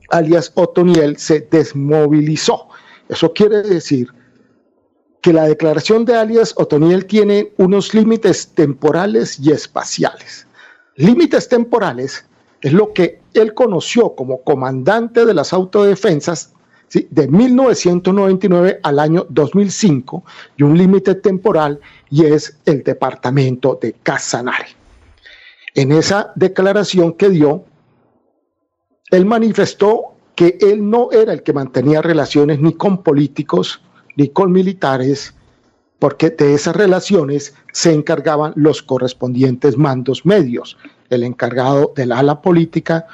[0.10, 2.69] alias Otoniel se desmovilizó
[3.10, 4.10] eso quiere decir
[5.22, 10.48] que la declaración de alias Otoniel tiene unos límites temporales y espaciales.
[10.95, 12.26] Límites temporales
[12.61, 16.53] es lo que él conoció como comandante de las autodefensas
[16.90, 20.23] de 1999 al año 2005
[20.57, 21.80] y un límite temporal
[22.10, 24.68] y es el departamento de Casanare.
[25.73, 27.65] En esa declaración que dio,
[29.11, 33.82] él manifestó que él no era el que mantenía relaciones ni con políticos
[34.18, 35.34] ni con militares,
[35.99, 40.78] porque de esas relaciones se encargaban los correspondientes mandos medios,
[41.10, 43.07] el encargado del ala política,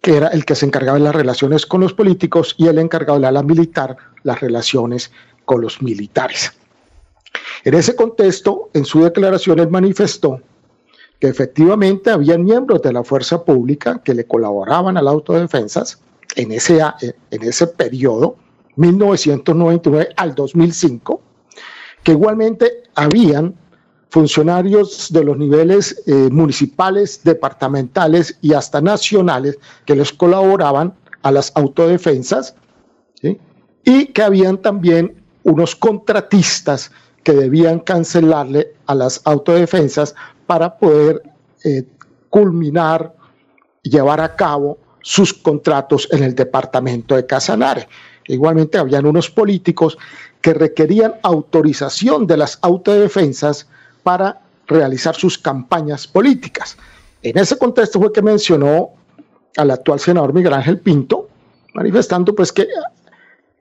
[0.00, 3.18] que era el que se encargaba de las relaciones con los políticos, y el encargado
[3.18, 5.12] del ala militar, las relaciones
[5.44, 6.52] con los militares.
[7.64, 10.40] En ese contexto, en su declaración, él manifestó
[11.22, 16.00] que efectivamente había miembros de la fuerza pública que le colaboraban a las autodefensas
[16.34, 16.80] en ese,
[17.30, 18.34] en ese periodo,
[18.74, 21.20] 1999 al 2005,
[22.02, 23.54] que igualmente habían
[24.10, 30.92] funcionarios de los niveles eh, municipales, departamentales y hasta nacionales que les colaboraban
[31.22, 32.56] a las autodefensas
[33.84, 36.90] y que habían también unos contratistas
[37.22, 40.16] que debían cancelarle a las autodefensas
[40.52, 41.22] para poder
[41.64, 41.82] eh,
[42.28, 43.14] culminar
[43.82, 47.88] y llevar a cabo sus contratos en el departamento de Casanare.
[48.28, 49.96] Igualmente habían unos políticos
[50.42, 53.66] que requerían autorización de las autodefensas
[54.02, 56.76] para realizar sus campañas políticas.
[57.22, 58.90] En ese contexto fue que mencionó
[59.56, 61.30] al actual senador Miguel Ángel Pinto,
[61.72, 62.68] manifestando pues que,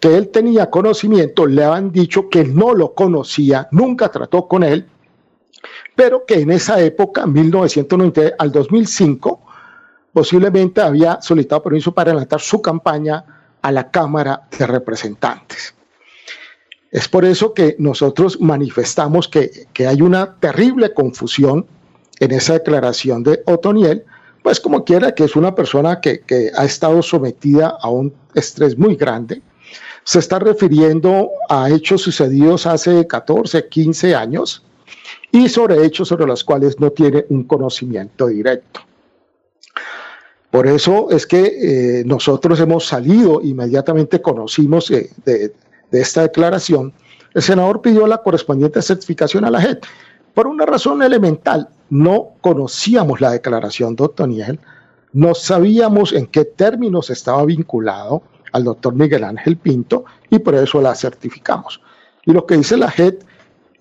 [0.01, 4.90] que él tenía conocimiento, le habían dicho que no lo conocía, nunca trató con él,
[5.95, 9.41] pero que en esa época, 1990 al 2005,
[10.13, 13.23] posiblemente había solicitado permiso para adelantar su campaña
[13.61, 15.73] a la Cámara de Representantes.
[16.91, 21.65] Es por eso que nosotros manifestamos que, hay una terrible confusión
[22.19, 24.03] en esa declaración de Otoniel,
[24.43, 28.77] pues como quiera que es una persona que, que ha estado sometida a un estrés
[28.77, 29.41] muy grande,
[30.03, 34.63] se está refiriendo a hechos sucedidos hace 14, 15 años
[35.31, 38.81] y sobre hechos sobre los cuales no tiene un conocimiento directo.
[40.51, 45.53] Por eso es que eh, nosotros hemos salido, inmediatamente conocimos de,
[45.91, 46.93] esta declaración,
[47.33, 49.85] el senador pidió la correspondiente certificación a la JET.
[50.33, 54.59] Por una razón elemental, no conocíamos la declaración de Otoniel,
[55.13, 58.21] no sabíamos en qué términos estaba vinculado
[58.51, 61.81] al doctor Miguel Ángel Pinto y por eso la certificamos.
[62.25, 63.25] Y lo que dice la JET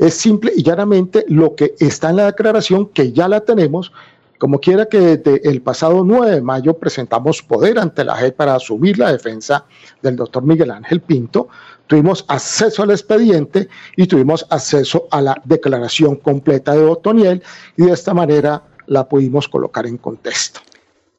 [0.00, 3.92] es simple y llanamente lo que está en la declaración, que ya la tenemos,
[4.38, 8.54] como quiera que desde el pasado 9 de mayo presentamos poder ante la JEP para
[8.54, 9.66] asumir la defensa
[10.00, 11.48] del doctor Miguel Ángel Pinto,
[11.86, 17.42] tuvimos acceso al expediente y tuvimos acceso a la declaración completa de Otoniel
[17.76, 20.60] y de esta manera la pudimos colocar en contexto.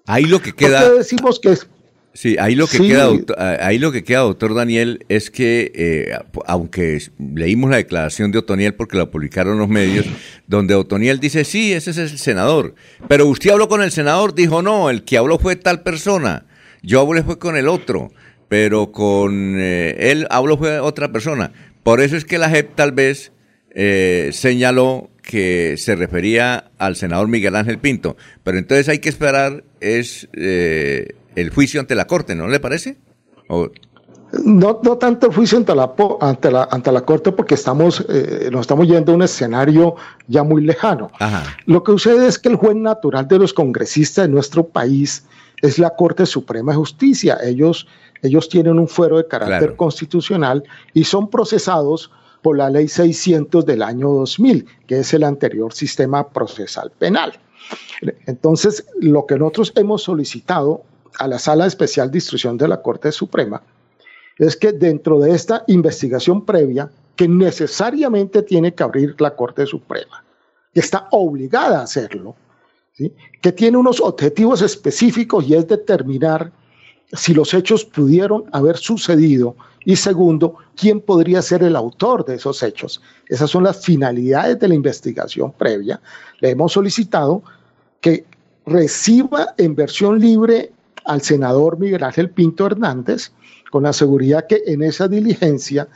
[0.07, 0.89] Ahí lo que queda.
[0.89, 1.67] decimos que es
[2.13, 3.09] Sí, ahí lo que queda,
[3.65, 8.73] ahí lo que queda, doctor Daniel, es que eh, aunque leímos la declaración de Otoniel
[8.73, 10.05] porque la publicaron los medios,
[10.45, 12.75] donde Otoniel dice sí, ese es el senador,
[13.07, 16.45] pero usted habló con el senador, dijo no, el que habló fue tal persona,
[16.83, 18.11] yo hablé fue con el otro,
[18.49, 21.53] pero con eh, él habló fue otra persona.
[21.83, 23.31] Por eso es que la JEP tal vez
[23.73, 29.63] eh, señaló que se refería al senador Miguel Ángel Pinto, pero entonces hay que esperar
[29.79, 30.27] es
[31.35, 32.97] el juicio ante la Corte, ¿no le parece?
[34.45, 38.49] No, no tanto el juicio ante la, ante la, ante la Corte porque estamos, eh,
[38.51, 39.95] nos estamos yendo a un escenario
[40.27, 41.11] ya muy lejano.
[41.65, 45.25] Lo que sucede es que el juez natural de los congresistas de nuestro país
[45.61, 47.37] es la Corte Suprema de Justicia.
[47.43, 47.87] Ellos,
[48.21, 50.63] ellos tienen un fuero de carácter constitucional
[50.93, 56.29] y son procesados por la ley 600 del año 2000, que es el anterior sistema
[56.29, 57.33] procesal penal.
[58.25, 60.83] Entonces, lo que nosotros hemos solicitado
[61.19, 63.61] a la Sala Especial de Instrucción de la Corte Suprema
[64.37, 70.23] es que dentro de esta investigación previa, que necesariamente tiene que abrir la Corte Suprema,
[70.73, 72.35] que está obligada a hacerlo,
[73.41, 76.51] que tiene unos objetivos específicos y es determinar
[77.13, 82.61] si los hechos pudieron haber sucedido y segundo, quién podría ser el autor de esos
[82.61, 83.01] hechos.
[83.27, 85.99] Esas son las finalidades de la investigación previa.
[86.39, 87.41] Le hemos solicitado
[87.99, 88.25] que
[88.65, 90.71] reciba en versión libre
[91.11, 93.33] al senador Miguel Ángel Pinto Hernández
[93.69, 95.89] con la seguridad que en esa diligencia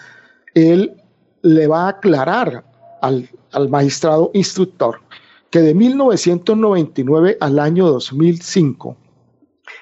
[0.53, 0.93] él
[1.41, 2.65] le va a aclarar
[3.01, 3.29] al,
[3.69, 4.99] magistrado instructor
[5.49, 8.97] que de 1999 al año 2005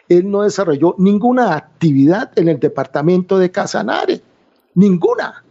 [0.08, 4.22] él no desarrolló ninguna actividad en el departamento de Casanare,
[4.76, 5.44] ninguna.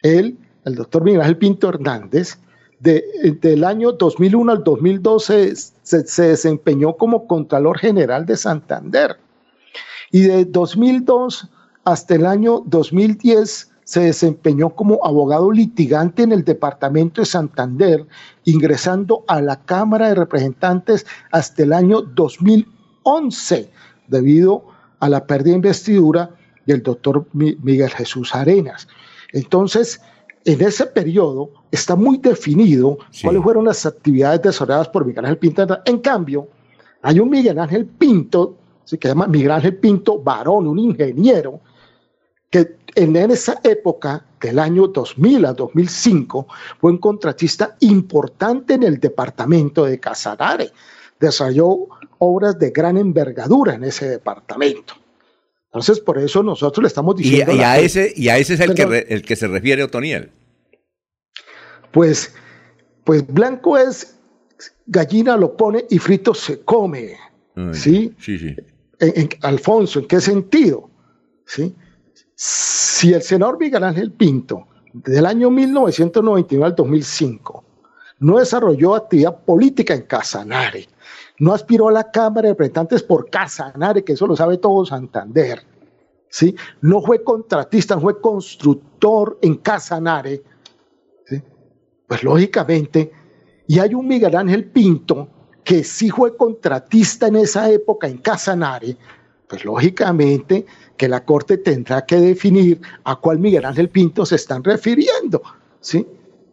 [0.00, 2.38] Él, el doctor Miguel Ángel Pinto Hernández,
[2.80, 5.52] del año 2001 al 2012
[5.84, 9.18] se, desempeñó como Contralor General de Santander.
[10.10, 11.48] Y de 2002
[11.84, 18.06] hasta el año 2010 se desempeñó como abogado litigante en el departamento de Santander,
[18.44, 23.70] ingresando a la Cámara de Representantes hasta el año 2011,
[24.08, 24.64] debido
[25.00, 26.30] a la pérdida de investidura
[26.64, 28.88] del doctor Miguel Jesús Arenas.
[29.32, 30.00] Entonces,
[30.44, 35.66] en ese periodo está muy definido cuáles fueron las actividades desarrolladas por Miguel Ángel Pinto.
[35.84, 36.48] En cambio,
[37.02, 41.60] hay un Miguel Ángel Pinto, que se llama Miguel Ángel Pinto Varón, un ingeniero,
[42.50, 46.46] que en esa época, del año 2000 a 2005,
[46.78, 50.70] fue un contratista importante en el departamento de Casanare.
[51.18, 51.88] Desarrolló
[52.18, 54.94] obras de gran envergadura en ese departamento.
[55.74, 57.52] Entonces, por eso nosotros le estamos diciendo...
[57.52, 60.30] Y, a, ese, y a ese es el que, el que se refiere Otoniel.
[61.90, 62.32] Pues,
[63.02, 64.14] pues blanco es
[64.86, 67.16] gallina lo pone y frito se come.
[67.72, 68.14] ¿Sí?
[68.20, 68.56] Sí, sí.
[69.42, 70.88] Alfonso, ¿en qué sentido?
[71.44, 71.74] ¿Sí?
[72.36, 77.64] Si el senador Miguel Ángel Pinto, del año 1999 al 2005,
[78.20, 80.86] no desarrolló actividad política en Casanare,
[81.38, 85.62] no aspiró a la Cámara de Representantes por Casanare, que eso lo sabe todo Santander.
[86.28, 86.54] ¿sí?
[86.80, 90.42] No fue contratista, no fue constructor en Casanare.
[92.06, 93.10] Pues lógicamente,
[93.66, 95.28] y hay un Miguel Ángel Pinto
[95.64, 98.96] que sí fue contratista en esa época en Casanare,
[99.48, 100.66] pues lógicamente
[100.96, 105.42] que la Corte tendrá que definir a cuál Miguel Ángel Pinto se están refiriendo.
[105.80, 106.06] ¿sí?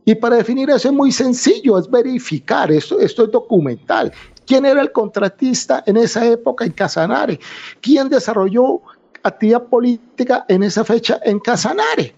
[0.06, 4.12] Y para definir eso es muy sencillo, es verificar, esto, esto es documental.
[4.52, 7.40] ¿Quién era el contratista en esa época en Casanare?
[7.80, 8.82] ¿Quién desarrolló
[9.24, 12.14] actividad política en esa fecha en Casanare?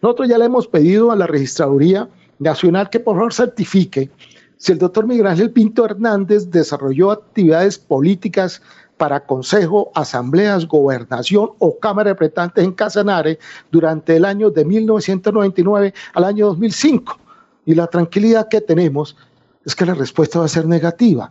[0.00, 2.08] Nosotros ya le hemos pedido a la Registraduría
[2.38, 4.10] Nacional que por favor certifique
[4.56, 8.62] si el doctor Miguel Ángel Pinto Hernández desarrolló actividades políticas
[8.96, 13.38] para consejo, asambleas, gobernación o Cámara de Representantes en Casanare
[13.70, 17.18] durante el año de 1999 al año 2005.
[17.66, 19.18] Y la tranquilidad que tenemos
[19.66, 21.30] es que la respuesta va a ser negativa.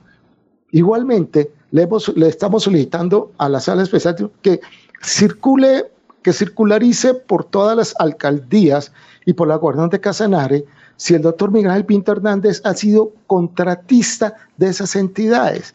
[0.71, 4.61] Igualmente, le, le estamos solicitando a la sala especial que
[5.01, 5.85] circule,
[6.21, 8.91] que circularice por todas las alcaldías
[9.25, 10.65] y por la gobernación de Casanare
[11.01, 15.73] si el doctor Miguel Pinto Hernández ha sido contratista de esas entidades.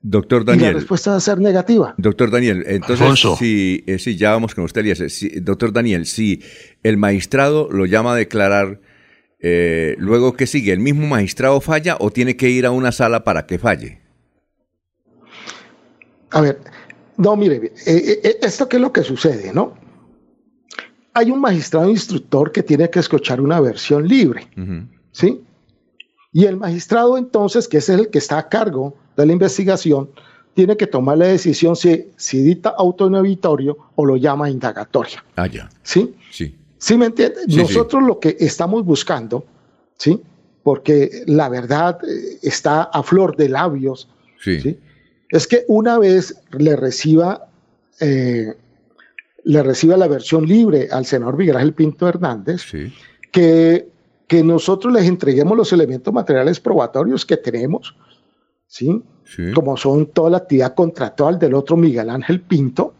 [0.00, 0.70] Doctor Daniel.
[0.70, 1.94] Y la respuesta va a ser negativa.
[1.96, 5.00] Doctor Daniel, entonces, si, eh, si, ya vamos con usted, Elías.
[5.42, 6.42] doctor Daniel, si
[6.82, 8.80] el magistrado lo llama a declarar
[9.40, 10.72] eh, luego, ¿qué sigue?
[10.72, 14.00] ¿El mismo magistrado falla o tiene que ir a una sala para que falle?
[16.30, 16.60] A ver,
[17.16, 19.74] no, mire, eh, eh, esto qué es lo que sucede, ¿no?
[21.14, 24.48] Hay un magistrado instructor que tiene que escuchar una versión libre,
[25.10, 25.42] ¿sí?
[26.32, 30.10] Y el magistrado entonces, que es el que está a cargo de la investigación,
[30.54, 35.24] tiene que tomar la decisión si, si dicta autoinhibitorio o lo llama indagatoria.
[35.36, 35.68] Ah, ya.
[35.82, 36.14] ¿Sí?
[36.30, 36.54] Sí.
[36.78, 37.40] ¿Sí me entiende?
[37.48, 39.44] Nosotros lo que estamos buscando,
[39.96, 40.20] ¿sí?
[40.62, 44.08] Porque la verdad eh, está a flor de labios,
[44.40, 44.78] sí.
[45.30, 47.48] Es que una vez le reciba,
[48.00, 48.54] eh,
[49.44, 52.62] le reciba la versión libre al senador Miguel Pinto Hernández,
[53.30, 53.88] que,
[54.26, 57.94] que nosotros les entreguemos los elementos materiales probatorios que tenemos,
[58.66, 59.02] ¿sí?
[59.54, 62.94] Como son toda la actividad contractual del otro Miguel Ángel Pinto,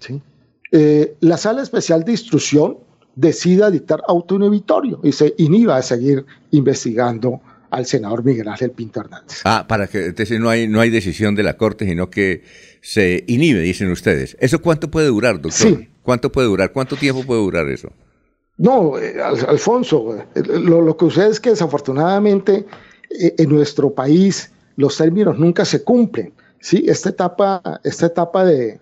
[0.00, 0.22] ¿sí?
[0.70, 2.78] Eh, la sala especial de instrucción
[3.14, 7.40] decida dictar auto inhibitorio y se inhiba a seguir investigando
[7.74, 9.40] al senador Miguel Ángel Pinto Hernández.
[9.44, 12.42] Ah, para que entonces no hay, no hay decisión de la Corte, sino que
[12.80, 14.36] se inhibe, dicen ustedes.
[14.40, 15.52] ¿Eso cuánto puede durar, doctor?
[15.52, 15.88] Sí.
[16.02, 16.72] ¿Cuánto puede durar?
[16.72, 17.90] ¿Cuánto tiempo puede durar eso?
[18.56, 22.66] No, eh, Alfonso, eh, lo, que sucede es que desafortunadamente
[23.10, 26.32] eh, en nuestro país los términos nunca se cumplen.
[26.60, 26.84] ¿sí?
[26.86, 28.78] Esta etapa, esta etapa de,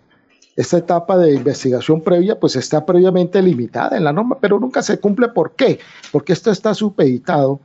[0.56, 4.98] esta etapa de investigación previa pues está previamente limitada en la norma, pero nunca se
[4.98, 5.28] cumple.
[5.28, 5.78] ¿Por qué?
[6.10, 7.60] Porque esto está supeditado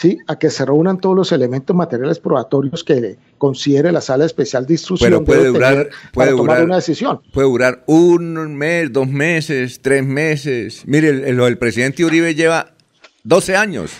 [0.00, 0.18] ¿sí?
[0.26, 4.74] a que se reúnan todos los elementos materiales probatorios que considere la sala especial de
[4.74, 7.20] instrucción pero puede durar, puede para tomar una decisión.
[7.32, 10.82] Puede durar un mes, dos meses, tres meses.
[10.86, 12.72] Mire, lo del presidente Uribe lleva
[13.24, 13.92] 12 años.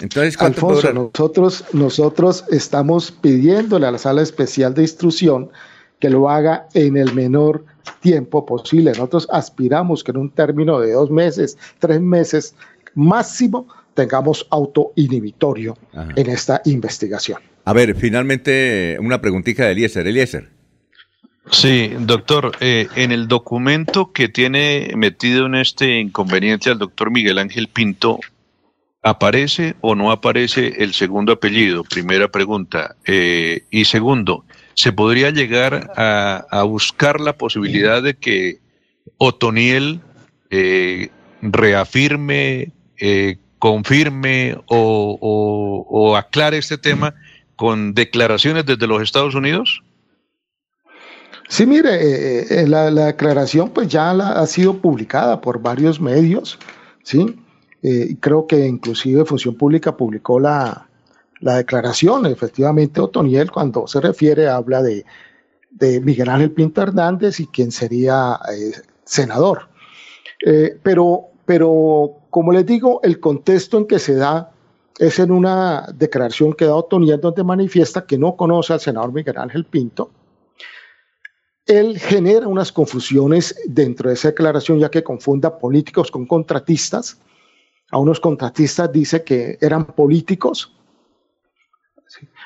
[0.00, 5.50] Entonces, ¿cuánto Alfonso, nosotros, nosotros estamos pidiéndole a la sala especial de instrucción
[6.00, 7.64] que lo haga en el menor
[8.00, 8.90] tiempo posible.
[8.90, 12.54] Nosotros aspiramos que en un término de dos meses, tres meses
[12.94, 15.76] máximo, tengamos autoinhibitorio
[16.14, 17.40] en esta investigación.
[17.64, 20.06] A ver, finalmente una preguntita de Eliezer.
[20.06, 20.50] Eliezer.
[21.50, 27.38] Sí, doctor, eh, en el documento que tiene metido en este inconveniente al doctor Miguel
[27.38, 28.20] Ángel Pinto,
[29.02, 31.84] ¿aparece o no aparece el segundo apellido?
[31.84, 32.96] Primera pregunta.
[33.04, 34.44] Eh, y segundo,
[34.74, 38.58] se podría llegar a, buscar la posibilidad de que
[39.18, 40.00] Otoniel
[40.50, 41.10] eh,
[41.40, 47.14] reafirme, eh, confirme o, aclare este tema
[47.56, 49.82] con declaraciones desde los Estados Unidos?
[51.48, 56.58] Sí, mire, eh, eh, la, declaración pues ya ha sido publicada por varios medios,
[57.02, 57.40] ¿sí?
[58.18, 60.88] creo que inclusive Función Pública publicó la,
[61.40, 65.04] declaración, efectivamente, Otoniel, cuando se refiere, habla de,
[65.70, 68.40] de Miguel Ángel Pinto Hernández y quien sería
[69.04, 69.68] senador.
[70.82, 74.52] pero, pero, como les digo, el contexto en que se da
[74.98, 79.38] es en una declaración que da Otoniel donde manifiesta que no conoce al senador Miguel
[79.38, 80.10] Ángel Pinto,
[81.66, 87.18] él genera unas confusiones dentro de esa declaración, ya que confunda políticos con contratistas.
[87.90, 90.72] A unos contratistas dice que eran políticos,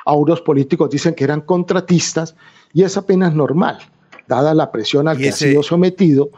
[0.05, 2.35] a unos políticos dicen que eran contratistas,
[2.73, 3.79] y es apenas normal,
[4.27, 6.31] dada la presión al que ha sido sometido.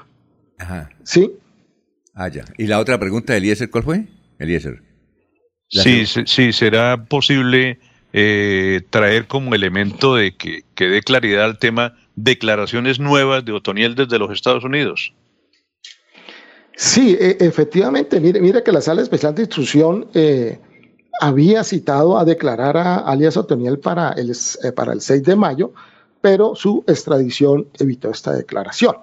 [0.59, 0.90] Ajá.
[1.05, 1.36] ¿Sí?
[2.14, 2.44] Ah, ya.
[2.59, 4.06] ¿Y la otra pregunta de Eliezer cuál fue?
[4.39, 4.82] Eliezer.
[5.68, 7.78] Sí, sí, será posible
[8.12, 13.94] eh, traer como elemento de que, que dé claridad al tema declaraciones nuevas de Otoniel
[13.94, 15.14] desde los Estados Unidos.
[16.76, 20.59] Sí, e, efectivamente, mire, mire que la Sala Especial de Instrucción eh,
[21.20, 25.72] había citado a declarar a alias Otoniel para el, eh, para el 6 de mayo,
[26.20, 28.97] pero su extradición evitó esta declaración.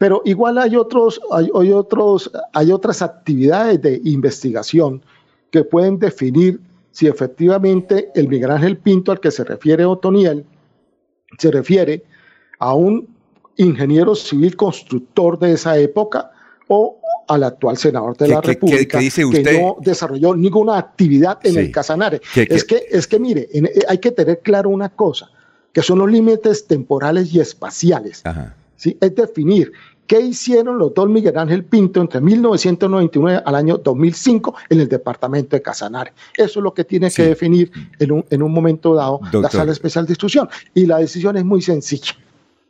[0.00, 5.02] Pero igual hay otros, hay, hay, otros, hay otras actividades de investigación
[5.50, 6.58] que pueden definir
[6.90, 10.46] si efectivamente el Miguel Ángel Pinto al que se refiere Otoniel
[11.38, 12.02] se refiere
[12.60, 13.14] a un
[13.56, 16.30] ingeniero civil constructor de esa época
[16.68, 16.98] o
[17.28, 22.22] al actual senador de la República dice que no desarrolló ninguna actividad en el Casanare.
[22.34, 25.30] es que es que mire, eh, hay que tener claro una cosa,
[25.74, 28.22] que son los límites temporales y espaciales.
[28.80, 28.96] ¿sí?
[29.00, 29.72] Es definir
[30.10, 35.54] ¿Qué hicieron los dos Miguel Ángel Pinto entre 1999 al año 2005 en el departamento
[35.54, 36.12] de Casanare?
[36.36, 39.70] Eso es lo que tiene que definir en un, en un momento dado la sala
[39.70, 40.48] especial de instrucción.
[40.74, 42.16] Y la decisión es muy sencilla.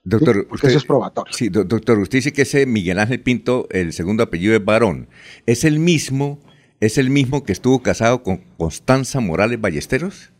[0.05, 1.33] Doctor, usted, eso es probatorio.
[1.33, 5.09] Sí, doctor, usted dice que ese Miguel Ángel Pinto, el segundo apellido es varón.
[5.47, 6.41] ¿Es el mismo,
[6.81, 10.31] es el mismo que estuvo casado con Constanza Morales Ballesteros?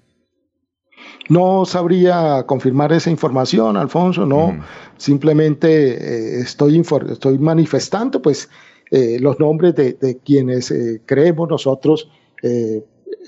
[1.31, 4.59] No sabría confirmar esa información, Alfonso, no.
[4.97, 8.51] Simplemente eh, estoy, estoy manifestando pues,
[8.91, 12.11] eh, los nombres de, quienes eh, creemos nosotros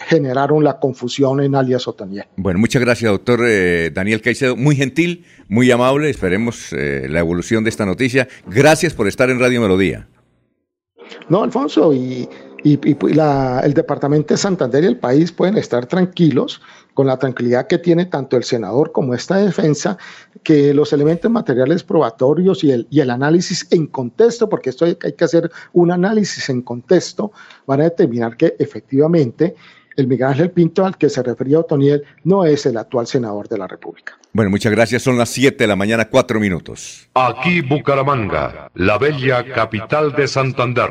[0.08, 2.24] generaron la confusión en alias Otaniel.
[2.36, 3.40] Bueno, muchas gracias, doctor
[3.92, 4.56] Daniel Caicedo.
[4.56, 6.10] Muy gentil, muy amable.
[6.10, 8.26] Esperemos la evolución de esta noticia.
[8.48, 10.08] Gracias por estar en Radio Melodía.
[11.28, 12.28] No, Alfonso, y,
[12.64, 16.60] el Departamento de Santander y el país pueden estar tranquilos
[16.94, 19.98] con la tranquilidad que tiene tanto el senador como esta defensa,
[20.43, 24.97] que los elementos materiales probatorios y el, y el análisis en contexto, porque esto hay,
[24.97, 27.32] que hacer un análisis en contexto,
[27.66, 29.55] van a determinar que efectivamente
[29.97, 33.59] el Miguel Ángel Pinto al que se refería Otoniel no es el actual senador de
[33.59, 34.19] la República.
[34.32, 35.02] Bueno, muchas gracias.
[35.02, 37.09] Son las 7 de la mañana, 4 minutos.
[37.14, 40.90] Aquí Bucaramanga, la bella capital de Santander.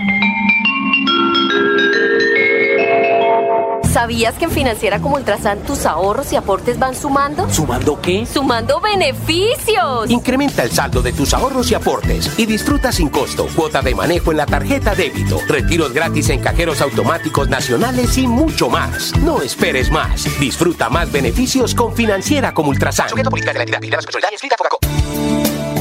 [3.91, 7.49] ¿Sabías que en Financiera como Ultrasan tus ahorros y aportes van sumando?
[7.49, 8.25] ¿Sumando qué?
[8.25, 10.09] ¡Sumando beneficios!
[10.09, 14.31] Incrementa el saldo de tus ahorros y aportes y disfruta sin costo cuota de manejo
[14.31, 19.13] en la tarjeta débito, retiros gratis en cajeros automáticos nacionales y mucho más.
[19.17, 20.23] No esperes más.
[20.39, 23.09] Disfruta más beneficios con Financiera como Ultrasan.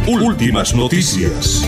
[0.06, 1.66] Últimas Noticias.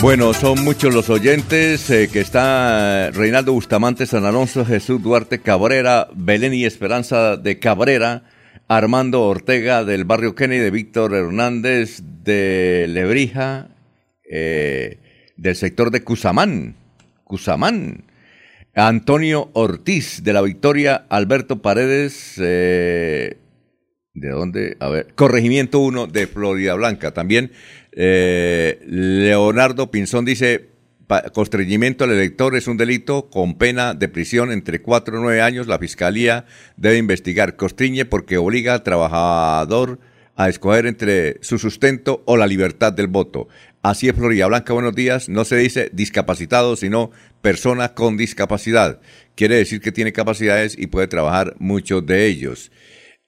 [0.00, 6.06] Bueno, son muchos los oyentes eh, que está Reinaldo Bustamante, San Alonso, Jesús Duarte Cabrera,
[6.14, 8.22] Belén y Esperanza de Cabrera,
[8.68, 13.70] Armando Ortega del barrio Kennedy, Víctor Hernández de Lebrija,
[14.30, 15.00] eh,
[15.36, 16.76] del sector de Cusamán,
[17.28, 18.04] Cusamán,
[18.74, 23.36] Antonio Ortiz de la Victoria, Alberto Paredes, eh,
[24.14, 24.76] ¿de dónde?
[24.80, 27.12] A ver, Corregimiento 1 de Florida Blanca.
[27.12, 27.52] También
[27.92, 30.68] eh, Leonardo Pinzón dice,
[31.32, 35.66] constreñimiento al elector es un delito con pena de prisión entre 4 y 9 años.
[35.66, 36.46] La Fiscalía
[36.76, 37.56] debe investigar.
[37.56, 39.98] Constriñe porque obliga al trabajador
[40.38, 43.48] a escoger entre su sustento o la libertad del voto.
[43.88, 45.30] Así es Florida Blanca, buenos días.
[45.30, 47.10] No se dice discapacitado, sino
[47.40, 49.00] persona con discapacidad.
[49.34, 52.70] Quiere decir que tiene capacidades y puede trabajar muchos de ellos.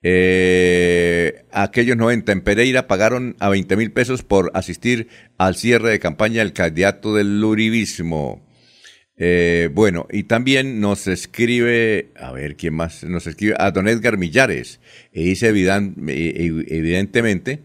[0.03, 5.09] Eh, aquellos 90 en Pereira pagaron a 20 mil pesos por asistir
[5.39, 8.47] al cierre de campaña del candidato del Uribismo.
[9.17, 13.03] Eh, bueno, y también nos escribe, a ver, ¿quién más?
[13.05, 14.79] Nos escribe a don Edgar Millares.
[15.11, 17.61] Y dice evidentemente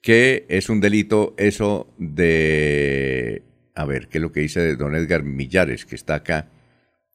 [0.00, 3.42] que es un delito eso de...
[3.74, 6.48] A ver, ¿qué es lo que dice don Edgar Millares, que está acá?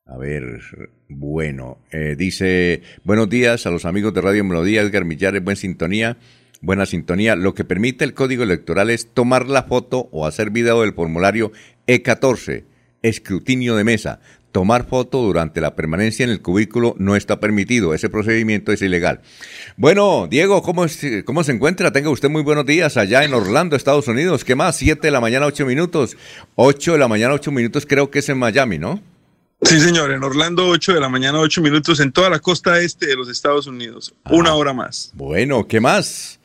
[0.05, 0.59] A ver,
[1.07, 6.17] bueno, eh, dice, buenos días a los amigos de Radio Melodía, Edgar Millares, buena sintonía,
[6.61, 7.35] buena sintonía.
[7.35, 11.51] Lo que permite el código electoral es tomar la foto o hacer video del formulario
[11.87, 12.63] E14,
[13.01, 14.19] escrutinio de mesa.
[14.53, 19.21] Tomar foto durante la permanencia en el cubículo no está permitido, ese procedimiento es ilegal.
[19.77, 20.85] Bueno, Diego, ¿cómo,
[21.25, 21.91] ¿cómo se encuentra?
[21.91, 24.43] Tenga usted muy buenos días allá en Orlando, Estados Unidos.
[24.45, 24.77] ¿Qué más?
[24.77, 26.15] Siete de la mañana, ocho minutos.
[26.53, 29.01] Ocho de la mañana, ocho minutos, creo que es en Miami, ¿no?
[29.63, 33.07] Sí, señor, en Orlando, 8 de la mañana, 8 minutos, en toda la costa este
[33.07, 34.13] de los Estados Unidos.
[34.29, 35.11] Una hora más.
[35.15, 36.39] Bueno, ¿qué más?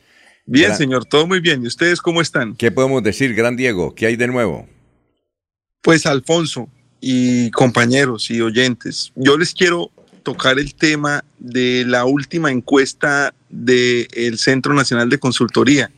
[0.47, 1.61] Bien, señor, todo muy bien.
[1.63, 2.55] ¿Y ustedes cómo están?
[2.55, 3.93] ¿Qué podemos decir, Gran Diego?
[3.93, 4.67] ¿Qué hay de nuevo?
[5.81, 6.69] Pues, Alfonso
[7.01, 9.91] y compañeros y oyentes, yo les quiero
[10.23, 15.91] tocar el tema de la última encuesta del Centro Nacional de Consultoría.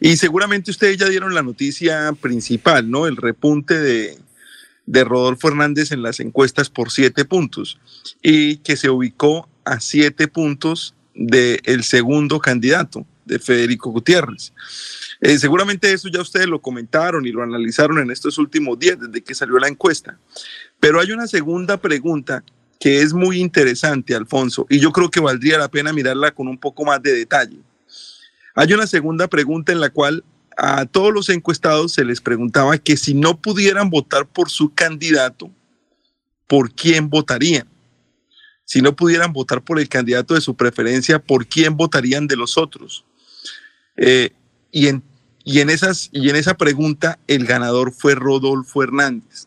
[0.00, 3.06] Y seguramente ustedes ya dieron la noticia principal, ¿no?
[3.06, 4.18] El repunte de
[4.90, 7.78] de Rodolfo Hernández en las encuestas por siete puntos
[8.22, 14.52] y que se ubicó a siete puntos del segundo candidato, de Federico Gutiérrez.
[15.20, 19.22] Eh, seguramente eso ya ustedes lo comentaron y lo analizaron en estos últimos días desde
[19.22, 20.18] que salió la encuesta.
[20.80, 22.42] Pero hay una segunda pregunta
[22.80, 26.58] que es muy interesante, Alfonso, y yo creo que valdría la pena mirarla con un
[26.58, 27.58] poco más de detalle.
[28.54, 30.24] Hay una segunda pregunta en la cual
[30.56, 35.50] a todos los encuestados se les preguntaba que si no pudieran votar por su candidato,
[36.46, 37.68] ¿por quién votarían?
[38.64, 42.56] Si no pudieran votar por el candidato de su preferencia, ¿por quién votarían de los
[42.56, 43.04] otros?
[44.00, 44.30] Eh,
[44.72, 45.02] y, en,
[45.44, 49.46] y, en esas, y en esa pregunta el ganador fue Rodolfo Hernández.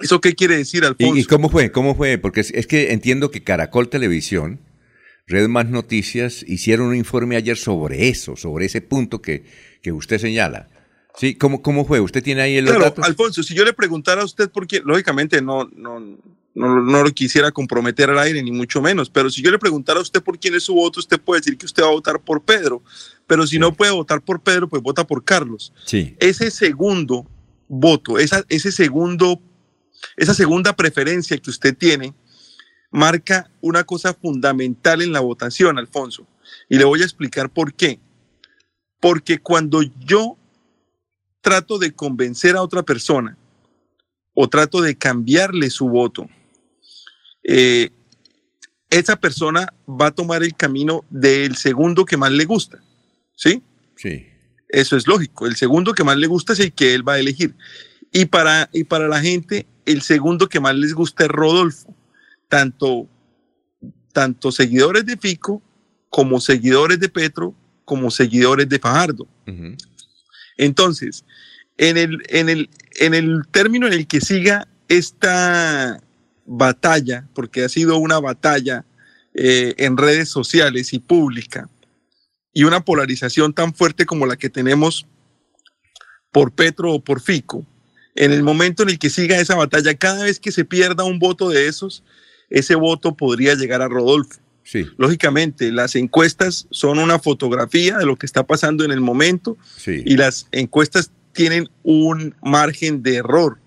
[0.00, 1.16] ¿Eso qué quiere decir, Alfonso?
[1.16, 1.72] ¿Y, cómo fue?
[1.72, 2.18] ¿Cómo fue?
[2.18, 4.60] Porque es, es que entiendo que Caracol Televisión
[5.28, 9.44] Red Más Noticias hicieron un informe ayer sobre eso, sobre ese punto que,
[9.82, 10.68] que usted señala.
[11.16, 12.00] Sí, ¿cómo, ¿cómo fue?
[12.00, 15.42] ¿Usted tiene ahí el claro, Alfonso, si yo le preguntara a usted por qué, lógicamente
[15.42, 16.18] no, no,
[16.58, 20.00] no, no, lo quisiera comprometer al aire, ni mucho menos, pero si yo le preguntara
[20.00, 22.20] a usted por quién es su voto, usted puede decir que usted va a votar
[22.20, 22.82] por Pedro,
[23.26, 25.72] pero si no puede votar por Pedro, pues vota por Carlos.
[25.84, 26.16] Sí.
[26.18, 27.26] Ese segundo
[27.68, 29.40] voto, esa, ese segundo,
[30.16, 32.14] esa segunda preferencia que usted tiene,
[32.90, 36.26] marca una cosa fundamental en la votación, Alfonso.
[36.68, 38.00] Y le voy a explicar por qué.
[39.00, 40.36] Porque cuando yo
[41.40, 43.36] trato de convencer a otra persona
[44.34, 46.28] o trato de cambiarle su voto,
[47.50, 47.90] eh,
[48.90, 52.78] esa persona va a tomar el camino del segundo que más le gusta.
[53.34, 53.62] ¿Sí?
[53.96, 54.26] Sí.
[54.68, 55.46] Eso es lógico.
[55.46, 57.54] El segundo que más le gusta es el que él va a elegir.
[58.12, 61.96] Y para, y para la gente, el segundo que más les gusta es Rodolfo
[62.48, 63.08] tanto,
[64.12, 65.62] tanto seguidores de Fico
[66.10, 67.54] como seguidores de Petro
[67.86, 69.26] como seguidores de Fajardo.
[70.58, 71.24] Entonces,
[71.78, 72.68] en el, en, el,
[73.00, 76.02] en el término en el que siga esta
[76.48, 78.84] batalla, porque ha sido una batalla
[79.34, 81.68] eh, en redes sociales y pública,
[82.52, 85.06] y una polarización tan fuerte como la que tenemos
[86.32, 87.64] por Petro o por Fico,
[88.14, 91.20] en el momento en el que siga esa batalla, cada vez que se pierda un
[91.20, 92.02] voto de esos,
[92.50, 94.40] ese voto podría llegar a Rodolfo.
[94.64, 94.86] Sí.
[94.96, 99.56] Lógicamente, las encuestas son una fotografía de lo que está pasando en el momento
[99.86, 103.58] y las encuestas tienen un margen de error,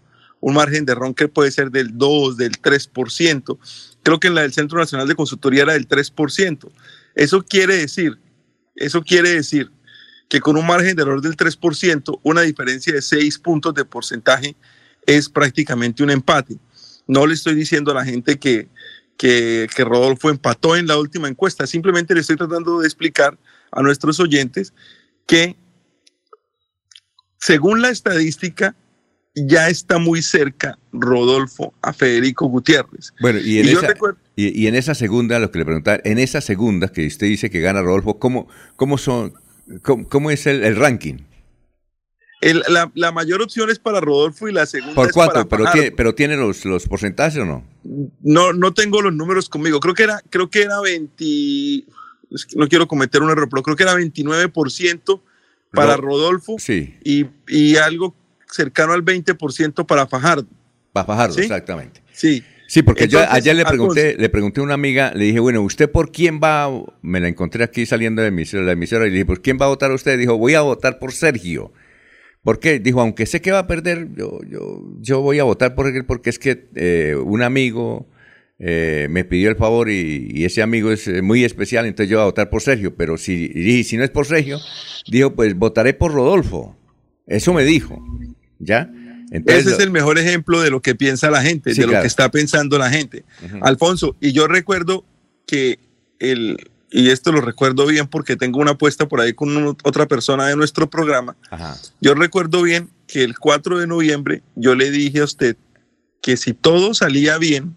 [0.41, 3.57] un margen de error que puede ser del 2, del 3%.
[4.03, 6.69] Creo que en la del Centro Nacional de Consultoría era del 3%.
[7.15, 8.19] Eso quiere decir,
[8.75, 9.71] eso quiere decir
[10.27, 14.55] que con un margen de error del 3%, una diferencia de 6 puntos de porcentaje
[15.05, 16.57] es prácticamente un empate.
[17.07, 18.69] No le estoy diciendo a la gente que,
[19.17, 23.37] que, Rodolfo empató en la última encuesta, simplemente le estoy tratando de explicar
[23.71, 24.73] a nuestros oyentes
[25.27, 25.55] que
[27.37, 28.75] según la estadística,
[29.33, 33.13] ya está muy cerca Rodolfo a Federico Gutiérrez.
[33.21, 33.93] Bueno, y en, esa,
[34.35, 37.61] y, en esa segunda, lo que le preguntaba, en esa segunda que usted dice que
[37.61, 39.33] gana Rodolfo, ¿cómo, cómo, son,
[39.81, 41.19] cómo, es el, ranking?
[42.95, 45.47] la, mayor opción es para Rodolfo y la segunda ¿Por es cuánto?
[45.47, 47.63] ¿Pero, tiene, ¿Pero tiene los, los porcentajes o no?
[48.21, 49.79] No, no tengo los números conmigo.
[49.79, 51.85] Creo que era, creo que era 20,
[52.55, 55.21] no quiero cometer un error, pero creo que era 29%
[55.71, 56.95] para Rodolfo sí.
[57.01, 58.13] y, y algo
[58.51, 60.47] cercano al 20% para Fajardo.
[60.93, 62.01] Para Fajardo, exactamente.
[62.11, 62.43] Sí.
[62.67, 65.91] Sí, porque yo ayer le pregunté, le pregunté a una amiga, le dije, bueno, ¿usted
[65.91, 66.69] por quién va?
[67.01, 69.69] Me la encontré aquí saliendo de la emisora y le dije, ¿por quién va a
[69.69, 70.17] votar usted?
[70.17, 71.73] Dijo, voy a votar por Sergio.
[72.43, 72.79] ¿Por qué?
[72.79, 76.05] Dijo, aunque sé que va a perder, yo, yo, yo voy a votar por él
[76.05, 78.07] porque es que eh, un amigo
[78.57, 82.23] eh, me pidió el favor y, ese amigo es eh, muy especial, entonces yo voy
[82.23, 82.95] a votar por Sergio.
[82.95, 84.59] Pero si, si no es por Sergio,
[85.07, 86.77] dijo, pues votaré por Rodolfo.
[87.27, 88.01] Eso me dijo.
[88.63, 88.89] ¿Ya?
[89.31, 92.29] Ese es el mejor ejemplo de lo que piensa la gente, de lo que está
[92.29, 93.23] pensando la gente.
[93.61, 95.05] Alfonso, y yo recuerdo
[95.45, 95.79] que
[96.19, 96.57] el,
[96.91, 100.57] y esto lo recuerdo bien porque tengo una apuesta por ahí con otra persona de
[100.57, 101.37] nuestro programa.
[102.01, 105.55] Yo recuerdo bien que el 4 de noviembre yo le dije a usted
[106.21, 107.75] que si todo salía bien,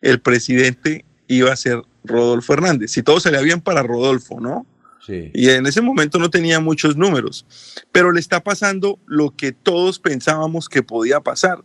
[0.00, 2.92] el presidente iba a ser Rodolfo Hernández.
[2.92, 4.64] Si todo salía bien para Rodolfo, ¿no?
[5.08, 7.46] Y en ese momento no tenía muchos números,
[7.92, 11.64] pero le está pasando lo que todos pensábamos que podía pasar.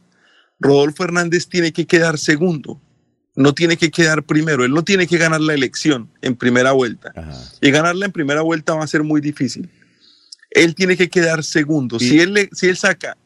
[0.60, 2.82] Rodolfo Hernández tiene que quedar segundo,
[3.36, 7.14] no tiene que quedar primero, él no tiene que ganar la elección en primera vuelta.
[7.62, 9.70] Y ganarla en primera vuelta va a ser muy difícil.
[10.52, 11.98] Él tiene que quedar segundo.
[11.98, 13.18] Si, él si él saca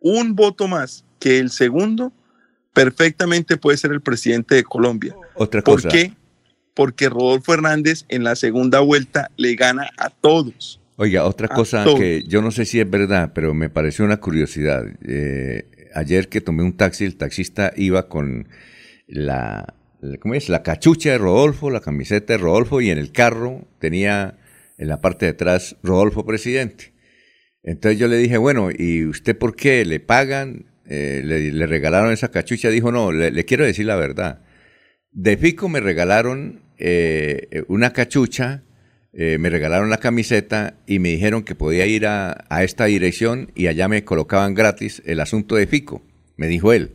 [0.00, 2.12] un voto más que el segundo,
[2.72, 5.14] perfectamente puede ser el presidente de Colombia.
[5.34, 5.88] Otra cosa.
[5.88, 6.12] ¿Por qué?
[6.78, 10.80] Porque Rodolfo Hernández en la segunda vuelta le gana a todos.
[10.94, 14.84] Oiga, otra cosa que yo no sé si es verdad, pero me pareció una curiosidad.
[15.04, 18.46] Eh, ayer que tomé un taxi, el taxista iba con
[19.08, 19.74] la,
[20.20, 20.48] ¿cómo es?
[20.48, 24.38] La cachucha de Rodolfo, la camiseta de Rodolfo y en el carro tenía
[24.76, 26.92] en la parte de atrás Rodolfo presidente.
[27.64, 30.66] Entonces yo le dije, bueno, ¿y usted por qué le pagan?
[30.86, 32.70] Eh, le, regalaron esa cachucha.
[32.70, 34.42] Dijo, no, le, quiero decir la verdad.
[35.10, 38.62] De Fico me regalaron eh, una cachucha,
[39.12, 43.66] eh, me regalaron la camiseta y me dijeron que podía ir a, esta dirección y
[43.66, 46.02] allá me colocaban gratis el asunto de Fico,
[46.36, 46.92] me dijo él.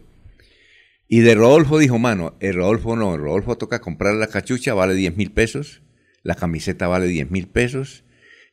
[1.07, 4.95] Y de Rodolfo dijo, mano, el Rodolfo no, el Rodolfo toca comprar la cachucha, vale
[4.95, 5.81] 10 mil pesos,
[6.23, 8.03] la camiseta vale 10 mil pesos,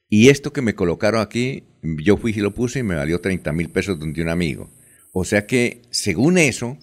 [0.08, 3.52] y esto que me colocaron aquí, yo fui y lo puse y me valió 30
[3.52, 4.68] mil pesos de un amigo.
[5.12, 6.76] O sea que, según eso,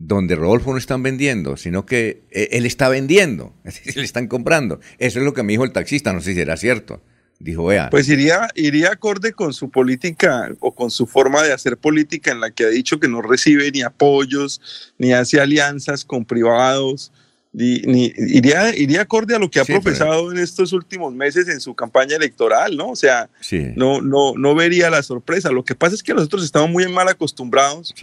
[0.00, 4.26] donde Rodolfo no están vendiendo, sino que eh, él está vendiendo, es decir, le están
[4.26, 4.80] comprando.
[4.98, 7.00] Eso es lo que me dijo el taxista, no sé si era cierto.
[7.38, 7.88] Dijo, vea.
[7.88, 12.40] Pues iría, iría acorde con su política o con su forma de hacer política en
[12.40, 17.12] la que ha dicho que no recibe ni apoyos, ni hace alianzas con privados,
[17.52, 21.74] ni, iría, iría acorde a lo que ha profesado en estos últimos meses en su
[21.74, 22.90] campaña electoral, ¿no?
[22.90, 23.28] O sea,
[23.74, 25.50] no, no, no vería la sorpresa.
[25.50, 27.94] Lo que pasa es que nosotros estamos muy mal acostumbrados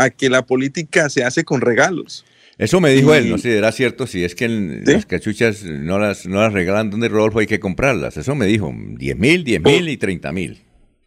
[0.00, 2.24] a que la política se hace con regalos.
[2.58, 6.26] Eso me dijo él, no sé, era cierto, si es que las cachuchas no las,
[6.26, 8.18] no las regalan donde Rodolfo hay que comprarlas.
[8.18, 10.62] Eso me dijo, 10 mil, 10 mil y 30 mil.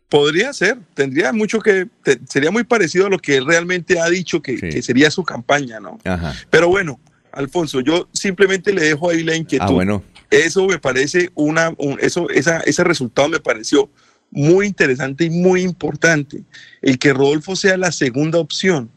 [0.10, 1.88] Podría ser, tendría mucho que,
[2.28, 5.80] sería muy parecido a lo que él realmente ha dicho que, que sería su campaña,
[5.80, 6.00] ¿no?
[6.04, 6.34] Ajá.
[6.50, 7.00] Pero bueno,
[7.32, 9.68] Alfonso, yo simplemente le dejo ahí la inquietud.
[9.68, 10.04] Ah, bueno.
[10.30, 13.92] Eso me parece una, eso, esa, ese resultado me pareció
[14.34, 16.44] muy interesante y muy importante.
[16.82, 18.90] El que Rodolfo sea la segunda opción.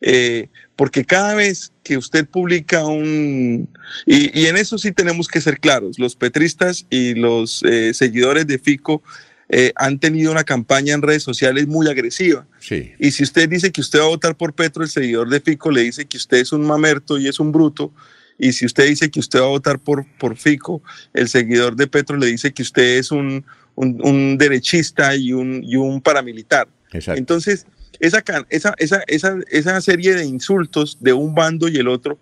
[0.00, 3.68] Eh, porque cada vez que usted publica un...
[4.04, 8.58] Y, en eso sí tenemos que ser claros, los petristas y los eh, seguidores de
[8.58, 9.02] Fico
[9.48, 12.46] eh, han tenido una campaña en redes sociales muy agresiva.
[12.58, 12.90] Sí.
[12.98, 15.70] Y si usted dice que usted va a votar por Petro, el seguidor de Fico
[15.70, 17.92] le dice que usted es un mamerto y es un bruto.
[18.38, 20.82] Y si usted dice que usted va a votar por, por Fico,
[21.14, 25.76] el seguidor de Petro le dice que usted es un, un, derechista y un, y
[25.76, 26.68] un paramilitar.
[26.92, 27.18] Exacto.
[27.18, 27.66] Entonces,
[28.00, 32.18] esa, esa, esa, esa, esa serie de insultos de un bando y el otro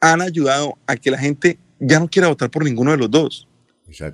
[0.00, 3.46] han ayudado a que la gente ya no quiera votar por ninguno de los dos.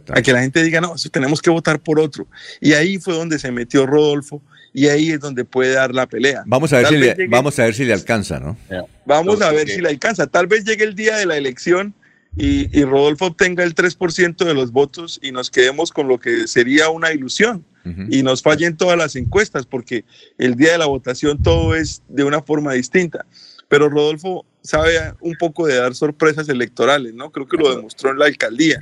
[0.08, 2.26] A que la gente diga, no, tenemos que votar por otro.
[2.60, 4.42] Y ahí fue donde se metió Rodolfo
[4.72, 6.44] y ahí es donde puede dar la pelea.
[6.46, 8.56] Vamos a ver, si le, vamos a ver si le alcanza, ¿no?
[9.04, 10.26] Vamos a ver si le alcanza.
[10.26, 11.94] Tal vez llegue el día de la elección
[12.38, 16.90] y, Rodolfo obtenga el 3% de los votos y nos quedemos con lo que sería
[16.90, 17.64] una ilusión
[18.10, 20.04] y nos fallen todas las encuestas porque
[20.38, 23.24] el día de la votación todo es de una forma distinta.
[23.68, 27.30] Pero Rodolfo sabe un poco de dar sorpresas electorales, ¿no?
[27.30, 28.80] Creo que lo demostró en la alcaldía.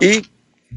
[0.00, 0.22] y,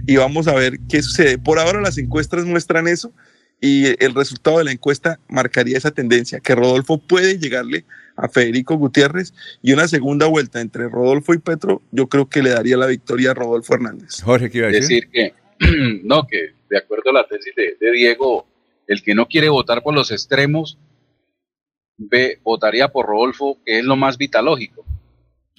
[0.07, 1.37] y vamos a ver qué sucede.
[1.37, 3.11] Por ahora las encuestas muestran eso
[3.59, 7.85] y el resultado de la encuesta marcaría esa tendencia, que Rodolfo puede llegarle
[8.15, 12.51] a Federico Gutiérrez y una segunda vuelta entre Rodolfo y Petro, yo creo que le
[12.51, 14.21] daría la victoria a Rodolfo Hernández.
[14.21, 15.09] Jorge, ¿qué iba a decir?
[15.09, 15.33] que,
[16.03, 18.47] no, que de acuerdo a la tesis de, Diego,
[18.87, 20.77] el que no quiere votar por los extremos,
[21.97, 24.85] ve, votaría por Rodolfo, que es lo más vitalógico.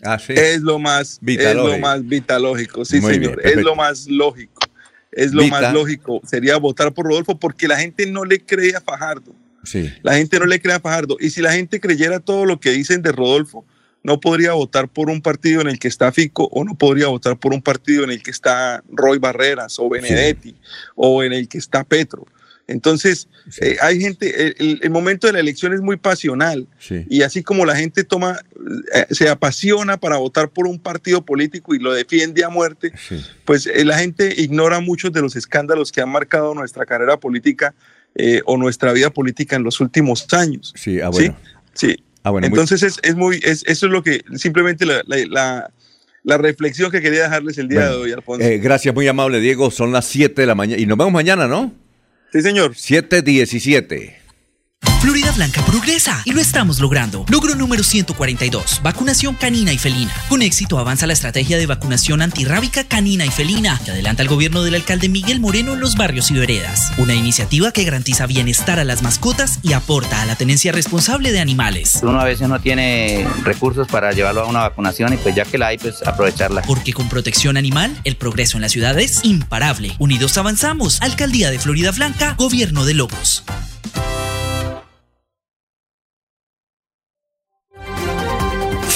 [0.02, 0.34] Ah, sí.
[0.36, 4.60] Es lo más vitalógico, es lo más vitalógico sí, señor, es lo más lógico.
[5.10, 8.82] Es lo más lógico, sería votar por Rodolfo porque la gente no le cree a
[8.82, 9.34] Fajardo.
[10.02, 11.16] La gente no le cree a Fajardo.
[11.20, 13.64] Y si la gente creyera todo lo que dicen de Rodolfo,
[14.02, 17.36] no podría votar por un partido en el que está Fico o no podría votar
[17.38, 20.55] por un partido en el que está Roy Barreras o Benedetti
[20.94, 22.24] o en el que está Petro.
[22.68, 23.28] Entonces,
[23.60, 26.66] eh, hay gente, el, momento de la elección es muy pasional.
[27.09, 28.40] Y así como la gente toma,
[28.94, 32.93] eh, se apasiona para votar por un partido político y lo defiende a muerte,
[33.44, 37.74] pues eh, la gente ignora muchos de los escándalos que han marcado nuestra carrera política
[38.44, 40.72] o nuestra vida política en los últimos años.
[40.76, 41.36] Sí, ah, bueno.
[41.74, 45.70] Sí, ah, Entonces es, es, muy, es, eso es lo que simplemente la, la,
[46.22, 48.47] la reflexión que quería dejarles el día de hoy, Alfonso.
[48.60, 49.70] gracias, muy amable, Diego.
[49.70, 51.72] Son las 7 de la mañana y nos vemos mañana, ¿no?
[52.32, 52.74] Sí, señor.
[52.74, 54.26] 717.
[55.01, 57.24] Florida Blanca progresa y lo estamos logrando.
[57.28, 60.12] Logro número 142, vacunación canina y felina.
[60.28, 64.62] Con éxito avanza la estrategia de vacunación antirrábica canina y felina que adelanta el gobierno
[64.62, 66.93] del alcalde Miguel Moreno en los barrios y veredas.
[66.98, 71.40] Una iniciativa que garantiza bienestar a las mascotas y aporta a la tenencia responsable de
[71.40, 72.01] animales.
[72.02, 75.59] Uno a veces no tiene recursos para llevarlo a una vacunación y pues ya que
[75.59, 76.62] la hay, pues aprovecharla.
[76.62, 79.94] Porque con protección animal, el progreso en la ciudad es imparable.
[79.98, 81.01] Unidos avanzamos.
[81.02, 83.44] Alcaldía de Florida Blanca, Gobierno de Lobos.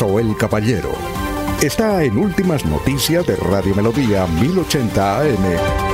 [0.00, 0.92] El Caballero.
[1.60, 5.90] Está en Últimas Noticias de Radio Melodía 1080 AM.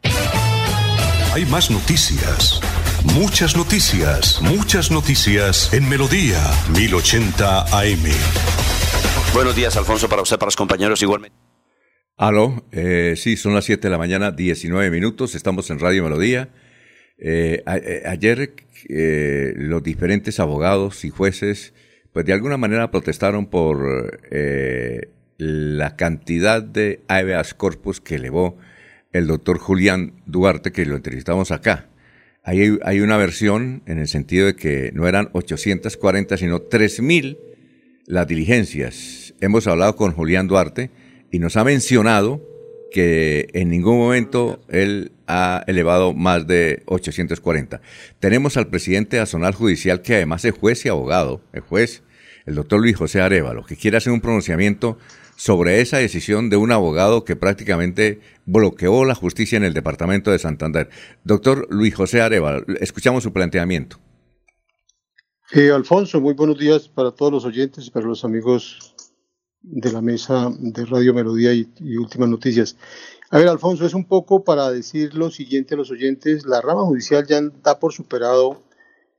[1.33, 2.61] Hay más noticias.
[3.05, 6.39] Muchas noticias, muchas noticias en Melodía
[6.75, 8.05] 1080 AM.
[9.33, 11.35] Buenos días, Alfonso, para usted, para los compañeros, igualmente.
[12.19, 16.51] Aló, eh, sí, son las 7 de la mañana, 19 minutos, estamos en Radio Melodía.
[17.17, 18.55] Eh, eh, ayer
[19.57, 21.73] los diferentes abogados y jueces,
[22.13, 24.21] pues de alguna manera protestaron por
[25.39, 28.59] la cantidad de habeas corpus que elevó
[29.13, 31.90] el doctor Julián Duarte, que lo entrevistamos acá.
[32.43, 37.39] Hay, una versión en el sentido de que no eran 840, sino 3.000
[38.07, 39.35] las diligencias.
[39.41, 40.91] Hemos hablado con Julián Duarte
[41.31, 42.43] y nos ha mencionado
[42.91, 47.83] que en ningún momento él ha elevado más de 840.
[48.19, 52.03] Tenemos al presidente Azonal Judicial, que además es juez y abogado, el juez,
[52.47, 54.99] el doctor Luis José Arevalo, que quiere hacer un pronunciamiento
[55.37, 58.21] sobre esa decisión de un abogado que prácticamente
[58.51, 60.91] bloqueó la justicia en el departamento de Santander.
[61.25, 63.99] Doctor Luis José Areva, escuchamos su planteamiento.
[65.53, 68.95] Eh, Alfonso, muy buenos días para todos los oyentes y para los amigos
[69.63, 72.77] de la mesa de Radio Melodía y, y Últimas Noticias.
[73.31, 76.47] A ver, Alfonso, es un poco para decir lo siguiente a los oyentes.
[76.47, 78.63] La rama judicial ya da por superado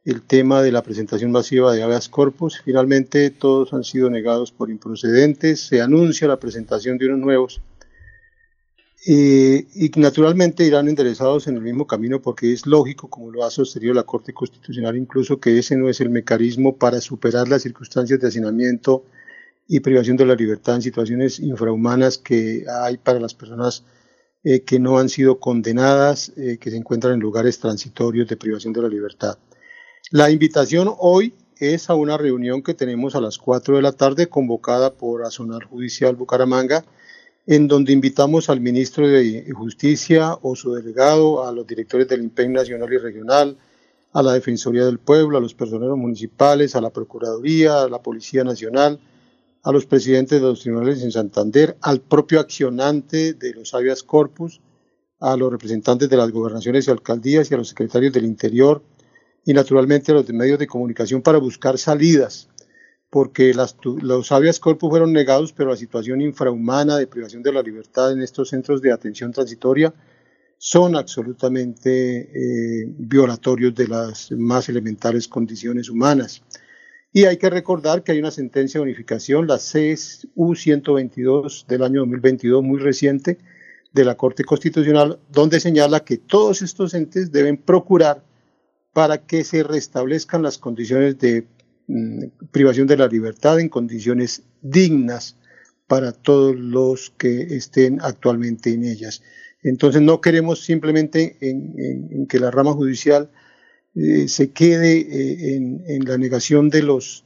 [0.03, 2.61] el tema de la presentación masiva de habeas corpus.
[2.63, 7.61] Finalmente todos han sido negados por improcedentes, se anuncia la presentación de unos nuevos
[9.03, 13.49] eh, y naturalmente irán enderezados en el mismo camino porque es lógico, como lo ha
[13.49, 18.19] sostenido la Corte Constitucional incluso, que ese no es el mecanismo para superar las circunstancias
[18.19, 19.05] de hacinamiento
[19.67, 23.83] y privación de la libertad en situaciones infrahumanas que hay para las personas
[24.43, 28.73] eh, que no han sido condenadas, eh, que se encuentran en lugares transitorios de privación
[28.73, 29.37] de la libertad.
[30.11, 34.27] La invitación hoy es a una reunión que tenemos a las 4 de la tarde
[34.27, 36.83] convocada por Azonal Judicial Bucaramanga
[37.47, 42.53] en donde invitamos al ministro de Justicia o su delegado, a los directores del IMPEN
[42.53, 43.57] nacional y regional,
[44.13, 48.43] a la Defensoría del Pueblo, a los personeros municipales, a la Procuraduría, a la Policía
[48.43, 48.99] Nacional,
[49.63, 54.61] a los presidentes de los tribunales en Santander, al propio accionante de los habeas corpus,
[55.19, 58.83] a los representantes de las gobernaciones y alcaldías y a los secretarios del Interior
[59.45, 62.49] y naturalmente a los medios de comunicación para buscar salidas,
[63.11, 68.13] porque los habeas corpus fueron negados, pero la situación infrahumana de privación de la libertad
[68.13, 69.93] en estos centros de atención transitoria
[70.57, 76.41] son absolutamente eh, violatorios de las más elementales condiciones humanas.
[77.11, 81.99] Y hay que recordar que hay una sentencia de unificación, la CSU 122 del año
[82.01, 83.39] 2022, muy reciente,
[83.91, 88.23] de la Corte Constitucional, donde señala que todos estos entes deben procurar
[88.93, 91.45] para que se restablezcan las condiciones de
[92.51, 95.37] privación de la libertad en condiciones dignas
[95.87, 99.21] para todos los que estén actualmente en ellas.
[99.63, 103.29] Entonces no queremos simplemente en que la rama judicial
[103.93, 107.25] eh, se quede eh, en, la negación de los,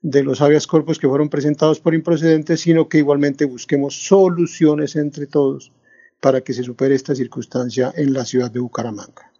[0.00, 5.26] de los habeas corpus que fueron presentados por improcedentes, sino que igualmente busquemos soluciones entre
[5.26, 5.72] todos
[6.20, 9.30] para que se supere esta circunstancia en la ciudad de Bucaramanga.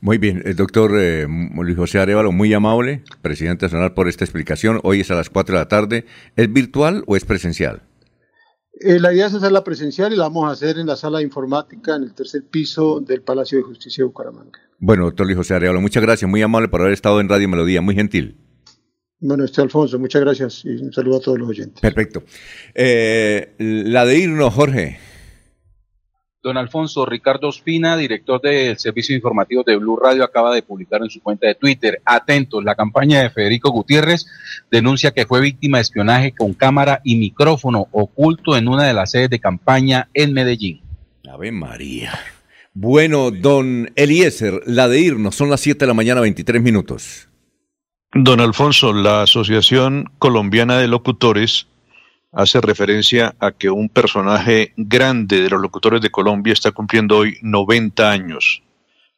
[0.00, 4.80] Muy bien, el doctor eh, Luis José Arevalo, muy amable, presidente nacional, por esta explicación.
[4.82, 6.06] Hoy es a las 4 de la tarde.
[6.36, 7.82] ¿Es virtual o es presencial?
[8.80, 11.96] la idea es hacerla presencial y la vamos a hacer en la sala de informática
[11.96, 14.60] en el tercer piso del Palacio de Justicia de Bucaramanga.
[14.78, 17.80] Bueno, doctor Luis José Arevalo, muchas gracias, muy amable por haber estado en Radio Melodía,
[17.80, 18.36] muy gentil.
[19.20, 21.80] Bueno, este Alfonso, muchas gracias y un saludo a todos los oyentes.
[21.80, 22.22] Perfecto.
[22.74, 25.00] Eh, la de irnos, Jorge.
[26.40, 31.10] Don Alfonso Ricardo Ospina, director del servicio informativo de Blue Radio, acaba de publicar en
[31.10, 34.26] su cuenta de Twitter, atentos, la campaña de Federico Gutiérrez
[34.70, 39.10] denuncia que fue víctima de espionaje con cámara y micrófono oculto en una de las
[39.10, 40.80] sedes de campaña en Medellín.
[41.28, 42.16] Ave María.
[42.72, 47.28] Bueno, don Eliezer, la de irnos, son las 7 de la mañana, 23 minutos.
[48.14, 51.66] Don Alfonso, la Asociación Colombiana de Locutores
[52.32, 57.38] hace referencia a que un personaje grande de los locutores de Colombia está cumpliendo hoy
[57.42, 58.62] 90 años.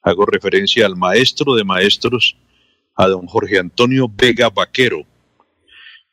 [0.02, 2.36] Hago referencia al maestro de maestros,
[2.96, 5.04] a don Jorge Antonio Vega Vaquero,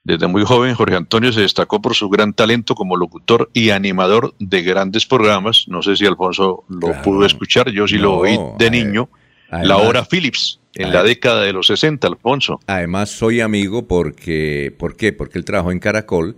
[0.08, 4.34] desde muy joven, Jorge Antonio se destacó por su gran talento como locutor y animador
[4.40, 5.66] de grandes programas.
[5.68, 9.10] No sé si Alfonso lo pudo escuchar, yo sí lo oí de niño.
[9.52, 12.62] la hora Phillips, en la década de los 60, Alfonso.
[12.68, 15.12] Además, soy amigo porque, ¿por qué?
[15.12, 16.38] Porque él trabajó en Caracol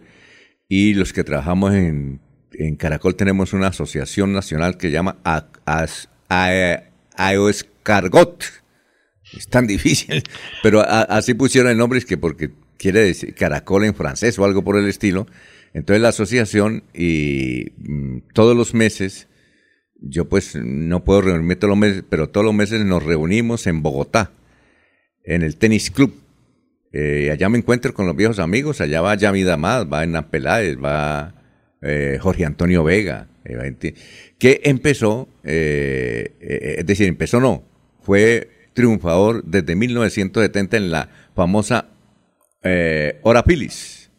[0.69, 2.21] y los que trabajamos en,
[2.53, 5.17] en Caracol tenemos una asociación nacional que se llama
[7.83, 8.43] Cargot.
[9.35, 10.23] Es tan difícil,
[10.63, 14.63] pero así pusieron el nombre, es que porque quiere decir caracol en francés o algo
[14.63, 15.27] por el estilo.
[15.73, 19.27] Entonces la asociación y mm, todos los meses,
[19.99, 23.81] yo pues no puedo reunirme todos los meses, pero todos los meses nos reunimos en
[23.81, 24.31] Bogotá,
[25.23, 26.13] en el tenis club.
[26.91, 30.77] Eh, allá me encuentro con los viejos amigos, allá va Yami Damas, va Hernán Peláez,
[30.77, 31.35] va
[31.81, 33.93] eh, Jorge Antonio Vega, eh,
[34.37, 37.63] que empezó, es decir, empezó no,
[38.01, 41.89] fue triunfador desde 1970 en la famosa
[42.63, 44.09] eh, Hora Pilis.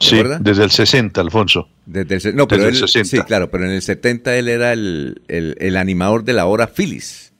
[0.00, 1.68] Sí, desde el 60, Alfonso.
[1.86, 5.76] Desde el, no, pero él, Sí, claro, pero en el 70 él era el, el,
[5.76, 7.32] animador de la Hora Phyllis,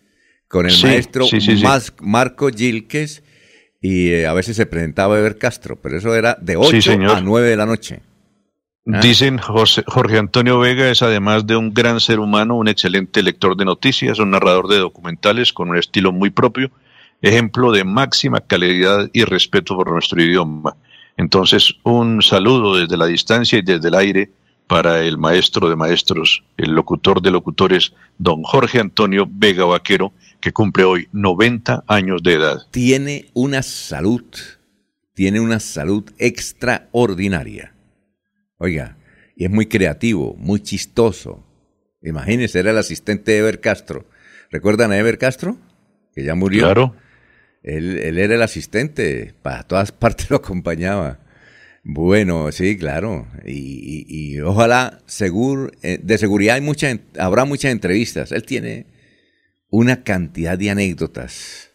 [0.47, 1.27] con el maestro
[2.01, 3.22] Marco Gilques,
[3.83, 7.49] y eh, a veces se presentaba Eber Castro, pero eso era de 8 a 9
[7.49, 8.01] de la noche.
[8.87, 9.01] ¿Ah?
[9.01, 13.65] Dicen Jorge Antonio Vega es además de un gran ser humano, un excelente lector de
[13.65, 16.71] noticias, un narrador de documentales con un estilo muy propio
[17.23, 20.77] ejemplo de máxima calidad y respeto por nuestro idioma.
[21.17, 24.31] Entonces, un saludo desde la distancia y desde el aire
[24.67, 30.13] para el maestro de maestros, el locutor de locutores, don Jorge Antonio Vega Vaquero,
[30.43, 32.59] que cumple hoy 90 años de edad.
[32.71, 34.25] Tiene una salud,
[35.15, 37.73] tiene una salud extraordinaria.
[38.59, 38.99] Oiga,
[39.37, 41.47] y es muy creativo, muy chistoso.
[42.03, 44.05] Imagínese, era el asistente de Ever Castro.
[44.51, 45.57] ¿Recuerdan a Ever Castro?
[46.13, 46.65] Que ya murió.
[46.65, 46.97] Claro.
[47.63, 51.21] Él, era el asistente, para todas partes lo acompañaba.
[51.85, 53.29] Bueno, sí, claro.
[53.47, 58.33] Y, ojalá, seguro, eh, de seguridad hay mucha, habrá muchas entrevistas.
[58.33, 58.87] Él tiene
[59.73, 61.73] una cantidad de anécdotas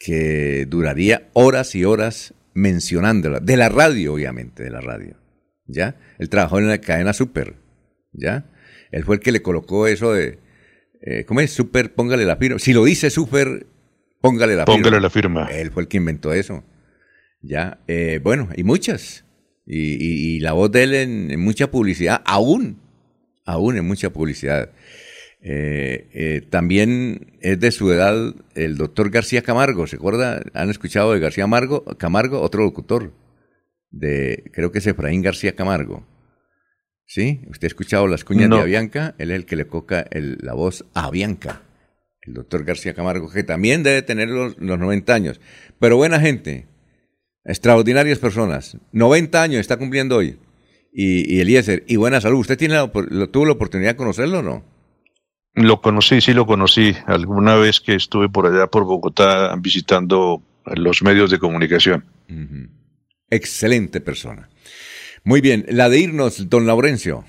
[0.00, 3.46] que duraría horas y horas mencionándolas.
[3.46, 5.16] De la radio, obviamente, de la radio.
[5.66, 5.94] ¿Ya?
[6.18, 7.54] Él trabajó en la cadena Super.
[8.12, 8.50] ¿Ya?
[8.90, 10.40] Él fue el que le colocó eso de.
[11.02, 11.52] Eh, ¿Cómo es?
[11.52, 12.58] Super, póngale la firma.
[12.58, 13.66] Si lo dice Super,
[14.20, 15.00] Póngale la firma.
[15.00, 15.48] la firma.
[15.52, 16.64] Él fue el que inventó eso.
[17.40, 19.24] Ya, eh, bueno, y muchas.
[19.64, 22.80] Y, la voz de él en, mucha publicidad, aún,
[23.44, 24.70] aún en mucha publicidad.
[25.40, 30.42] Eh, eh, también es de su edad el doctor García Camargo, ¿se acuerda?
[30.52, 31.84] ¿Han escuchado de García Camargo?
[31.96, 33.12] Camargo, otro locutor,
[33.90, 36.06] de, creo que es Efraín García Camargo.
[37.06, 37.40] ¿Sí?
[37.48, 39.14] ¿Usted ha escuchado las cuñas de Avianca?
[39.16, 41.62] Él es el que le coca la voz a Avianca,
[42.20, 45.40] el doctor García Camargo, que también debe tener los, 90 años.
[45.78, 46.66] Pero buena gente,
[47.44, 48.76] extraordinarias personas.
[48.92, 50.38] 90 años está cumpliendo hoy.
[50.92, 52.40] Y, y Eliezer, y buena salud.
[52.40, 52.76] ¿Usted tiene
[53.32, 54.77] tuvo la oportunidad de conocerlo o no?
[55.58, 56.94] Lo conocí, sí lo conocí.
[57.06, 62.04] Alguna vez que estuve por allá, por Bogotá, visitando los medios de comunicación.
[63.28, 64.48] Excelente persona.
[65.24, 67.24] Muy bien, la de irnos, don Laurencio.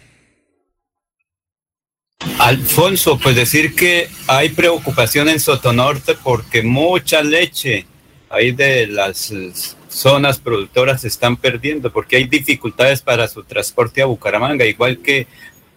[2.38, 7.86] Alfonso, pues decir que hay preocupación en Sotonorte porque mucha leche
[8.30, 9.34] ahí de las
[9.88, 15.28] zonas productoras se están perdiendo porque hay dificultades para su transporte a Bucaramanga, igual que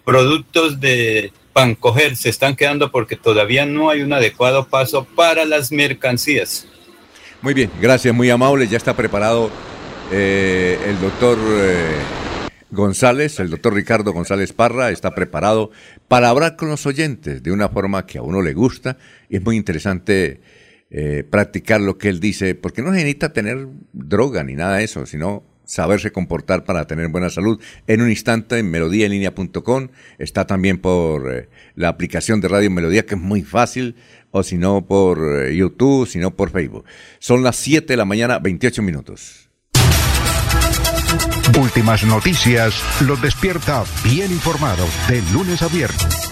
[0.05, 5.71] productos de Pancoger se están quedando porque todavía no hay un adecuado paso para las
[5.73, 6.67] mercancías.
[7.43, 8.69] Muy bien, gracias, muy amable.
[8.69, 9.51] Ya está preparado
[10.11, 11.97] eh, el doctor eh,
[12.71, 15.71] González, el doctor Ricardo González Parra, está preparado
[16.09, 18.97] para hablar con los oyentes de una forma que a uno le gusta
[19.29, 20.41] y es muy interesante
[20.91, 25.05] eh, practicar lo que él dice, porque no necesita tener droga ni nada de eso,
[25.07, 27.61] sino saberse comportar para tener buena salud.
[27.87, 33.15] En un instante en melodíaenlínea.com está también por eh, la aplicación de Radio Melodía que
[33.15, 33.97] es muy fácil
[34.31, 36.85] o si no por eh, YouTube, si no por Facebook.
[37.19, 39.49] Son las 7 de la mañana, 28 minutos.
[41.61, 46.32] Últimas noticias los despierta bien informados de lunes a viernes